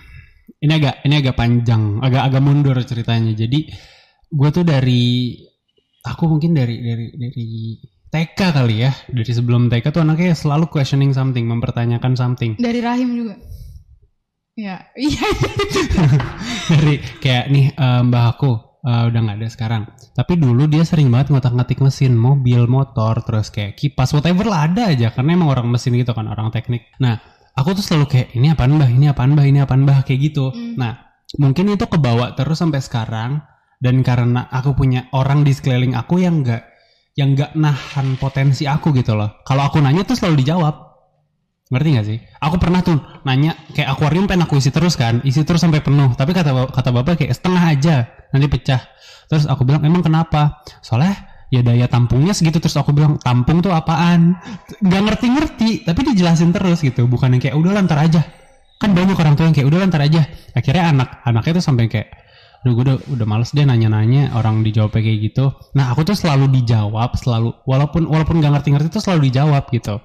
ini 0.61 0.71
agak 0.71 1.03
ini 1.03 1.15
agak 1.19 1.35
panjang, 1.35 1.99
agak 1.99 2.31
agak 2.31 2.41
mundur 2.43 2.77
ceritanya. 2.85 3.33
Jadi 3.33 3.67
gue 4.29 4.49
tuh 4.53 4.63
dari 4.63 5.35
aku 6.05 6.23
mungkin 6.29 6.53
dari 6.53 6.79
dari 6.79 7.07
dari 7.17 7.47
TK 8.07 8.39
kali 8.39 8.75
ya. 8.85 8.91
Dari 9.09 9.31
sebelum 9.31 9.67
TK 9.67 9.85
tuh 9.89 10.05
anaknya 10.05 10.37
selalu 10.37 10.69
questioning 10.69 11.11
something, 11.11 11.43
mempertanyakan 11.49 12.13
something. 12.15 12.55
dari 12.61 12.79
rahim 12.79 13.15
juga 13.15 13.35
ya 14.55 14.87
iya 14.99 15.27
dari 16.69 16.99
kayak 17.23 17.45
nih 17.49 17.65
eh, 17.73 18.01
mbah 18.03 18.35
aku 18.35 18.51
eh, 18.81 19.03
udah 19.09 19.19
nggak 19.21 19.37
ada 19.39 19.49
sekarang. 19.49 19.83
Tapi 20.11 20.35
dulu 20.35 20.67
dia 20.67 20.83
sering 20.83 21.07
banget 21.07 21.31
ngotak-ngatik 21.31 21.79
mesin, 21.79 22.17
mobil, 22.17 22.67
motor, 22.67 23.15
terus 23.23 23.47
kayak 23.47 23.79
kipas, 23.79 24.11
whatever 24.11 24.43
lah 24.43 24.67
ada 24.67 24.91
aja. 24.91 25.13
Karena 25.13 25.37
emang 25.37 25.53
orang 25.53 25.69
mesin 25.71 25.95
gitu 25.95 26.11
kan, 26.11 26.27
orang 26.27 26.51
teknik. 26.51 26.89
Nah, 26.99 27.15
aku 27.55 27.75
tuh 27.77 27.83
selalu 27.83 28.05
kayak 28.07 28.27
ini 28.35 28.51
apaan 28.51 28.75
mbah 28.79 28.89
ini 28.89 29.05
apaan 29.11 29.35
mbah 29.35 29.45
ini 29.47 29.59
apaan 29.63 29.83
mbah 29.83 30.03
kayak 30.07 30.31
gitu 30.31 30.51
Hmm. 30.51 30.75
nah 30.79 30.93
mungkin 31.39 31.71
itu 31.71 31.87
kebawa 31.87 32.35
terus 32.35 32.59
sampai 32.59 32.83
sekarang 32.83 33.43
dan 33.81 34.03
karena 34.03 34.51
aku 34.51 34.75
punya 34.75 35.07
orang 35.15 35.47
di 35.47 35.55
sekeliling 35.55 35.95
aku 35.95 36.19
yang 36.21 36.43
nggak 36.43 36.63
yang 37.15 37.35
nggak 37.35 37.55
nahan 37.55 38.15
potensi 38.19 38.67
aku 38.67 38.95
gitu 38.95 39.15
loh 39.15 39.43
kalau 39.47 39.67
aku 39.67 39.79
nanya 39.79 40.03
tuh 40.07 40.15
selalu 40.15 40.43
dijawab 40.43 40.90
ngerti 41.71 41.87
gak 41.95 42.05
sih? 42.05 42.17
Aku 42.43 42.59
pernah 42.59 42.83
tuh 42.83 42.99
nanya 43.23 43.55
kayak 43.71 43.95
akuarium 43.95 44.27
pengen 44.27 44.43
aku 44.43 44.59
isi 44.59 44.75
terus 44.75 44.99
kan 44.99 45.23
isi 45.23 45.47
terus 45.47 45.63
sampai 45.63 45.79
penuh. 45.79 46.11
Tapi 46.19 46.35
kata 46.35 46.51
kata 46.67 46.89
bapak 46.91 47.23
kayak 47.23 47.31
setengah 47.31 47.63
aja 47.63 47.95
nanti 48.35 48.47
pecah. 48.51 48.83
Terus 49.31 49.47
aku 49.47 49.63
bilang 49.63 49.87
emang 49.87 50.03
kenapa? 50.03 50.59
Soalnya 50.83 51.47
ya 51.47 51.63
daya 51.63 51.87
tampungnya 51.87 52.35
segitu. 52.35 52.59
Terus 52.59 52.75
aku 52.75 52.91
bilang 52.91 53.15
tampung 53.23 53.63
tuh 53.63 53.71
apaan? 53.71 54.35
Nggak 54.83 55.01
ngerti-ngerti 55.07 55.87
tapi 55.87 55.99
dijelasin 56.11 56.51
terus 56.51 56.83
gitu. 56.83 57.07
Bukan 57.07 57.39
yang 57.39 57.41
kayak 57.41 57.55
udah 57.55 57.71
lantar 57.71 58.03
aja. 58.03 58.21
Kan 58.75 58.91
banyak 58.91 59.15
orang 59.15 59.39
tua 59.39 59.47
yang 59.47 59.55
kayak 59.55 59.71
udah 59.71 59.79
lantar 59.87 60.03
aja. 60.03 60.27
Akhirnya 60.51 60.91
anak 60.91 61.23
anaknya 61.23 61.63
tuh 61.63 61.65
sampai 61.65 61.87
kayak 61.87 62.09
Aduh 62.61 62.77
gue 62.77 62.93
udah, 62.93 62.97
udah 63.17 63.25
males 63.25 63.49
deh 63.57 63.65
nanya-nanya 63.65 64.37
orang 64.37 64.61
dijawabnya 64.61 65.01
kayak 65.01 65.19
gitu. 65.33 65.49
Nah 65.73 65.89
aku 65.89 66.05
tuh 66.05 66.13
selalu 66.13 66.61
dijawab 66.61 67.17
Selalu 67.17 67.57
Walaupun 67.65 68.05
walaupun 68.05 68.37
gak 68.37 68.53
ngerti-ngerti 68.53 68.93
tuh 68.93 69.01
selalu 69.01 69.33
dijawab 69.33 69.65
gitu 69.73 69.97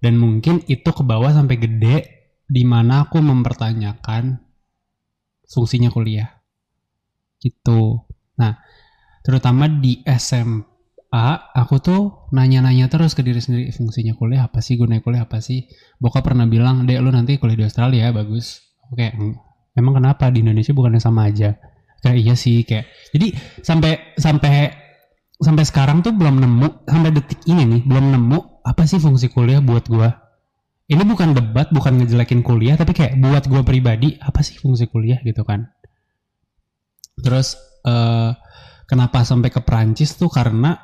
Dan 0.00 0.20
mungkin 0.20 0.62
itu 0.68 0.86
ke 0.86 1.02
bawah 1.02 1.32
sampai 1.32 1.56
gede 1.56 1.96
Di 2.46 2.62
mana 2.62 3.08
aku 3.08 3.18
mempertanyakan 3.18 4.38
Fungsinya 5.46 5.90
kuliah. 5.94 6.30
Gitu. 7.38 8.02
Nah 8.38 8.58
terutama 9.22 9.66
di 9.66 10.02
SMA 10.06 11.24
Aku 11.54 11.80
tuh 11.82 12.30
nanya-nanya 12.34 12.92
terus 12.92 13.16
ke 13.16 13.22
diri 13.22 13.40
sendiri 13.42 13.70
Fungsinya 13.72 14.14
kuliah 14.18 14.46
apa 14.46 14.62
sih? 14.62 14.78
Gunanya 14.78 15.02
kuliah 15.02 15.24
apa 15.26 15.38
sih? 15.42 15.66
Bokap 15.98 16.26
pernah 16.26 16.46
bilang 16.46 16.84
Dek 16.84 16.98
lu 17.00 17.10
nanti 17.10 17.38
kuliah 17.40 17.58
di 17.58 17.64
Australia 17.66 18.10
bagus. 18.10 18.62
Oke 18.92 19.10
emang 19.76 19.94
kenapa? 20.00 20.32
Di 20.32 20.40
Indonesia 20.40 20.72
bukannya 20.72 20.98
sama 20.98 21.28
aja? 21.28 21.54
Kayak 22.00 22.16
iya 22.16 22.34
sih 22.34 22.64
kayak. 22.64 22.88
Jadi 23.12 23.26
sampai 23.60 24.16
sampai 24.16 24.72
sampai 25.36 25.64
sekarang 25.68 26.00
tuh 26.00 26.16
belum 26.16 26.40
nemu 26.40 26.88
sampai 26.88 27.10
detik 27.12 27.44
ini 27.44 27.68
nih 27.68 27.80
belum 27.84 28.08
nemu 28.16 28.55
apa 28.66 28.82
sih 28.90 28.98
fungsi 28.98 29.30
kuliah 29.30 29.62
buat 29.62 29.86
gua? 29.86 30.10
Ini 30.86 31.02
bukan 31.06 31.34
debat 31.34 31.70
bukan 31.70 32.02
ngejelekin 32.02 32.42
kuliah 32.42 32.74
tapi 32.74 32.90
kayak 32.94 33.18
buat 33.22 33.46
gua 33.46 33.62
pribadi 33.62 34.18
apa 34.18 34.42
sih 34.42 34.58
fungsi 34.58 34.90
kuliah 34.90 35.22
gitu 35.22 35.46
kan? 35.46 35.70
Terus 37.22 37.54
eh 37.86 38.30
kenapa 38.90 39.22
sampai 39.22 39.54
ke 39.54 39.62
Prancis 39.62 40.18
tuh 40.18 40.26
karena 40.26 40.74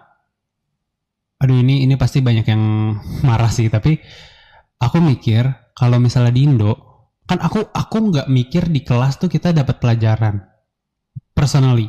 aduh 1.43 1.59
ini 1.59 1.83
ini 1.83 1.99
pasti 1.99 2.23
banyak 2.23 2.47
yang 2.47 2.63
marah 3.29 3.51
sih 3.51 3.67
tapi 3.67 3.99
aku 4.79 5.03
mikir 5.03 5.75
kalau 5.75 5.99
misalnya 5.99 6.31
di 6.31 6.47
Indo 6.47 6.73
kan 7.27 7.43
aku 7.43 7.67
aku 7.75 7.97
nggak 8.15 8.31
mikir 8.31 8.71
di 8.71 8.87
kelas 8.87 9.19
tuh 9.19 9.27
kita 9.27 9.51
dapat 9.51 9.83
pelajaran. 9.83 10.39
Personally 11.33 11.89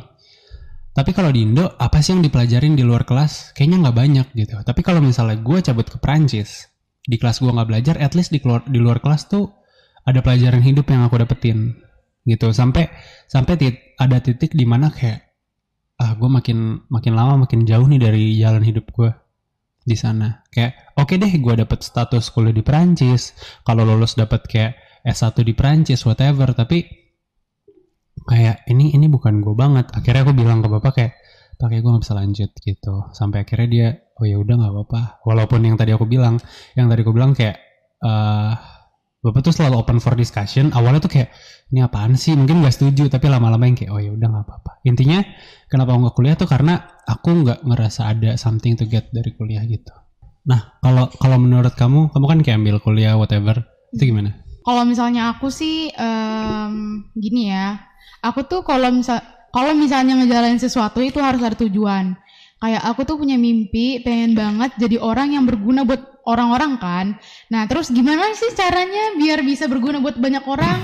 tapi 0.94 1.10
kalau 1.10 1.34
di 1.34 1.42
Indo 1.42 1.74
apa 1.74 1.98
sih 1.98 2.14
yang 2.14 2.22
dipelajarin 2.22 2.78
di 2.78 2.86
luar 2.86 3.02
kelas? 3.02 3.50
Kayaknya 3.58 3.76
nggak 3.82 3.96
banyak 3.98 4.26
gitu. 4.38 4.54
Tapi 4.62 4.80
kalau 4.86 5.02
misalnya 5.02 5.42
gue 5.42 5.58
cabut 5.58 5.90
ke 5.90 5.98
Prancis 5.98 6.70
di 7.02 7.18
kelas 7.18 7.42
gue 7.42 7.50
nggak 7.50 7.68
belajar 7.68 7.94
at 7.98 8.14
least 8.14 8.30
di 8.30 8.38
keluar 8.38 8.62
di 8.62 8.78
luar 8.78 9.02
kelas 9.02 9.26
tuh 9.26 9.50
ada 10.06 10.22
pelajaran 10.22 10.62
hidup 10.62 10.86
yang 10.86 11.02
aku 11.02 11.18
dapetin 11.18 11.74
gitu. 12.22 12.54
Sampai 12.54 12.94
sampai 13.26 13.58
tit- 13.58 13.82
ada 13.98 14.22
titik 14.22 14.54
di 14.54 14.62
mana 14.62 14.94
kayak 14.94 15.34
ah 15.98 16.14
gue 16.14 16.30
makin 16.30 16.86
makin 16.86 17.12
lama 17.18 17.42
makin 17.42 17.66
jauh 17.66 17.90
nih 17.90 17.98
dari 17.98 18.38
jalan 18.38 18.62
hidup 18.62 18.86
gue 18.94 19.10
di 19.82 19.98
sana. 19.98 20.46
Kayak 20.54 20.94
oke 20.94 21.18
deh 21.18 21.32
gue 21.42 21.54
dapet 21.58 21.82
status 21.82 22.30
kuliah 22.30 22.54
di 22.54 22.62
Prancis 22.62 23.34
kalau 23.66 23.82
lulus 23.82 24.14
dapet 24.14 24.46
kayak 24.46 24.78
S1 25.02 25.42
di 25.42 25.58
Prancis 25.58 26.06
whatever. 26.06 26.54
Tapi 26.54 27.03
kayak 28.24 28.64
ini 28.68 28.96
ini 28.96 29.06
bukan 29.08 29.44
gue 29.44 29.54
banget. 29.56 29.92
Akhirnya 29.92 30.24
aku 30.24 30.32
bilang 30.36 30.64
ke 30.64 30.68
bapak 30.68 30.92
kayak 30.96 31.12
pakai 31.54 31.80
gue 31.80 31.90
nggak 31.90 32.04
bisa 32.04 32.14
lanjut 32.16 32.50
gitu. 32.60 32.94
Sampai 33.12 33.44
akhirnya 33.44 33.68
dia 33.68 33.88
oh 34.20 34.24
ya 34.26 34.36
udah 34.40 34.54
nggak 34.58 34.72
apa-apa. 34.72 35.02
Walaupun 35.28 35.60
yang 35.64 35.76
tadi 35.76 35.92
aku 35.92 36.08
bilang 36.08 36.40
yang 36.74 36.88
tadi 36.88 37.00
aku 37.04 37.12
bilang 37.12 37.36
kayak 37.36 37.56
eh 38.04 38.52
bapak 39.24 39.40
tuh 39.40 39.52
selalu 39.56 39.80
open 39.80 39.98
for 40.00 40.16
discussion. 40.16 40.72
Awalnya 40.72 41.00
tuh 41.04 41.12
kayak 41.12 41.32
ini 41.72 41.80
apaan 41.80 42.16
sih? 42.16 42.36
Mungkin 42.36 42.60
nggak 42.60 42.74
setuju 42.74 43.08
tapi 43.08 43.28
lama-lama 43.28 43.64
yang 43.64 43.76
kayak 43.76 43.90
oh 43.92 44.00
ya 44.00 44.10
udah 44.12 44.28
nggak 44.28 44.44
apa-apa. 44.44 44.72
Intinya 44.84 45.24
kenapa 45.68 45.96
nggak 45.96 46.14
kuliah 46.16 46.36
tuh 46.36 46.48
karena 46.48 46.80
aku 47.04 47.44
nggak 47.44 47.60
ngerasa 47.64 48.08
ada 48.08 48.30
something 48.40 48.76
to 48.76 48.84
get 48.88 49.08
dari 49.12 49.32
kuliah 49.36 49.64
gitu. 49.64 49.92
Nah 50.44 50.76
kalau 50.84 51.08
kalau 51.16 51.40
menurut 51.40 51.72
kamu 51.72 52.12
kamu 52.12 52.24
kan 52.28 52.38
kayak 52.44 52.56
ambil 52.60 52.76
kuliah 52.84 53.16
whatever 53.16 53.64
itu 53.96 54.12
gimana? 54.12 54.44
Kalau 54.64 54.82
misalnya 54.88 55.36
aku 55.36 55.52
sih 55.52 55.92
em, 55.92 57.04
gini 57.12 57.52
ya, 57.52 57.84
aku 58.24 58.44
tuh 58.48 58.60
kalau 58.66 58.90
misal 58.90 59.20
kalau 59.54 59.70
misalnya 59.76 60.18
ngejalanin 60.18 60.58
sesuatu 60.58 60.98
itu 60.98 61.22
harus 61.22 61.38
ada 61.42 61.54
tujuan. 61.54 62.18
Kayak 62.58 62.82
aku 62.88 63.04
tuh 63.04 63.20
punya 63.20 63.36
mimpi, 63.36 64.00
pengen 64.00 64.32
banget 64.32 64.72
jadi 64.80 64.96
orang 64.96 65.36
yang 65.36 65.44
berguna 65.44 65.84
buat 65.84 66.00
orang-orang 66.24 66.80
kan. 66.80 67.06
Nah 67.52 67.68
terus 67.68 67.92
gimana 67.92 68.32
sih 68.32 68.50
caranya 68.56 69.14
biar 69.20 69.44
bisa 69.44 69.68
berguna 69.68 70.00
buat 70.00 70.16
banyak 70.16 70.44
orang? 70.48 70.80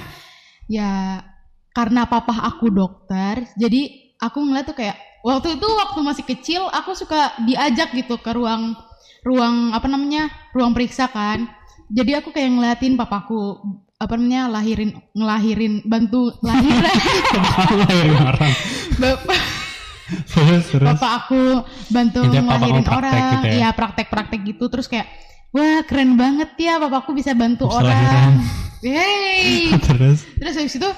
Ya 0.71 1.25
karena 1.73 2.07
papa 2.07 2.37
aku 2.47 2.69
dokter, 2.69 3.49
jadi 3.57 4.13
aku 4.21 4.39
ngeliat 4.45 4.69
tuh 4.71 4.77
kayak 4.77 4.99
waktu 5.25 5.57
itu 5.57 5.67
waktu 5.67 5.99
masih 6.05 6.25
kecil 6.25 6.63
aku 6.73 6.97
suka 6.97 7.33
diajak 7.45 7.93
gitu 7.93 8.17
ke 8.21 8.31
ruang 8.33 8.77
ruang 9.25 9.77
apa 9.77 9.85
namanya 9.85 10.33
ruang 10.57 10.73
periksa 10.73 11.09
kan 11.13 11.45
jadi 11.93 12.25
aku 12.25 12.33
kayak 12.33 12.57
ngeliatin 12.57 12.97
papaku 12.97 13.61
apa 14.01 14.17
namanya 14.17 14.49
lahirin 14.49 14.97
ngelahirin 15.13 15.85
bantu 15.85 16.33
lahiran 16.41 16.97
Lahirin 17.85 18.17
orang. 18.33 18.53
Bapak 18.97 19.41
terus 20.11 20.65
terus 20.75 20.89
bapak 20.91 21.13
aku 21.23 21.63
bantu 21.93 22.27
ngelahirin 22.27 22.83
praktek 22.83 23.21
orang. 23.23 23.33
gitu 23.37 23.47
ya? 23.47 23.61
ya 23.61 23.69
praktek-praktek 23.77 24.41
gitu. 24.49 24.65
Terus 24.73 24.87
kayak 24.89 25.07
wah 25.53 25.85
keren 25.85 26.17
banget 26.17 26.57
ya 26.57 26.81
papaku 26.81 27.13
bisa 27.13 27.37
bantu 27.37 27.69
Bisa 27.69 27.77
orang. 27.77 28.41
Yeay. 28.89 29.69
terus? 29.93 30.25
Terus 30.41 30.55
habis 30.57 30.75
itu 30.81 30.91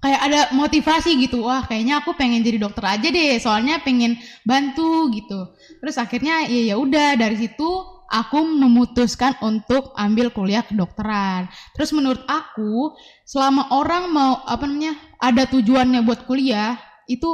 kayak 0.00 0.20
ada 0.24 0.40
motivasi 0.56 1.20
gitu. 1.20 1.44
Wah 1.44 1.68
kayaknya 1.68 2.00
aku 2.00 2.16
pengen 2.16 2.40
jadi 2.40 2.56
dokter 2.56 2.82
aja 2.88 3.08
deh. 3.12 3.36
Soalnya 3.36 3.84
pengen 3.84 4.16
bantu 4.48 5.12
gitu. 5.12 5.52
Terus 5.84 6.00
akhirnya 6.00 6.48
ya 6.48 6.72
ya 6.72 6.76
udah 6.80 7.20
dari 7.20 7.36
situ 7.36 7.68
aku 8.12 8.44
memutuskan 8.44 9.32
untuk 9.40 9.96
ambil 9.96 10.28
kuliah 10.28 10.60
kedokteran. 10.60 11.48
Terus 11.72 11.96
menurut 11.96 12.20
aku 12.28 12.92
selama 13.24 13.72
orang 13.72 14.12
mau 14.12 14.44
apa 14.44 14.68
namanya 14.68 14.92
ada 15.16 15.48
tujuannya 15.48 16.04
buat 16.04 16.28
kuliah 16.28 16.76
itu 17.08 17.26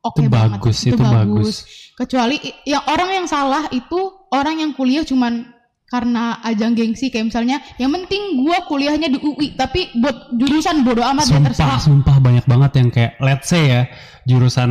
oke 0.00 0.24
Itu 0.24 0.32
banget. 0.32 0.58
bagus, 0.58 0.78
itu 0.82 0.96
bagus. 0.98 1.56
kecuali 1.94 2.40
i- 2.40 2.72
yang 2.72 2.82
orang 2.88 3.22
yang 3.22 3.26
salah 3.28 3.68
itu 3.70 4.00
orang 4.32 4.64
yang 4.64 4.72
kuliah 4.72 5.04
cuman 5.04 5.46
karena 5.92 6.40
ajang 6.40 6.72
gengsi 6.72 7.12
kayak 7.12 7.28
misalnya 7.28 7.60
yang 7.76 7.92
penting 7.92 8.40
gua 8.40 8.64
kuliahnya 8.64 9.12
di 9.12 9.20
UI 9.20 9.52
tapi 9.52 9.92
buat 10.00 10.32
jurusan 10.32 10.88
bodoh 10.88 11.04
amat 11.04 11.28
ya 11.28 11.36
sumpah 11.36 11.52
terserah. 11.52 11.80
sumpah 11.84 12.16
banyak 12.16 12.48
banget 12.48 12.72
yang 12.80 12.88
kayak 12.88 13.12
let's 13.20 13.52
say 13.52 13.68
ya 13.68 13.92
jurusan 14.24 14.70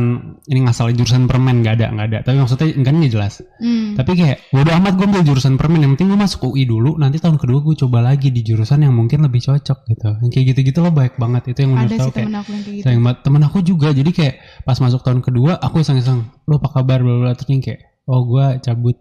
ini 0.50 0.58
nggak 0.66 0.74
salah 0.74 0.90
jurusan 0.90 1.30
permen 1.30 1.62
nggak 1.62 1.78
ada 1.78 1.86
nggak 1.94 2.06
ada. 2.10 2.18
Tapi 2.26 2.36
maksudnya 2.42 2.74
nggak 2.74 3.12
jelas. 3.14 3.38
Hmm. 3.62 3.94
tapi 3.94 4.18
kayak 4.18 4.50
bodo 4.50 4.74
amat 4.74 4.98
gue 4.98 5.06
ambil 5.06 5.22
jurusan 5.22 5.54
permen 5.54 5.86
yang 5.86 5.94
penting 5.94 6.10
gue 6.10 6.18
masuk 6.18 6.50
UI 6.50 6.66
dulu 6.66 6.98
nanti 6.98 7.22
tahun 7.22 7.38
kedua 7.38 7.62
gue 7.62 7.78
coba 7.78 8.02
lagi 8.02 8.34
di 8.34 8.42
jurusan 8.42 8.82
yang 8.82 8.90
mungkin 8.90 9.22
lebih 9.22 9.46
cocok 9.46 9.78
gitu. 9.94 10.10
Yang 10.26 10.30
kayak 10.34 10.44
gitu-gitu 10.50 10.78
loh 10.82 10.90
banyak 10.90 11.14
banget. 11.20 11.42
Itu 11.54 11.58
yang 11.62 11.78
menurut 11.78 11.92
ada 11.94 12.02
sih 12.02 12.12
kayak 12.12 12.26
temen 12.26 12.34
aku 12.34 12.50
yang 12.50 12.62
kayak 12.66 12.74
gitu. 12.74 12.84
sayang 12.90 13.02
temen 13.22 13.42
aku 13.46 13.58
juga 13.62 13.88
jadi 13.94 14.10
kayak 14.10 14.34
pas 14.66 14.78
masuk 14.82 15.00
tahun 15.06 15.20
kedua 15.22 15.62
aku 15.62 15.86
iseng-iseng 15.86 16.26
lo 16.50 16.58
apa 16.58 16.68
kabar? 16.82 16.98
Bla 16.98 17.14
bla 17.22 17.32
terus 17.38 17.46
kayak 17.46 17.78
oh 18.10 18.26
gue 18.26 18.46
cabut. 18.58 18.96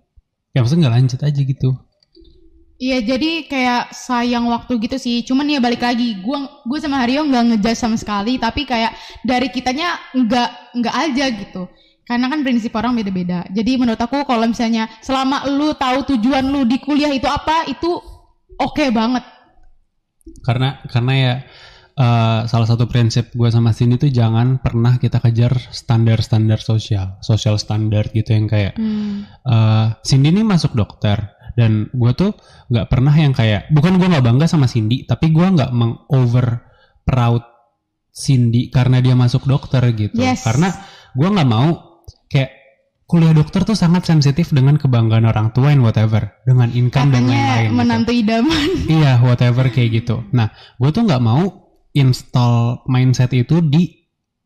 Ya 0.52 0.62
maksudnya 0.62 0.92
nggak 0.92 0.96
lanjut 1.00 1.20
aja 1.24 1.42
gitu 1.42 1.70
Iya 2.82 2.98
jadi 3.06 3.46
kayak 3.46 3.94
sayang 3.94 4.50
waktu 4.50 4.82
gitu 4.82 4.98
sih. 4.98 5.22
Cuman 5.22 5.46
ya 5.46 5.62
balik 5.62 5.86
lagi, 5.86 6.18
gua 6.18 6.66
gue 6.66 6.80
sama 6.82 6.98
Haryo 6.98 7.22
nggak 7.30 7.44
ngejudge 7.54 7.78
sama 7.78 7.94
sekali, 7.94 8.42
tapi 8.42 8.66
kayak 8.66 8.98
dari 9.22 9.54
kitanya 9.54 10.02
nggak 10.18 10.82
nggak 10.82 10.96
aja 10.98 11.26
gitu. 11.30 11.70
Karena 12.02 12.26
kan 12.26 12.42
prinsip 12.42 12.74
orang 12.74 12.98
beda-beda. 12.98 13.46
Jadi 13.54 13.78
menurut 13.78 14.02
aku 14.02 14.26
kalau 14.26 14.50
misalnya 14.50 14.90
selama 15.00 15.46
lu 15.46 15.78
tahu 15.78 16.10
tujuan 16.18 16.42
lu 16.50 16.66
di 16.66 16.82
kuliah 16.82 17.14
itu 17.14 17.30
apa, 17.30 17.70
itu 17.70 18.02
oke 18.58 18.86
banget. 18.90 19.22
karena 20.46 20.78
karena 20.86 21.14
ya 21.18 21.34
eh, 21.98 22.40
salah 22.46 22.68
satu 22.70 22.86
prinsip 22.86 23.34
gue 23.34 23.50
sama 23.50 23.74
Cindy 23.74 23.98
tuh 23.98 24.14
jangan 24.14 24.62
pernah 24.62 25.02
kita 25.02 25.18
kejar 25.18 25.54
standar-standar 25.74 26.62
sosial 26.62 27.18
social 27.26 27.58
standar 27.58 28.06
gitu 28.14 28.30
yang 28.34 28.46
kayak 28.46 28.78
Hmm. 28.78 29.26
eh 29.26 29.88
Cindy 30.06 30.30
ini 30.30 30.46
masuk 30.46 30.78
dokter 30.78 31.34
dan 31.54 31.88
gue 31.90 32.12
tuh 32.12 32.32
nggak 32.68 32.88
pernah 32.88 33.12
yang 33.12 33.32
kayak 33.32 33.68
bukan 33.70 33.96
gue 33.96 34.08
nggak 34.08 34.24
bangga 34.24 34.46
sama 34.46 34.66
Cindy 34.66 35.04
tapi 35.04 35.30
gue 35.30 35.44
nggak 35.44 35.72
mengover 35.72 36.64
proud 37.02 37.44
Cindy 38.10 38.68
karena 38.68 39.00
dia 39.00 39.14
masuk 39.14 39.44
dokter 39.44 39.80
gitu 39.92 40.20
Yes. 40.20 40.44
karena 40.44 40.72
gue 41.12 41.28
nggak 41.28 41.48
mau 41.48 42.00
kayak 42.28 42.52
kuliah 43.04 43.32
dokter 43.32 43.64
tuh 43.64 43.76
sangat 43.76 44.04
sensitif 44.04 44.52
dengan 44.52 44.76
kebanggaan 44.76 45.28
orang 45.28 45.52
tua 45.52 45.72
and 45.72 45.84
whatever 45.84 46.32
dengan 46.44 46.72
income 46.72 47.12
dan 47.12 47.28
Katanya 47.28 47.36
lain-lain 47.36 47.64
gitu. 47.68 47.76
menantu 47.76 48.12
idaman. 48.16 48.68
iya 49.00 49.14
whatever 49.20 49.66
kayak 49.68 49.90
gitu 49.94 50.24
nah 50.32 50.48
gue 50.76 50.90
tuh 50.90 51.04
nggak 51.04 51.20
mau 51.20 51.44
install 51.92 52.84
mindset 52.86 53.32
itu 53.32 53.60
di 53.60 54.01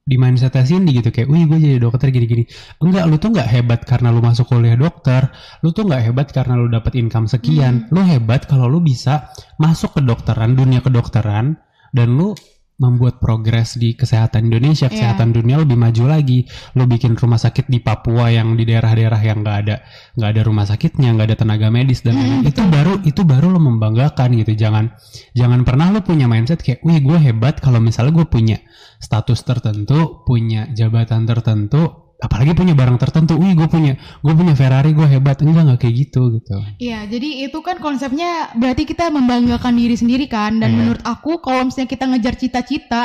di 0.06 0.22
mindsetnya 0.22 0.62
Cindy 0.62 0.93
gitu 1.01 1.10
kayak, 1.10 1.26
wih 1.34 1.49
gue 1.49 1.58
jadi 1.58 1.78
dokter 1.82 2.14
gini-gini. 2.14 2.45
Enggak, 2.78 3.10
lu 3.10 3.18
tuh 3.18 3.34
nggak 3.34 3.49
hebat 3.49 3.82
karena 3.89 4.14
lu 4.14 4.22
masuk 4.22 4.45
kuliah 4.45 4.78
dokter. 4.78 5.34
Lu 5.66 5.74
tuh 5.74 5.89
nggak 5.89 6.01
hebat 6.06 6.28
karena 6.30 6.53
lu 6.53 6.70
dapat 6.70 6.93
income 6.93 7.26
sekian. 7.26 7.89
Lu 7.89 8.06
hebat 8.06 8.45
kalau 8.45 8.70
lu 8.70 8.86
bisa 8.86 9.34
masuk 9.58 9.97
ke 9.97 10.01
dokteran, 10.06 10.53
dunia 10.53 10.86
kedokteran, 10.86 11.58
dan 11.89 12.08
lu 12.14 12.38
membuat 12.76 13.23
progres 13.23 13.80
di 13.80 13.95
kesehatan 13.95 14.51
Indonesia, 14.51 14.91
kesehatan 14.91 15.32
dunia 15.32 15.63
lebih 15.63 15.80
maju 15.80 16.11
lagi. 16.11 16.43
Lu 16.76 16.84
bikin 16.86 17.15
rumah 17.15 17.39
sakit 17.39 17.71
di 17.71 17.80
Papua 17.80 18.28
yang 18.32 18.59
di 18.59 18.67
daerah-daerah 18.67 19.21
yang 19.23 19.41
nggak 19.41 19.57
ada 19.67 19.76
nggak 20.19 20.30
ada 20.36 20.41
rumah 20.43 20.65
sakitnya, 20.67 21.15
nggak 21.15 21.28
ada 21.32 21.38
tenaga 21.39 21.67
medis 21.71 22.03
dan 22.03 22.19
lain-lain. 22.19 22.51
itu 22.51 22.61
baru 22.67 22.93
itu 23.07 23.21
baru 23.23 23.47
lo 23.55 23.59
membanggakan 23.63 24.36
gitu. 24.43 24.53
Jangan 24.59 24.91
jangan 25.32 25.63
pernah 25.63 25.95
lo 25.95 26.03
punya 26.03 26.28
mindset 26.28 26.59
kayak, 26.59 26.84
wih 26.84 26.99
gue 26.99 27.17
hebat 27.19 27.63
kalau 27.63 27.80
misalnya 27.80 28.11
gue 28.11 28.28
punya 28.28 28.57
status 28.99 29.39
tertentu, 29.47 30.23
punya 30.28 30.67
jabatan 30.76 31.23
tertentu, 31.23 32.05
apalagi 32.16 32.55
punya 32.55 32.72
barang 32.72 32.95
tertentu. 32.95 33.36
Wih 33.36 33.53
gue 33.53 33.68
punya 33.68 33.93
gue 33.95 34.34
punya 34.34 34.53
Ferrari, 34.53 34.91
gue 34.91 35.03
hebat. 35.05 35.39
Enggak 35.41 35.63
nggak 35.68 35.80
kayak 35.82 35.95
gitu 35.99 36.22
gitu. 36.39 36.57
Iya, 36.80 37.05
jadi 37.05 37.47
itu 37.47 37.57
kan 37.59 37.78
konsepnya 37.78 38.51
berarti 38.55 38.84
kita 38.84 39.11
membanggakan 39.11 39.76
diri 39.76 39.95
sendiri 39.95 40.26
kan. 40.26 40.57
Dan 40.57 40.72
Iya. 40.72 40.78
menurut 40.78 41.03
aku 41.03 41.39
kalau 41.39 41.68
misalnya 41.68 41.89
kita 41.89 42.05
ngejar 42.07 42.36
cita-cita 42.36 43.01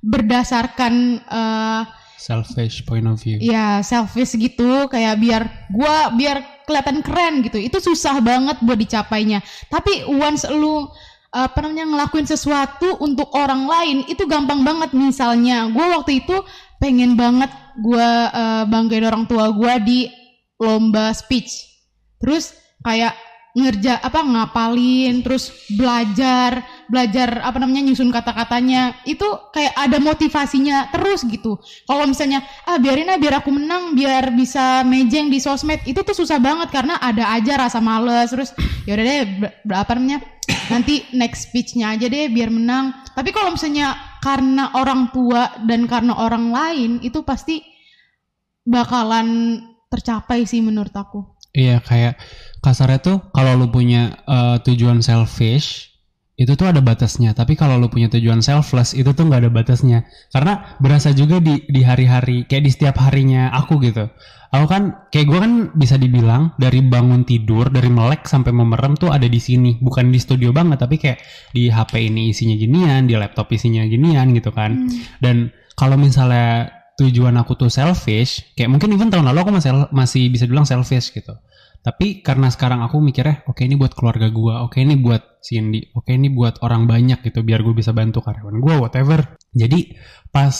berdasarkan 0.00 0.92
eh, 1.22 1.82
Selfish 2.20 2.84
point 2.84 3.08
of 3.08 3.16
view. 3.16 3.40
ya 3.40 3.80
selfish 3.80 4.36
gitu, 4.36 4.92
kayak 4.92 5.16
biar 5.16 5.42
gua 5.72 6.12
biar 6.12 6.44
kelihatan 6.68 7.00
keren 7.00 7.40
gitu. 7.40 7.56
Itu 7.56 7.80
susah 7.80 8.20
banget 8.20 8.60
buat 8.60 8.76
dicapainya. 8.76 9.40
Tapi 9.66 10.04
once 10.04 10.44
lu 10.46 10.84
apa 11.30 11.62
namanya 11.62 11.86
ngelakuin 11.86 12.26
sesuatu 12.26 12.98
untuk 13.00 13.30
orang 13.32 13.64
lain 13.64 13.96
itu 14.04 14.26
gampang 14.26 14.66
banget 14.66 14.90
misalnya 14.90 15.70
gue 15.70 15.86
waktu 15.94 16.26
itu 16.26 16.34
pengen 16.76 17.14
banget 17.14 17.46
gue 17.80 18.10
eh, 18.30 18.64
banggain 18.68 19.08
orang 19.08 19.24
tua 19.24 19.50
gue 19.50 19.74
di 19.82 20.00
lomba 20.60 21.10
speech. 21.16 21.64
Terus 22.20 22.52
kayak 22.84 23.16
ngerja 23.50 23.98
apa 23.98 24.22
ngapalin 24.22 25.26
terus 25.26 25.50
belajar 25.74 26.62
belajar 26.86 27.42
apa 27.42 27.58
namanya 27.58 27.90
nyusun 27.90 28.12
kata-katanya. 28.14 28.94
Itu 29.02 29.26
kayak 29.50 29.74
ada 29.74 29.98
motivasinya 29.98 30.92
terus 30.94 31.26
gitu. 31.26 31.58
Kalau 31.88 32.06
misalnya 32.06 32.46
ah 32.68 32.78
biarin 32.78 33.10
ah 33.10 33.18
biar 33.18 33.42
aku 33.42 33.50
menang 33.50 33.98
biar 33.98 34.30
bisa 34.36 34.86
mejeng 34.86 35.32
di 35.32 35.42
sosmed 35.42 35.82
itu 35.88 35.98
tuh 36.06 36.14
susah 36.14 36.38
banget 36.38 36.70
karena 36.70 37.00
ada 37.02 37.32
aja 37.34 37.58
rasa 37.58 37.82
males. 37.82 38.30
Terus 38.30 38.54
ya 38.86 38.94
udah 38.94 39.04
deh 39.08 39.20
ber- 39.42 39.54
ber- 39.66 39.80
apa 39.82 39.92
namanya 39.98 40.22
nanti 40.70 41.02
next 41.10 41.50
speechnya 41.50 41.98
aja 41.98 42.06
deh 42.06 42.30
biar 42.30 42.54
menang. 42.54 42.94
Tapi 43.18 43.34
kalau 43.34 43.50
misalnya 43.56 43.98
karena 44.22 44.76
orang 44.76 45.10
tua 45.10 45.58
dan 45.66 45.88
karena 45.90 46.14
orang 46.14 46.52
lain 46.52 46.90
itu 47.02 47.24
pasti 47.26 47.69
bakalan 48.66 49.60
tercapai 49.90 50.46
sih 50.46 50.62
menurut 50.62 50.94
aku 50.94 51.40
Iya 51.50 51.82
kayak 51.82 52.14
kasarnya 52.62 53.02
tuh 53.02 53.18
kalau 53.34 53.58
lu 53.58 53.74
punya 53.74 54.22
eh, 54.22 54.56
tujuan 54.62 55.02
selfish 55.02 55.90
itu 56.40 56.56
tuh 56.56 56.72
ada 56.72 56.80
batasnya. 56.80 57.36
Tapi 57.36 57.52
kalau 57.52 57.76
lu 57.76 57.92
punya 57.92 58.08
tujuan 58.08 58.40
selfless 58.40 58.96
itu 58.96 59.12
tuh 59.12 59.28
nggak 59.28 59.44
ada 59.44 59.52
batasnya. 59.52 60.08
Karena 60.32 60.78
berasa 60.80 61.12
juga 61.12 61.36
di 61.36 61.68
di 61.68 61.84
hari-hari 61.84 62.48
kayak 62.48 62.64
di 62.64 62.70
setiap 62.72 62.96
harinya 63.04 63.52
aku 63.52 63.76
gitu. 63.84 64.08
Aku 64.50 64.66
kan 64.66 65.06
kayak 65.12 65.26
gue 65.30 65.38
kan 65.38 65.52
bisa 65.76 65.94
dibilang 66.00 66.56
dari 66.58 66.82
bangun 66.82 67.22
tidur 67.22 67.70
dari 67.70 67.86
melek 67.86 68.26
sampai 68.26 68.50
memerem 68.56 68.96
tuh 68.96 69.12
ada 69.12 69.28
di 69.28 69.36
sini. 69.36 69.76
Bukan 69.84 70.08
di 70.08 70.16
studio 70.16 70.50
banget 70.50 70.80
tapi 70.80 70.96
kayak 70.96 71.20
di 71.52 71.68
HP 71.68 72.08
ini 72.08 72.32
isinya 72.32 72.56
ginian, 72.56 73.04
di 73.04 73.14
laptop 73.20 73.52
isinya 73.52 73.84
ginian 73.84 74.32
gitu 74.32 74.48
kan. 74.48 74.88
Dan 75.20 75.52
kalau 75.76 76.00
misalnya 76.00 76.79
tujuan 77.00 77.32
aku 77.40 77.56
tuh 77.56 77.72
selfish, 77.72 78.52
kayak 78.52 78.68
mungkin 78.68 78.92
even 78.92 79.08
tahun 79.08 79.24
lalu 79.32 79.48
aku 79.48 79.52
masih 79.56 79.70
masih 79.88 80.28
bisa 80.28 80.44
bilang 80.44 80.68
selfish 80.68 81.08
gitu. 81.16 81.32
Tapi 81.80 82.20
karena 82.20 82.52
sekarang 82.52 82.84
aku 82.84 83.00
mikirnya, 83.00 83.40
oke 83.48 83.64
ini 83.64 83.72
buat 83.72 83.96
keluarga 83.96 84.28
gua, 84.28 84.68
oke 84.68 84.76
ini 84.76 85.00
buat 85.00 85.40
Cindy, 85.40 85.88
oke 85.96 86.12
ini 86.12 86.28
buat 86.28 86.60
orang 86.60 86.84
banyak 86.84 87.24
gitu, 87.24 87.40
biar 87.40 87.64
gue 87.64 87.72
bisa 87.72 87.96
bantu 87.96 88.20
karyawan 88.20 88.60
gua, 88.60 88.84
whatever. 88.84 89.40
Jadi 89.56 89.96
pas 90.28 90.52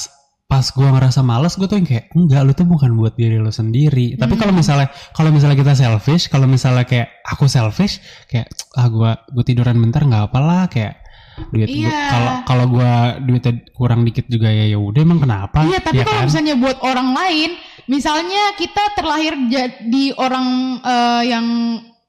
pas 0.48 0.64
gua 0.72 0.96
ngerasa 0.96 1.20
males, 1.20 1.60
gue 1.60 1.68
tuh 1.68 1.76
yang 1.76 1.84
kayak 1.84 2.08
enggak, 2.16 2.40
lu 2.48 2.52
tuh 2.56 2.64
bukan 2.64 2.96
buat 2.96 3.20
diri 3.20 3.36
lu 3.36 3.52
sendiri. 3.52 4.16
Tapi 4.16 4.34
kalau 4.40 4.56
misalnya 4.56 4.88
kalau 5.12 5.28
misalnya 5.28 5.60
kita 5.60 5.76
selfish, 5.76 6.32
kalau 6.32 6.48
misalnya 6.48 6.88
kayak 6.88 7.20
aku 7.28 7.44
selfish, 7.44 8.00
kayak 8.24 8.48
ah 8.80 8.88
gua 8.88 9.20
gue 9.28 9.44
tiduran 9.44 9.76
bentar 9.76 10.00
nggak 10.00 10.32
apalah 10.32 10.72
kayak 10.72 11.04
duit 11.50 11.68
Iya. 11.68 11.88
kalau 12.10 12.32
kalau 12.44 12.64
gua 12.68 12.92
duitnya 13.18 13.64
kurang 13.72 14.04
dikit 14.04 14.26
juga 14.26 14.48
ya 14.48 14.66
ya 14.66 14.76
udah 14.76 15.00
emang 15.00 15.18
kenapa 15.18 15.64
Iya, 15.64 15.80
tapi 15.80 16.00
Ya 16.00 16.04
kalau 16.04 16.20
kan? 16.20 16.28
misalnya 16.28 16.54
buat 16.54 16.78
orang 16.80 17.08
lain, 17.10 17.50
misalnya 17.86 18.42
kita 18.54 18.82
terlahir 18.92 19.34
jadi 19.48 20.04
orang 20.14 20.46
eh, 20.82 21.22
yang 21.30 21.46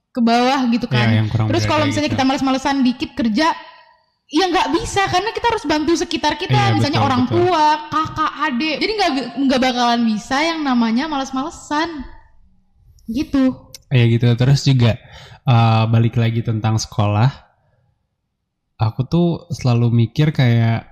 ke 0.09 0.19
bawah 0.19 0.67
gitu 0.67 0.85
kan. 0.85 1.07
Iya, 1.07 1.23
yang 1.23 1.29
kurang 1.31 1.47
Terus 1.47 1.63
kalau 1.63 1.87
misalnya 1.87 2.11
gitu. 2.11 2.19
kita 2.19 2.27
males-malesan 2.27 2.83
dikit 2.83 3.15
kerja, 3.15 3.55
ya 4.27 4.43
nggak 4.45 4.67
bisa 4.75 5.07
karena 5.07 5.31
kita 5.31 5.47
harus 5.47 5.63
bantu 5.63 5.91
sekitar 5.95 6.35
kita, 6.35 6.51
Iya, 6.51 6.75
misalnya 6.75 6.99
betul, 6.99 7.07
orang 7.07 7.21
betul. 7.23 7.35
tua, 7.47 7.65
kakak, 7.87 8.31
adik. 8.45 8.75
Jadi 8.79 8.91
nggak 8.93 9.11
nggak 9.47 9.59
bakalan 9.61 10.01
bisa 10.03 10.37
yang 10.41 10.59
namanya 10.61 11.07
males-malesan. 11.07 11.89
Gitu. 13.07 13.43
ya 13.89 14.07
gitu 14.07 14.23
terus 14.35 14.63
juga 14.63 14.95
eh, 15.43 15.83
balik 15.87 16.15
lagi 16.15 16.39
tentang 16.39 16.79
sekolah 16.79 17.27
aku 18.81 19.01
tuh 19.05 19.27
selalu 19.53 19.93
mikir 19.93 20.33
kayak 20.33 20.89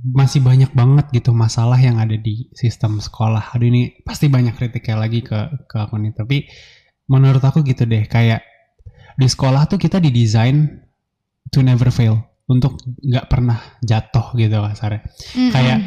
masih 0.00 0.40
banyak 0.40 0.72
banget 0.72 1.12
gitu 1.12 1.32
masalah 1.36 1.76
yang 1.76 2.00
ada 2.00 2.16
di 2.16 2.48
sistem 2.56 3.00
sekolah 3.00 3.52
aduh 3.52 3.68
ini 3.68 4.00
pasti 4.00 4.28
banyak 4.28 4.56
kritiknya 4.56 4.96
lagi 4.96 5.20
ke 5.20 5.38
ke 5.68 5.76
aku 5.76 6.00
nih 6.00 6.12
tapi 6.16 6.48
menurut 7.08 7.40
aku 7.40 7.60
gitu 7.64 7.84
deh 7.84 8.04
kayak 8.08 8.40
di 9.16 9.28
sekolah 9.28 9.68
tuh 9.68 9.76
kita 9.76 10.00
didesain 10.00 10.84
to 11.52 11.60
never 11.60 11.92
fail 11.92 12.16
untuk 12.48 12.80
nggak 12.80 13.28
pernah 13.28 13.60
jatuh 13.84 14.32
gitu 14.40 14.56
kasarnya 14.56 15.04
Mm-mm. 15.36 15.52
kayak 15.52 15.78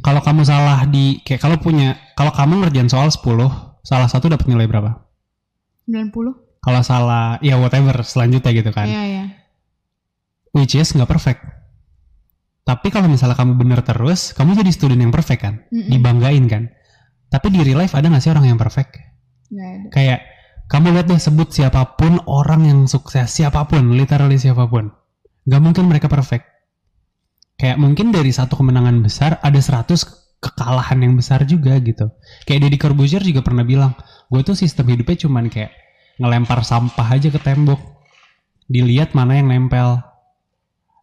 kalau 0.00 0.20
kamu 0.24 0.42
salah 0.48 0.88
di 0.88 1.20
kayak 1.20 1.40
kalau 1.44 1.60
punya 1.60 2.00
kalau 2.16 2.32
kamu 2.32 2.64
ngerjain 2.64 2.88
soal 2.88 3.12
10 3.12 3.20
salah 3.84 4.08
satu 4.08 4.32
dapat 4.32 4.48
nilai 4.48 4.64
berapa 4.64 5.04
90. 5.88 6.64
kalau 6.64 6.80
salah 6.80 7.36
ya 7.44 7.60
whatever 7.60 8.00
selanjutnya 8.00 8.52
gitu 8.56 8.70
kan 8.72 8.88
Iya, 8.88 9.04
iya. 9.04 9.24
Which 10.58 10.74
is 10.74 10.90
nggak 10.90 11.08
perfect. 11.08 11.40
Tapi 12.66 12.92
kalau 12.92 13.08
misalnya 13.08 13.38
kamu 13.38 13.56
bener 13.56 13.80
terus 13.80 14.36
kamu 14.36 14.60
jadi 14.60 14.70
student 14.74 15.00
yang 15.00 15.14
perfect 15.14 15.40
kan? 15.40 15.54
Mm-mm. 15.72 15.88
dibanggain 15.88 16.44
kan? 16.50 16.68
Tapi 17.32 17.48
di 17.48 17.64
real 17.64 17.80
life 17.80 17.96
ada 17.96 18.10
nggak 18.12 18.20
sih 18.20 18.32
orang 18.34 18.50
yang 18.50 18.60
perfect? 18.60 19.08
Ada. 19.48 19.88
kayak 19.88 20.20
kamu 20.68 20.92
lihat 20.92 21.08
deh 21.08 21.16
sebut 21.16 21.48
siapa 21.48 21.96
pun 21.96 22.20
orang 22.28 22.68
yang 22.68 22.80
sukses 22.84 23.32
siapa 23.32 23.64
pun 23.64 23.96
literally 23.96 24.36
siapa 24.36 24.68
pun. 24.68 24.92
Nggak 25.48 25.62
mungkin 25.64 25.84
mereka 25.88 26.12
perfect. 26.12 26.44
Kayak 27.56 27.80
mungkin 27.80 28.12
dari 28.12 28.28
satu 28.28 28.60
kemenangan 28.60 29.00
besar 29.00 29.40
ada 29.40 29.56
100 29.56 29.88
kekalahan 30.38 30.98
yang 31.00 31.16
besar 31.16 31.42
juga 31.48 31.80
gitu. 31.80 32.12
Kayak 32.44 32.68
Deddy 32.68 32.78
Corbuzier 32.78 33.24
juga 33.24 33.40
pernah 33.40 33.64
bilang 33.64 33.96
gue 34.28 34.40
tuh 34.44 34.54
sistem 34.54 34.92
hidupnya 34.92 35.16
cuman 35.24 35.48
kayak 35.48 35.72
ngelempar 36.20 36.60
sampah 36.60 37.08
aja 37.16 37.32
ke 37.32 37.40
tembok. 37.40 37.80
Dilihat 38.68 39.16
mana 39.16 39.40
yang 39.40 39.48
nempel 39.48 40.04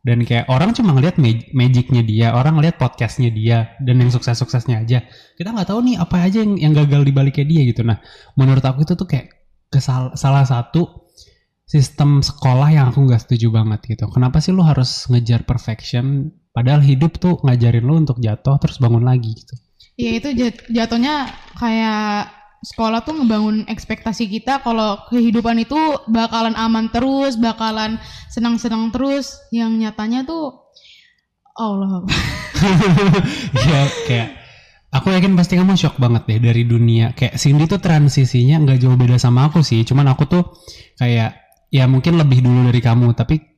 dan 0.05 0.21
kayak 0.21 0.45
orang 0.53 0.69
cuma 0.77 0.93
ngeliat 0.93 1.17
mag- 1.17 1.49
magicnya 1.57 2.05
dia 2.05 2.27
orang 2.37 2.61
ngeliat 2.61 2.77
podcastnya 2.77 3.33
dia 3.33 3.73
dan 3.81 3.97
yang 3.97 4.13
sukses-suksesnya 4.13 4.85
aja. 4.85 5.01
Kita 5.33 5.49
nggak 5.49 5.73
tahu 5.73 5.81
nih 5.81 5.95
apa 5.97 6.21
aja 6.21 6.45
yang, 6.45 6.61
yang 6.61 6.73
gagal 6.77 7.01
di 7.01 7.11
baliknya 7.11 7.45
dia 7.49 7.61
gitu. 7.65 7.81
Nah 7.81 7.97
menurut 8.37 8.61
aku 8.61 8.85
itu 8.85 8.93
tuh 8.93 9.09
kayak 9.09 9.33
kesal 9.73 10.13
salah 10.13 10.45
satu 10.45 11.09
sistem 11.65 12.21
sekolah 12.21 12.69
yang 12.69 12.93
aku 12.93 13.01
nggak 13.09 13.25
setuju 13.25 13.49
banget 13.49 13.81
gitu. 13.97 14.05
Kenapa 14.13 14.37
sih 14.37 14.53
lu 14.53 14.61
harus 14.61 15.09
ngejar 15.09 15.41
perfection 15.41 16.29
padahal 16.53 16.85
hidup 16.85 17.17
tuh 17.17 17.41
ngajarin 17.41 17.81
lu 17.81 17.97
untuk 18.05 18.21
jatuh 18.21 18.61
terus 18.61 18.77
bangun 18.77 19.01
lagi 19.01 19.33
gitu? 19.33 19.57
Ya 19.97 20.21
itu 20.21 20.29
jat- 20.37 20.69
jatuhnya 20.69 21.33
kayak 21.57 22.29
sekolah 22.63 23.03
tuh 23.03 23.17
ngebangun 23.19 23.67
ekspektasi 23.67 24.29
kita 24.29 24.63
kalau 24.63 25.01
kehidupan 25.11 25.59
itu 25.59 25.77
bakalan 26.07 26.55
aman 26.55 26.87
terus, 26.93 27.35
bakalan 27.35 27.99
senang-senang 28.31 28.93
terus. 28.93 29.35
Yang 29.51 29.71
nyatanya 29.83 30.23
tuh 30.23 30.63
Allah. 31.55 32.03
ya 33.67 33.81
kayak 34.07 34.29
aku 34.95 35.11
yakin 35.11 35.35
pasti 35.35 35.59
kamu 35.59 35.75
shock 35.75 35.99
banget 35.99 36.23
deh 36.23 36.39
dari 36.39 36.63
dunia 36.63 37.11
kayak 37.11 37.35
Cindy 37.35 37.67
tuh 37.67 37.83
transisinya 37.83 38.63
nggak 38.63 38.79
jauh 38.79 38.95
beda 38.95 39.19
sama 39.19 39.51
aku 39.51 39.59
sih 39.59 39.83
cuman 39.83 40.07
aku 40.15 40.23
tuh 40.23 40.43
kayak 40.95 41.35
ya 41.67 41.83
mungkin 41.91 42.15
lebih 42.15 42.39
dulu 42.39 42.71
dari 42.71 42.79
kamu 42.79 43.11
tapi 43.11 43.54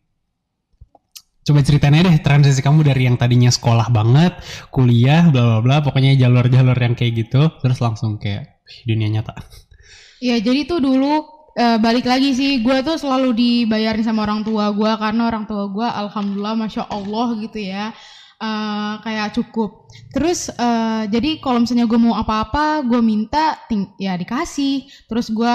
coba 1.47 1.63
ceritain 1.63 1.95
aja 1.95 2.11
deh 2.11 2.19
transisi 2.19 2.59
kamu 2.59 2.83
dari 2.83 3.07
yang 3.07 3.15
tadinya 3.15 3.47
sekolah 3.47 3.87
banget 3.87 4.35
kuliah 4.67 5.31
bla 5.31 5.57
bla 5.57 5.59
bla 5.63 5.77
pokoknya 5.79 6.19
jalur-jalur 6.19 6.75
yang 6.75 6.91
kayak 6.91 7.23
gitu 7.23 7.47
terus 7.63 7.79
langsung 7.79 8.19
kayak 8.19 8.59
"Wih, 8.67 8.79
dunia 8.83 9.07
nyata 9.07 9.31
Ya 10.17 10.41
jadi 10.41 10.65
tuh 10.65 10.81
dulu 10.81 11.13
eh, 11.53 11.77
balik 11.77 12.09
lagi 12.09 12.33
sih 12.33 12.65
gue 12.65 12.77
tuh 12.81 12.97
selalu 12.97 13.37
dibayarin 13.37 14.01
sama 14.01 14.25
orang 14.25 14.41
tua 14.41 14.73
gue 14.73 14.91
karena 14.97 15.29
orang 15.29 15.45
tua 15.45 15.69
gue 15.69 15.85
alhamdulillah 15.85 16.57
masya 16.57 16.83
Allah 16.89 17.37
gitu 17.37 17.59
ya 17.61 17.93
eh, 18.41 18.93
kayak 19.05 19.37
cukup. 19.37 19.85
Terus 20.09 20.49
eh, 20.49 21.03
jadi 21.05 21.37
kalau 21.37 21.61
misalnya 21.61 21.85
gue 21.85 22.01
mau 22.01 22.17
apa-apa 22.17 22.81
gue 22.81 23.01
minta 23.05 23.61
ya 24.01 24.17
dikasih. 24.17 24.89
Terus 25.05 25.29
gue 25.29 25.53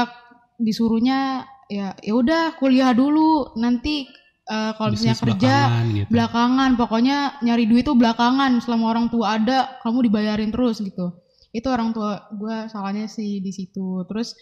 disuruhnya 0.62 1.42
ya 1.66 1.98
ya 1.98 2.12
udah 2.14 2.54
kuliah 2.54 2.94
dulu 2.94 3.58
nanti 3.58 4.06
eh, 4.52 4.72
kalau 4.76 4.90
misalnya 4.92 5.16
kerja 5.16 5.54
belakangan 5.56 5.86
gitu. 5.96 6.08
belakangan. 6.12 6.70
Pokoknya 6.76 7.18
nyari 7.40 7.64
duit 7.64 7.84
tuh 7.88 7.96
belakangan 7.96 8.50
selama 8.60 8.84
orang 8.92 9.06
tua 9.08 9.40
ada 9.40 9.80
kamu 9.80 10.12
dibayarin 10.12 10.52
terus 10.52 10.84
gitu. 10.84 11.16
Itu 11.52 11.68
orang 11.72 11.96
tua 11.96 12.28
gue 12.32 12.68
salahnya 12.68 13.08
sih 13.08 13.40
di 13.40 13.52
situ. 13.52 14.04
Terus 14.06 14.36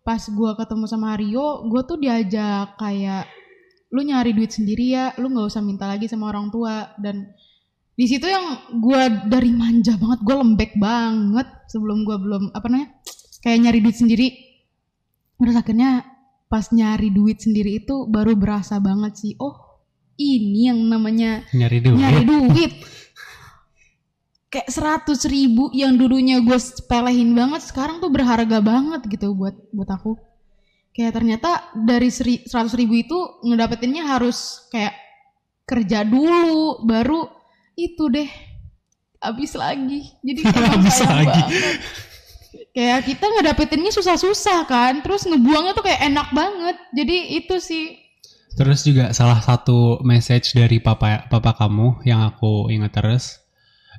pas 0.00 0.20
gue 0.20 0.50
ketemu 0.56 0.84
sama 0.88 1.12
Rio 1.20 1.68
gue 1.68 1.82
tuh 1.84 2.00
diajak 2.00 2.80
kayak 2.80 3.28
lu 3.92 4.00
nyari 4.00 4.32
duit 4.32 4.48
sendiri 4.48 4.96
ya 4.96 5.12
lu 5.20 5.28
nggak 5.28 5.50
usah 5.52 5.60
minta 5.60 5.84
lagi 5.84 6.08
sama 6.08 6.32
orang 6.32 6.48
tua. 6.48 6.96
Dan 6.96 7.30
di 7.94 8.06
situ 8.08 8.24
yang 8.24 8.72
gue 8.80 9.28
dari 9.28 9.52
manja 9.52 9.94
banget 10.00 10.24
gue 10.24 10.36
lembek 10.40 10.72
banget 10.80 11.48
sebelum 11.68 12.08
gue 12.08 12.16
belum 12.16 12.42
apa 12.56 12.66
namanya 12.66 12.88
kayak 13.44 13.58
nyari 13.62 13.78
duit 13.84 13.96
sendiri. 13.96 14.28
Terus 15.40 15.56
akhirnya 15.56 16.04
pas 16.50 16.66
nyari 16.74 17.14
duit 17.14 17.38
sendiri 17.38 17.78
itu 17.78 18.10
baru 18.10 18.34
berasa 18.34 18.82
banget 18.82 19.14
sih 19.16 19.32
oh 19.38 19.54
ini 20.18 20.66
yang 20.68 20.82
namanya 20.90 21.46
nyari 21.54 21.78
duit. 21.78 21.96
nyari 21.96 22.22
duit 22.26 22.72
kayak 24.50 24.66
seratus 24.66 25.30
ribu 25.30 25.70
yang 25.70 25.94
dulunya 25.94 26.42
gue 26.42 26.58
sepelehin 26.58 27.38
banget 27.38 27.62
sekarang 27.62 28.02
tuh 28.02 28.10
berharga 28.10 28.58
banget 28.58 29.06
gitu 29.06 29.30
buat 29.32 29.54
buat 29.70 29.86
aku 29.86 30.18
kayak 30.90 31.14
ternyata 31.14 31.70
dari 31.78 32.10
seratus 32.10 32.74
ribu 32.74 32.98
itu 32.98 33.14
ngedapetinnya 33.46 34.10
harus 34.10 34.66
kayak 34.74 34.98
kerja 35.62 36.02
dulu 36.02 36.82
baru 36.82 37.30
itu 37.78 38.10
deh 38.10 38.26
habis 39.22 39.54
lagi 39.54 40.10
jadi 40.26 40.40
Habis 40.50 40.98
lagi. 41.06 41.30
banget. 41.46 41.78
Kayak 42.70 43.06
kita 43.06 43.26
ngedapetinnya 43.26 43.90
susah-susah 43.90 44.66
kan 44.70 45.02
terus 45.02 45.26
ngebuangnya 45.26 45.72
tuh 45.74 45.84
kayak 45.84 46.06
enak 46.06 46.28
banget 46.30 46.76
jadi 46.94 47.16
itu 47.40 47.56
sih 47.58 47.86
Terus 48.50 48.82
juga 48.82 49.14
salah 49.14 49.38
satu 49.38 50.02
message 50.02 50.58
dari 50.58 50.82
papa 50.82 51.30
papa 51.30 51.54
kamu 51.54 52.02
yang 52.02 52.26
aku 52.26 52.66
ingat 52.66 52.98
terus 52.98 53.38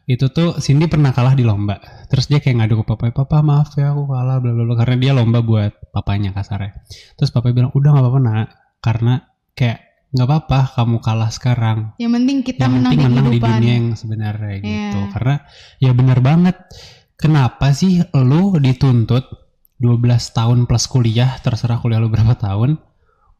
itu 0.09 0.27
tuh 0.27 0.59
Cindy 0.59 0.91
pernah 0.91 1.15
kalah 1.15 1.37
di 1.37 1.47
lomba. 1.47 1.79
Terus 2.11 2.27
dia 2.27 2.43
kayak 2.43 2.59
ngadu 2.59 2.83
ke 2.83 2.85
papa, 2.91 3.15
papa 3.15 3.39
maaf 3.39 3.71
ya 3.79 3.95
aku 3.95 4.11
kalah 4.11 4.43
bla 4.43 4.51
bla 4.51 4.63
bla 4.67 4.75
karena 4.75 4.95
dia 4.99 5.11
lomba 5.15 5.39
buat 5.39 5.71
papanya 5.95 6.35
kasarnya. 6.35 6.83
Terus 7.15 7.31
papa 7.31 7.55
bilang 7.55 7.71
udah 7.71 7.89
nggak 7.95 8.03
apa-apa 8.03 8.19
nak 8.19 8.47
karena 8.83 9.13
kayak 9.55 9.79
nggak 10.11 10.27
apa-apa 10.27 10.59
kamu 10.75 10.97
kalah 10.99 11.31
sekarang. 11.31 11.79
yang 11.95 12.11
penting 12.11 12.37
kita 12.43 12.67
yang 12.67 12.73
menang 12.75 12.91
penting 12.91 12.99
di 12.99 13.07
menang 13.07 13.23
di 13.23 13.29
kehidupan 13.31 13.51
dunia 13.55 13.71
yang 13.71 13.87
sebenarnya 13.95 14.55
gitu. 14.59 14.99
Iya. 14.99 15.11
Karena 15.15 15.35
ya 15.79 15.91
bener 15.95 16.19
banget. 16.19 16.57
Kenapa 17.21 17.69
sih 17.71 18.01
lu 18.17 18.57
dituntut 18.57 19.23
12 19.77 20.01
tahun 20.33 20.65
plus 20.65 20.85
kuliah 20.85 21.37
terserah 21.37 21.77
kuliah 21.77 22.01
lu 22.01 22.09
berapa 22.09 22.33
tahun 22.33 22.81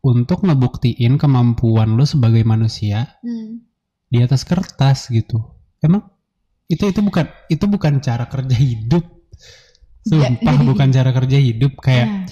untuk 0.02 0.46
ngebuktiin 0.46 1.18
kemampuan 1.18 1.94
lu 1.94 2.06
sebagai 2.06 2.42
manusia 2.42 3.18
Hmm. 3.22 3.62
di 4.06 4.22
atas 4.22 4.46
kertas 4.46 5.10
gitu. 5.10 5.42
Emang 5.82 6.06
itu 6.66 6.86
itu 6.86 7.02
bukan 7.02 7.26
itu 7.48 7.66
bukan 7.66 8.00
cara 8.00 8.26
kerja 8.26 8.54
hidup. 8.54 9.02
Ya, 10.02 10.30
Sumpah 10.34 10.56
jadi- 10.58 10.66
bukan 10.66 10.88
cara 10.90 11.12
kerja 11.14 11.38
hidup 11.38 11.78
kayak 11.78 12.08
Ya. 12.10 12.26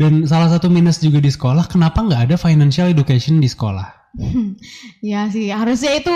dan 0.00 0.24
salah 0.24 0.48
satu 0.48 0.68
minus 0.68 0.96
juga 0.96 1.20
di 1.20 1.28
sekolah 1.28 1.68
kenapa 1.68 2.00
nggak 2.00 2.32
ada 2.32 2.36
financial 2.36 2.88
education 2.88 3.36
di 3.36 3.48
sekolah? 3.48 4.12
ya 5.04 5.28
sih 5.28 5.48
harusnya 5.48 5.92
itu 5.92 6.12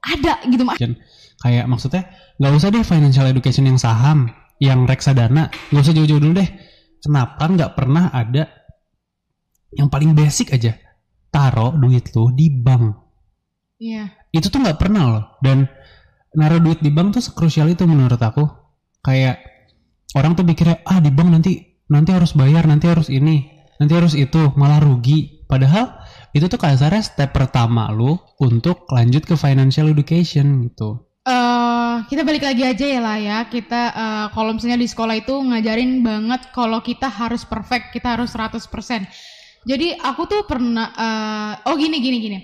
ada 0.00 0.44
gitu 0.44 0.64
Mak. 0.64 0.76
Kayak 1.44 1.68
maksudnya 1.68 2.08
nggak 2.40 2.52
usah 2.56 2.72
deh 2.72 2.80
financial 2.80 3.28
education 3.28 3.68
yang 3.68 3.76
saham 3.76 4.32
yang 4.56 4.88
reksadana. 4.88 5.52
Nggak 5.68 5.82
usah 5.84 5.94
jauh-jauh 5.94 6.22
dulu 6.24 6.40
deh. 6.40 6.48
Kenapa 7.04 7.44
nggak 7.44 7.76
pernah 7.76 8.08
ada 8.08 8.48
yang 9.76 9.92
paling 9.92 10.16
basic 10.16 10.56
aja? 10.56 10.72
Taruh 11.28 11.76
duit 11.76 12.08
lo 12.16 12.32
di 12.32 12.48
bank. 12.48 13.04
Iya. 13.76 14.08
itu 14.32 14.48
tuh 14.48 14.64
nggak 14.64 14.80
pernah 14.80 15.02
loh. 15.04 15.24
Dan 15.44 15.68
naruh 16.32 16.64
duit 16.64 16.80
di 16.80 16.88
bank 16.88 17.20
tuh 17.20 17.22
sekrusial 17.22 17.68
itu 17.68 17.84
menurut 17.84 18.16
aku. 18.16 18.48
Kayak 19.04 19.44
orang 20.16 20.32
tuh 20.32 20.48
pikirnya 20.48 20.80
ah 20.88 20.96
di 21.04 21.12
bank 21.12 21.28
nanti 21.28 21.84
nanti 21.92 22.10
harus 22.16 22.32
bayar 22.32 22.64
nanti 22.64 22.88
harus 22.88 23.12
ini 23.12 23.44
nanti 23.76 23.92
harus 23.92 24.16
itu 24.16 24.56
malah 24.56 24.80
rugi. 24.80 25.44
Padahal 25.44 26.00
itu 26.32 26.48
tuh 26.48 26.56
kasarnya 26.56 27.04
step 27.04 27.36
pertama 27.36 27.92
lu 27.92 28.16
untuk 28.40 28.88
lanjut 28.88 29.28
ke 29.28 29.36
financial 29.36 29.92
education 29.92 30.64
gitu 30.64 31.03
eh 31.24 31.94
kita 32.04 32.20
balik 32.20 32.44
lagi 32.44 32.62
aja 32.62 32.86
ya 32.86 33.00
lah 33.00 33.16
ya. 33.16 33.38
Kita 33.48 33.82
eh, 33.92 34.26
kalau 34.36 34.52
misalnya 34.52 34.80
di 34.80 34.88
sekolah 34.88 35.16
itu 35.16 35.34
ngajarin 35.34 36.04
banget 36.04 36.52
kalau 36.52 36.84
kita 36.84 37.08
harus 37.08 37.42
perfect, 37.48 37.92
kita 37.96 38.16
harus 38.16 38.32
100%. 38.36 38.60
Jadi 39.64 39.96
aku 39.96 40.22
tuh 40.28 40.44
pernah 40.44 40.92
eh, 40.92 41.68
oh 41.68 41.74
gini 41.80 41.98
gini 42.00 42.18
gini. 42.20 42.38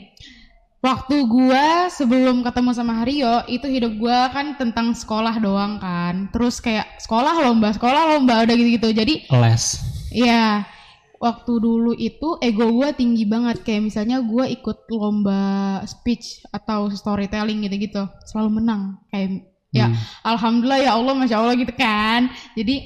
Waktu 0.81 1.29
gua 1.29 1.93
sebelum 1.93 2.41
ketemu 2.41 2.73
sama 2.73 3.05
Hario 3.05 3.45
itu 3.53 3.69
hidup 3.69 4.01
gua 4.01 4.33
kan 4.33 4.57
tentang 4.57 4.97
sekolah 4.97 5.37
doang 5.37 5.77
kan. 5.77 6.33
Terus 6.33 6.57
kayak 6.57 6.97
sekolah 7.05 7.37
lomba, 7.45 7.77
sekolah 7.77 8.17
lomba 8.17 8.49
udah 8.49 8.55
gitu-gitu. 8.57 8.89
Jadi 8.97 9.29
les 9.29 9.65
Iya, 10.11 10.67
waktu 11.21 11.53
dulu 11.61 11.93
itu 11.93 12.41
ego 12.41 12.73
gue 12.73 12.89
tinggi 12.97 13.29
banget. 13.29 13.61
Kayak 13.61 13.93
misalnya 13.93 14.25
gue 14.25 14.45
ikut 14.57 14.89
lomba 14.89 15.41
speech 15.85 16.41
atau 16.49 16.89
storytelling 16.89 17.61
gitu-gitu, 17.69 18.09
selalu 18.25 18.65
menang. 18.65 18.99
Kayak 19.13 19.45
ya, 19.71 19.87
Hmm. 19.93 19.97
alhamdulillah 20.25 20.81
ya 20.81 20.93
Allah, 20.97 21.13
masya 21.15 21.37
Allah 21.39 21.55
gitu 21.61 21.77
kan. 21.77 22.33
Jadi 22.57 22.77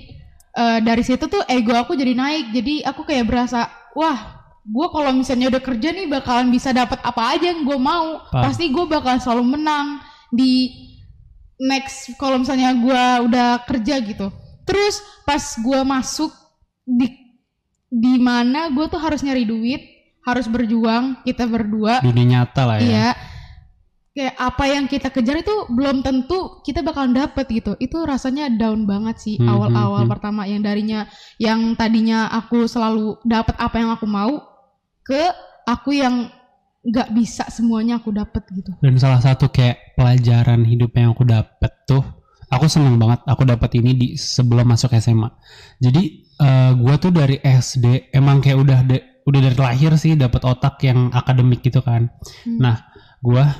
eh, 0.55 0.79
dari 0.87 1.03
situ 1.03 1.27
tuh 1.27 1.43
ego 1.47 1.75
aku 1.75 1.95
jadi 1.95 2.15
naik. 2.15 2.55
Jadi 2.55 2.83
aku 2.87 3.03
kayak 3.03 3.27
berasa, 3.27 3.67
wah, 3.95 4.39
gue 4.63 4.87
kalau 4.91 5.11
misalnya 5.11 5.51
udah 5.51 5.63
kerja 5.63 5.91
nih 5.91 6.07
bakalan 6.07 6.51
bisa 6.51 6.71
dapat 6.71 6.99
apa 7.03 7.39
aja 7.39 7.51
yang 7.51 7.67
gue 7.67 7.79
mau. 7.79 8.23
Paham. 8.31 8.43
Pasti 8.51 8.71
gue 8.71 8.85
bakalan 8.87 9.19
selalu 9.19 9.45
menang 9.59 9.99
di 10.31 10.71
next 11.59 12.15
kalau 12.19 12.39
misalnya 12.43 12.75
gue 12.75 13.03
udah 13.31 13.63
kerja 13.67 13.99
gitu. 14.03 14.31
Terus 14.65 14.99
pas 15.27 15.43
gue 15.59 15.81
masuk 15.83 16.31
di 16.87 17.24
di 17.95 18.19
mana 18.19 18.75
gue 18.75 18.87
tuh 18.91 18.99
harus 18.99 19.23
nyari 19.23 19.47
duit, 19.47 19.83
harus 20.27 20.51
berjuang 20.51 21.23
kita 21.23 21.47
berdua. 21.47 22.03
dunia 22.03 22.27
nyata 22.43 22.63
lah 22.67 22.77
ya 22.83 22.87
Iya. 22.87 23.11
Kayak 24.15 24.37
apa 24.39 24.65
yang 24.71 24.85
kita 24.87 25.11
kejar 25.11 25.43
itu 25.43 25.55
belum 25.75 26.07
tentu 26.07 26.63
kita 26.63 26.87
bakalan 26.87 27.19
dapet 27.19 27.51
gitu. 27.51 27.75
Itu 27.83 28.07
rasanya 28.07 28.47
down 28.47 28.87
banget 28.87 29.19
sih 29.19 29.37
Hmm, 29.43 29.51
awal-awal 29.51 30.03
hmm, 30.03 30.07
hmm. 30.07 30.13
pertama 30.15 30.43
yang 30.47 30.63
darinya 30.63 31.11
yang 31.43 31.75
tadinya 31.75 32.31
aku 32.31 32.71
selalu 32.71 33.19
dapat 33.27 33.59
apa 33.59 33.75
yang 33.75 33.91
aku 33.91 34.07
mau 34.07 34.39
ke 35.03 35.23
aku 35.67 35.99
yang 35.99 36.31
nggak 36.85 37.17
bisa 37.17 37.49
semuanya 37.49 37.97
aku 37.97 38.13
dapet 38.13 38.45
gitu. 38.53 38.77
dan 38.85 38.95
salah 39.01 39.21
satu 39.25 39.49
kayak 39.49 39.97
pelajaran 39.97 40.69
hidup 40.69 40.93
yang 40.93 41.17
aku 41.17 41.25
dapet 41.25 41.73
tuh 41.89 42.05
aku 42.53 42.69
seneng 42.69 43.01
banget 43.01 43.25
aku 43.25 43.49
dapat 43.49 43.73
ini 43.81 43.97
di 43.97 44.09
sebelum 44.21 44.69
masuk 44.69 44.93
SMA 45.01 45.33
jadi 45.81 46.24
eh, 46.41 46.73
gua 46.75 46.95
tuh 46.99 47.13
dari 47.15 47.39
SD 47.41 48.11
emang 48.15 48.41
kayak 48.43 48.59
udah 48.59 48.81
de- 48.87 49.07
udah 49.25 49.41
dari 49.41 49.57
lahir 49.57 49.93
sih 49.97 50.15
dapat 50.19 50.45
otak 50.45 50.81
yang 50.85 51.11
akademik 51.15 51.65
gitu 51.65 51.81
kan. 51.81 52.13
Hmm. 52.45 52.59
nah 52.61 52.77
gua 53.25 53.57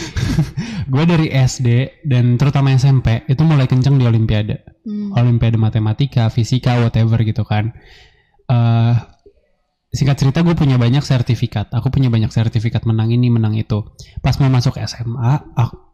gua 0.92 1.04
dari 1.06 1.30
SD 1.30 2.02
dan 2.10 2.34
terutama 2.34 2.74
SMP 2.74 3.22
itu 3.30 3.42
mulai 3.46 3.70
kenceng 3.70 3.96
di 4.00 4.04
olimpiade. 4.06 4.66
Hmm. 4.80 5.12
olimpiade 5.12 5.60
matematika 5.60 6.32
fisika 6.32 6.80
whatever 6.80 7.20
gitu 7.22 7.44
kan. 7.44 7.76
Eh 8.50 8.94
singkat 9.90 10.22
cerita 10.22 10.46
gue 10.46 10.54
punya 10.54 10.78
banyak 10.78 11.02
sertifikat. 11.02 11.74
Aku 11.74 11.90
punya 11.90 12.06
banyak 12.08 12.30
sertifikat 12.30 12.86
menang 12.86 13.10
ini 13.10 13.26
menang 13.26 13.58
itu. 13.58 13.90
Pas 14.22 14.38
mau 14.38 14.46
masuk 14.46 14.78
SMA 14.78 15.32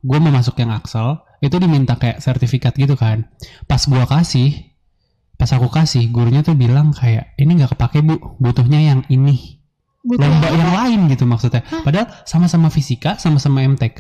gue 0.05 0.19
mau 0.21 0.31
masuk 0.31 0.55
yang 0.61 0.71
Axel 0.71 1.17
itu 1.41 1.57
diminta 1.57 1.97
kayak 1.97 2.21
sertifikat 2.21 2.77
gitu 2.77 2.95
kan. 2.95 3.33
Pas 3.65 3.81
gue 3.81 4.05
kasih 4.05 4.76
pas 5.37 5.49
aku 5.49 5.69
kasih 5.69 6.09
gurunya 6.09 6.41
tuh 6.41 6.53
bilang 6.53 6.91
kayak 6.91 7.37
ini 7.37 7.57
nggak 7.57 7.77
kepake 7.77 8.01
bu. 8.01 8.17
Butuhnya 8.37 8.81
yang 8.81 9.01
ini. 9.09 9.61
Butuh 10.01 10.23
lomba 10.23 10.49
yang 10.51 10.71
lain 10.73 11.01
gitu 11.11 11.25
maksudnya. 11.25 11.61
Padahal 11.83 12.07
sama-sama 12.23 12.71
fisika 12.71 13.19
sama-sama 13.19 13.61
MTK 13.63 13.99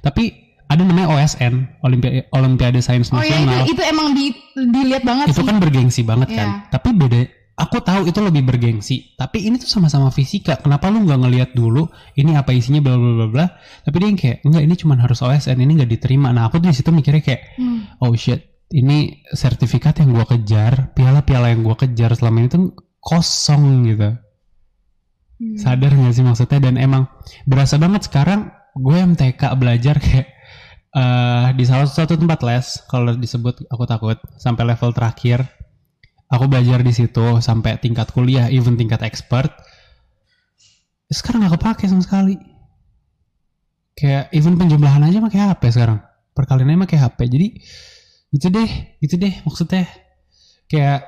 tapi 0.00 0.32
ada 0.64 0.80
namanya 0.80 1.12
OSN 1.12 1.84
Olimpiade 1.84 2.32
Olimpiade 2.32 2.80
Sains 2.80 3.12
Oh 3.12 3.20
ya 3.20 3.36
Nasional. 3.36 3.68
itu 3.68 3.76
itu 3.76 3.82
emang 3.84 4.16
di, 4.16 4.32
dilihat 4.56 5.04
banget 5.04 5.28
itu 5.28 5.44
sih. 5.44 5.46
kan 5.46 5.60
bergengsi 5.60 6.00
banget 6.00 6.32
kan. 6.32 6.48
Iya. 6.48 6.72
tapi 6.72 6.88
beda 6.96 7.20
aku 7.52 7.84
tahu 7.84 8.08
itu 8.08 8.16
lebih 8.24 8.42
bergengsi. 8.42 9.12
Tapi 9.12 9.44
ini 9.44 9.60
tuh 9.60 9.68
sama-sama 9.68 10.08
fisika. 10.08 10.56
Kenapa 10.56 10.88
lu 10.88 11.04
nggak 11.04 11.20
ngelihat 11.20 11.50
dulu 11.52 11.84
ini 12.16 12.32
apa 12.32 12.56
isinya 12.56 12.80
bla 12.80 12.96
bla 12.96 13.12
bla 13.12 13.26
bla? 13.28 13.46
Tapi 13.84 13.96
dia 14.00 14.08
yang 14.08 14.16
kayak 14.16 14.38
enggak 14.42 14.62
ini 14.64 14.74
cuma 14.74 14.96
harus 14.96 15.20
OSN 15.20 15.60
ini 15.60 15.72
nggak 15.76 15.90
diterima. 15.92 16.32
Nah 16.32 16.48
aku 16.48 16.56
tuh 16.58 16.72
di 16.72 16.76
situ 16.80 16.88
mikirnya 16.88 17.20
kayak 17.20 17.60
Hmm. 17.60 17.84
oh 18.00 18.16
shit 18.16 18.51
ini 18.72 19.20
sertifikat 19.28 20.00
yang 20.00 20.16
gue 20.16 20.24
kejar, 20.24 20.96
piala-piala 20.96 21.52
yang 21.52 21.60
gue 21.60 21.76
kejar 21.76 22.16
selama 22.16 22.36
ini 22.40 22.48
tuh 22.48 22.72
kosong 22.98 23.84
gitu. 23.84 24.16
Hmm. 25.36 25.56
Sadar 25.60 25.92
gak 25.92 26.14
sih 26.16 26.24
maksudnya? 26.24 26.58
Dan 26.58 26.80
emang 26.80 27.04
berasa 27.44 27.76
banget 27.76 28.08
sekarang 28.08 28.48
gue 28.72 28.96
MTK 28.96 29.42
belajar 29.60 30.00
kayak 30.00 30.28
eh 30.92 31.48
di 31.56 31.64
salah 31.64 31.88
satu 31.88 32.20
tempat 32.20 32.44
les, 32.44 32.84
kalau 32.84 33.16
disebut 33.16 33.64
aku 33.68 33.84
takut 33.84 34.18
sampai 34.40 34.64
level 34.72 34.96
terakhir. 34.96 35.44
Aku 36.32 36.48
belajar 36.48 36.80
di 36.80 36.96
situ 36.96 37.44
sampai 37.44 37.76
tingkat 37.76 38.08
kuliah, 38.08 38.48
even 38.48 38.72
tingkat 38.80 39.04
expert. 39.04 39.52
Sekarang 41.12 41.44
gak 41.44 41.60
kepake 41.60 41.84
sama 41.84 42.00
sekali. 42.00 42.40
Kayak 43.92 44.32
even 44.32 44.56
penjumlahan 44.56 45.04
aja 45.04 45.20
pakai 45.20 45.52
HP 45.52 45.62
sekarang. 45.76 46.00
Perkaliannya 46.32 46.88
pakai 46.88 46.98
HP. 47.04 47.18
Jadi 47.28 47.48
itu 48.32 48.48
deh, 48.48 48.70
itu 48.98 49.14
deh 49.20 49.34
maksudnya. 49.44 49.84
Kayak 50.66 51.04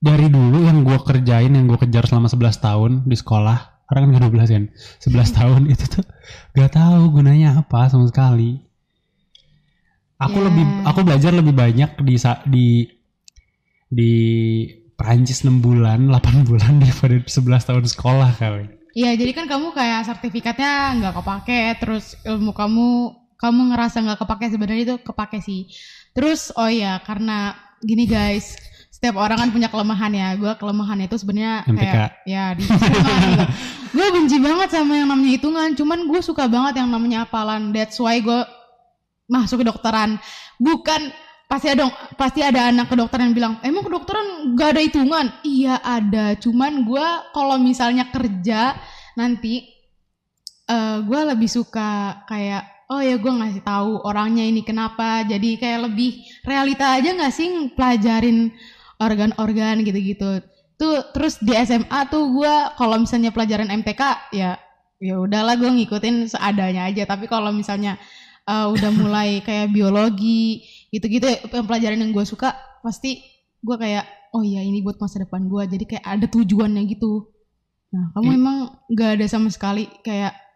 dari 0.00 0.28
dulu 0.28 0.64
yang 0.64 0.84
gue 0.84 0.98
kerjain, 1.00 1.52
yang 1.52 1.64
gue 1.66 1.78
kejar 1.80 2.04
selama 2.08 2.28
11 2.28 2.56
tahun 2.60 2.92
di 3.08 3.16
sekolah. 3.16 3.58
Karena 3.88 4.00
kan 4.06 4.10
gak 4.14 4.24
12 4.30 4.54
kan. 4.54 4.64
11 5.32 5.38
tahun 5.40 5.62
itu 5.72 5.84
tuh 5.88 6.04
gak 6.54 6.70
tahu 6.76 7.02
gunanya 7.10 7.58
apa 7.58 7.88
sama 7.88 8.06
sekali. 8.06 8.60
Aku 10.20 10.36
Ya. 10.36 10.52
lebih, 10.52 10.64
aku 10.84 11.00
belajar 11.00 11.32
lebih 11.32 11.56
banyak 11.56 11.96
di 12.04 12.14
di 12.44 12.66
di 13.90 14.12
Perancis 14.94 15.42
6 15.42 15.64
bulan, 15.64 16.12
8 16.12 16.44
bulan 16.48 16.76
daripada 16.76 17.16
11 17.24 17.68
tahun 17.68 17.84
sekolah 17.88 18.30
kali. 18.36 18.64
Iya, 18.92 19.14
jadi 19.16 19.32
kan 19.32 19.46
kamu 19.46 19.70
kayak 19.72 20.02
sertifikatnya 20.02 20.98
nggak 20.98 21.14
kepake, 21.22 21.60
terus 21.80 22.18
ilmu 22.26 22.50
kamu 22.52 22.88
kamu 23.40 23.60
ngerasa 23.72 24.04
nggak 24.04 24.20
kepake 24.20 24.46
sebenarnya 24.52 24.82
itu 24.84 24.96
kepake 25.00 25.38
sih. 25.40 25.70
Terus 26.10 26.50
oh 26.58 26.70
ya 26.70 26.98
karena 27.02 27.54
gini 27.80 28.04
guys, 28.04 28.58
setiap 28.90 29.16
orang 29.16 29.40
kan 29.40 29.50
punya 29.54 29.68
kelemahan 29.70 30.12
ya. 30.12 30.28
Gue 30.36 30.52
kelemahannya 30.58 31.06
itu 31.08 31.16
sebenarnya 31.16 31.64
kayak 31.66 32.10
ya 32.26 32.52
di 32.52 32.64
gue 33.94 34.06
benci 34.12 34.36
banget 34.38 34.68
sama 34.74 34.98
yang 34.98 35.08
namanya 35.08 35.32
hitungan. 35.34 35.72
Cuman 35.78 36.04
gue 36.04 36.20
suka 36.20 36.50
banget 36.50 36.82
yang 36.82 36.90
namanya 36.90 37.24
hafalan. 37.24 37.72
That's 37.72 37.96
why 37.96 38.18
gue 38.20 38.40
masuk 39.30 39.62
kedokteran. 39.62 40.18
Bukan 40.58 41.10
pasti 41.50 41.66
ada 41.66 41.90
pasti 42.14 42.46
ada 42.46 42.70
anak 42.70 42.86
kedokteran 42.86 43.30
yang 43.30 43.34
bilang 43.34 43.54
emang 43.66 43.82
kedokteran 43.82 44.54
gak 44.54 44.70
ada 44.70 44.82
hitungan 44.86 45.26
iya 45.42 45.82
ada 45.82 46.38
cuman 46.38 46.86
gue 46.86 47.06
kalau 47.34 47.58
misalnya 47.58 48.06
kerja 48.06 48.78
nanti 49.18 49.66
eh 50.70 50.98
gue 51.02 51.20
lebih 51.34 51.50
suka 51.50 52.22
kayak 52.30 52.79
oh 52.90 53.00
ya 53.00 53.16
gue 53.16 53.32
ngasih 53.32 53.62
tahu 53.62 54.02
orangnya 54.02 54.42
ini 54.42 54.66
kenapa. 54.66 55.22
Jadi 55.22 55.56
kayak 55.56 55.90
lebih 55.90 56.26
realita 56.42 56.90
aja 56.98 57.14
nggak 57.14 57.32
sih 57.32 57.48
pelajarin 57.78 58.50
organ-organ 58.98 59.86
gitu-gitu. 59.86 60.42
Tuh 60.74 61.06
terus 61.14 61.38
di 61.38 61.54
SMA 61.54 62.10
tuh 62.10 62.34
gue 62.34 62.54
kalau 62.74 62.98
misalnya 62.98 63.30
pelajaran 63.30 63.70
MTK 63.70 64.02
ya 64.34 64.58
ya 65.00 65.14
udahlah 65.16 65.54
gue 65.54 65.70
ngikutin 65.70 66.26
seadanya 66.26 66.90
aja. 66.90 67.06
Tapi 67.06 67.30
kalau 67.30 67.54
misalnya 67.54 67.94
eh, 68.44 68.66
udah 68.66 68.90
mulai 68.90 69.38
kayak 69.46 69.70
biologi 69.70 70.66
gitu-gitu 70.90 71.30
yang 71.30 71.66
pelajaran 71.70 72.02
yang 72.02 72.10
gue 72.10 72.26
suka 72.26 72.58
pasti 72.82 73.22
gue 73.62 73.76
kayak 73.78 74.34
oh 74.34 74.42
ya 74.42 74.62
ini 74.62 74.82
buat 74.82 74.98
masa 74.98 75.22
depan 75.22 75.46
gue 75.46 75.62
jadi 75.78 75.84
kayak 75.86 76.04
ada 76.04 76.26
tujuannya 76.26 76.82
gitu. 76.90 77.30
Nah 77.94 78.14
kamu 78.18 78.30
Eh. 78.30 78.38
emang 78.38 78.58
gak 78.94 79.10
ada 79.18 79.26
sama 79.30 79.50
sekali 79.50 79.86
kayak 80.02 80.49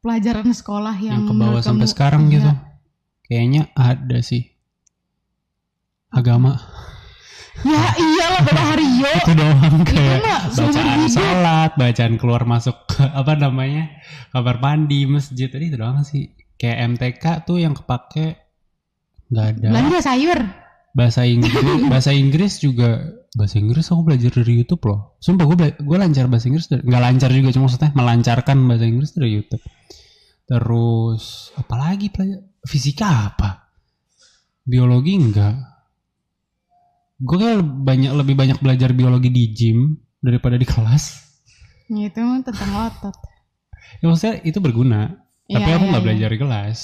pelajaran 0.00 0.48
sekolah 0.50 0.96
yang, 1.00 1.24
yang 1.24 1.28
ke 1.28 1.32
bawah 1.36 1.60
menurut 1.60 1.64
sampai 1.64 1.86
kamu- 1.86 1.94
sekarang 1.94 2.22
iya. 2.26 2.32
gitu. 2.34 2.50
Kayaknya 3.30 3.62
ada 3.78 4.18
sih. 4.24 4.42
Agama. 6.10 6.58
ya 7.60 7.92
iyalah 7.92 8.40
Bapak 8.42 8.64
Hario 8.72 9.10
itu 9.20 9.32
doang 9.36 9.84
kayak 9.84 10.48
bacaan 10.48 11.02
salat, 11.12 11.70
bacaan 11.76 12.14
keluar 12.16 12.42
masuk 12.48 12.74
apa 12.98 13.36
namanya? 13.36 14.00
kamar 14.32 14.58
mandi, 14.58 15.04
masjid 15.06 15.46
tadi 15.46 15.70
itu 15.70 15.76
doang 15.78 16.02
sih. 16.02 16.34
Kayak 16.56 16.96
MTK 16.96 17.24
tuh 17.46 17.60
yang 17.60 17.76
kepake 17.76 18.40
nggak 19.30 19.46
ada. 19.54 19.68
belanja 19.70 19.98
sayur 20.02 20.40
Bahasa 20.90 21.22
Inggris, 21.22 21.54
bahasa 21.92 22.10
Inggris 22.10 22.58
juga 22.58 23.20
bahasa 23.30 23.62
Inggris 23.62 23.86
aku 23.86 24.02
belajar 24.02 24.30
dari 24.42 24.58
YouTube 24.58 24.82
loh. 24.90 25.14
Sumpah 25.22 25.46
gue 25.46 25.56
gue 25.78 25.96
lancar 25.98 26.26
bahasa 26.26 26.50
Inggris 26.50 26.66
dari, 26.66 26.82
nggak 26.82 27.02
lancar 27.02 27.30
juga 27.30 27.54
cuma 27.54 27.70
maksudnya 27.70 27.90
melancarkan 27.94 28.56
bahasa 28.66 28.84
Inggris 28.90 29.10
dari 29.14 29.28
YouTube. 29.38 29.62
Terus 30.50 31.54
apalagi 31.54 32.10
pelajar 32.10 32.42
fisika 32.66 33.30
apa? 33.30 33.70
Biologi 34.66 35.14
enggak. 35.14 35.54
Gue 37.22 37.36
kayak 37.38 37.62
banyak 37.62 38.12
lebih 38.16 38.34
banyak 38.34 38.58
belajar 38.58 38.90
biologi 38.90 39.30
di 39.30 39.44
gym 39.54 39.94
daripada 40.18 40.58
di 40.58 40.66
kelas. 40.66 41.30
Ya, 41.90 42.06
itu 42.06 42.22
tentang 42.22 42.70
otot 42.86 43.16
Ya 43.98 44.06
maksudnya 44.06 44.38
itu 44.46 44.58
berguna. 44.62 45.26
Tapi 45.50 45.66
Iya, 45.66 45.74
aku 45.76 45.84
iya, 45.84 45.90
nggak 45.90 46.02
iya. 46.02 46.06
belajar 46.06 46.28
di 46.30 46.38
kelas. 46.38 46.78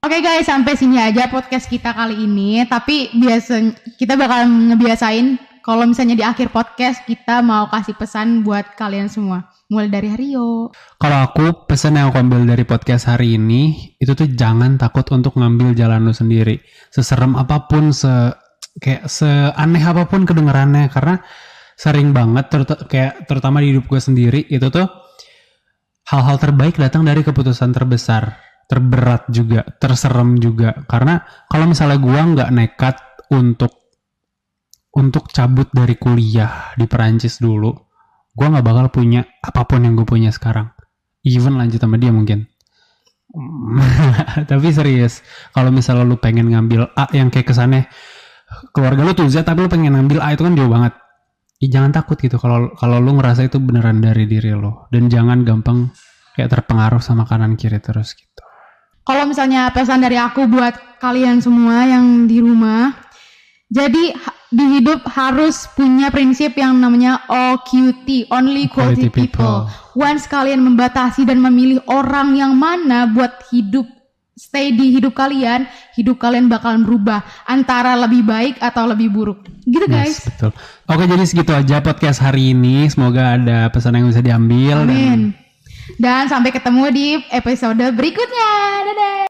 Oke 0.00 0.24
guys, 0.24 0.48
sampai 0.48 0.80
sini 0.80 0.96
aja 0.96 1.28
podcast 1.28 1.68
kita 1.68 1.92
kali 1.92 2.24
ini. 2.24 2.64
Tapi 2.64 3.12
biasa 3.12 3.60
kita 4.00 4.16
bakal 4.16 4.48
ngebiasain 4.48 5.36
kalau 5.60 5.84
misalnya 5.84 6.16
di 6.16 6.24
akhir 6.24 6.48
podcast 6.56 7.04
kita 7.04 7.44
mau 7.44 7.68
kasih 7.68 7.92
pesan 8.00 8.40
buat 8.40 8.80
kalian 8.80 9.12
semua. 9.12 9.52
Mulai 9.68 9.92
dari 9.92 10.08
Hario. 10.08 10.72
Kalau 10.96 11.18
aku 11.20 11.68
pesan 11.68 12.00
yang 12.00 12.08
aku 12.08 12.16
ambil 12.16 12.48
dari 12.48 12.64
podcast 12.64 13.12
hari 13.12 13.36
ini 13.36 13.92
itu 14.00 14.16
tuh 14.16 14.24
jangan 14.32 14.80
takut 14.80 15.04
untuk 15.12 15.36
ngambil 15.36 15.76
jalan 15.76 16.08
lu 16.08 16.16
sendiri. 16.16 16.64
Seserem 16.88 17.36
apa 17.36 17.68
pun, 17.68 17.92
se 17.92 18.08
kayak 18.80 19.04
seaneh 19.04 19.84
apa 19.84 20.08
pun 20.08 20.24
kedengarannya 20.24 20.88
karena 20.88 21.20
sering 21.76 22.16
banget 22.16 22.48
terut- 22.48 22.88
kayak 22.88 23.28
terutama 23.28 23.60
di 23.60 23.76
hidup 23.76 23.84
gue 23.84 24.00
sendiri 24.00 24.48
itu 24.48 24.64
tuh 24.72 24.88
hal-hal 26.08 26.40
terbaik 26.40 26.80
datang 26.80 27.04
dari 27.04 27.20
keputusan 27.20 27.70
terbesar, 27.76 28.40
terberat 28.70 29.26
juga, 29.26 29.66
terserem 29.82 30.38
juga. 30.38 30.86
Karena 30.86 31.18
kalau 31.50 31.66
misalnya 31.66 31.98
gua 31.98 32.22
nggak 32.22 32.50
nekat 32.54 32.96
untuk 33.34 33.80
untuk 34.94 35.30
cabut 35.30 35.70
dari 35.70 35.94
kuliah 35.94 36.74
di 36.74 36.86
Perancis 36.86 37.38
dulu, 37.38 37.70
gue 38.34 38.46
nggak 38.46 38.66
bakal 38.66 38.86
punya 38.90 39.22
apa 39.38 39.62
pun 39.66 39.86
yang 39.86 39.94
gue 39.94 40.06
punya 40.06 40.34
sekarang. 40.34 40.70
Even 41.22 41.54
lanjut 41.54 41.78
sama 41.78 41.94
dia 42.00 42.10
mungkin. 42.10 42.50
tapi 44.50 44.74
serius, 44.74 45.22
kalau 45.54 45.70
misalnya 45.70 46.02
lu 46.02 46.18
pengen 46.18 46.50
ngambil 46.50 46.90
A 46.98 47.06
yang 47.14 47.30
kayak 47.30 47.54
kesannya 47.54 47.86
keluarga 48.74 49.06
lu 49.06 49.14
tuh 49.14 49.30
Z 49.30 49.46
tapi 49.46 49.62
lu 49.62 49.70
pengen 49.70 49.94
ngambil 49.94 50.18
A 50.18 50.34
itu 50.34 50.42
kan 50.42 50.58
jauh 50.58 50.70
banget. 50.70 50.98
Ih, 51.60 51.70
jangan 51.70 51.94
takut 51.94 52.18
gitu 52.18 52.40
kalau 52.40 52.72
kalau 52.74 52.98
lu 52.98 53.14
ngerasa 53.20 53.46
itu 53.46 53.60
beneran 53.62 54.00
dari 54.02 54.24
diri 54.26 54.50
lo 54.56 54.88
dan 54.90 55.06
jangan 55.12 55.44
gampang 55.44 55.92
kayak 56.34 56.50
terpengaruh 56.50 57.04
sama 57.04 57.28
kanan 57.28 57.54
kiri 57.54 57.78
terus 57.78 58.16
gitu. 58.16 58.29
Kalau 59.04 59.24
misalnya 59.26 59.72
pesan 59.72 60.04
dari 60.04 60.20
aku 60.20 60.46
buat 60.46 61.00
kalian 61.00 61.40
semua 61.40 61.88
yang 61.88 62.28
di 62.28 62.38
rumah, 62.38 62.92
jadi 63.70 64.14
di 64.50 64.64
hidup 64.78 65.06
harus 65.06 65.70
punya 65.78 66.10
prinsip 66.10 66.58
yang 66.58 66.82
namanya 66.82 67.22
OQT, 67.30 68.28
Only 68.34 68.66
Quality, 68.66 69.06
Quality 69.06 69.08
people. 69.08 69.70
people. 69.70 69.98
Once 69.98 70.26
kalian 70.26 70.62
membatasi 70.66 71.22
dan 71.22 71.38
memilih 71.38 71.78
orang 71.86 72.34
yang 72.34 72.58
mana 72.58 73.06
buat 73.06 73.46
hidup 73.54 73.86
stay 74.40 74.72
di 74.72 74.96
hidup 74.96 75.12
kalian, 75.12 75.68
hidup 75.94 76.16
kalian 76.16 76.48
bakalan 76.48 76.82
berubah 76.82 77.20
antara 77.44 77.92
lebih 77.94 78.24
baik 78.24 78.56
atau 78.58 78.88
lebih 78.88 79.12
buruk. 79.12 79.44
Gitu 79.68 79.84
guys. 79.84 80.18
Yes, 80.18 80.26
betul. 80.32 80.50
Oke, 80.88 81.04
jadi 81.04 81.24
segitu 81.28 81.52
aja 81.52 81.84
podcast 81.84 82.18
hari 82.24 82.56
ini. 82.56 82.88
Semoga 82.88 83.36
ada 83.36 83.68
pesan 83.68 84.00
yang 84.00 84.08
bisa 84.08 84.24
diambil 84.24 84.88
dan 84.88 84.90
Amin. 84.90 85.20
Dan 85.98 86.30
sampai 86.30 86.54
ketemu 86.54 86.84
di 86.92 87.08
episode 87.32 87.84
berikutnya. 87.96 88.50
Dadah. 88.86 89.10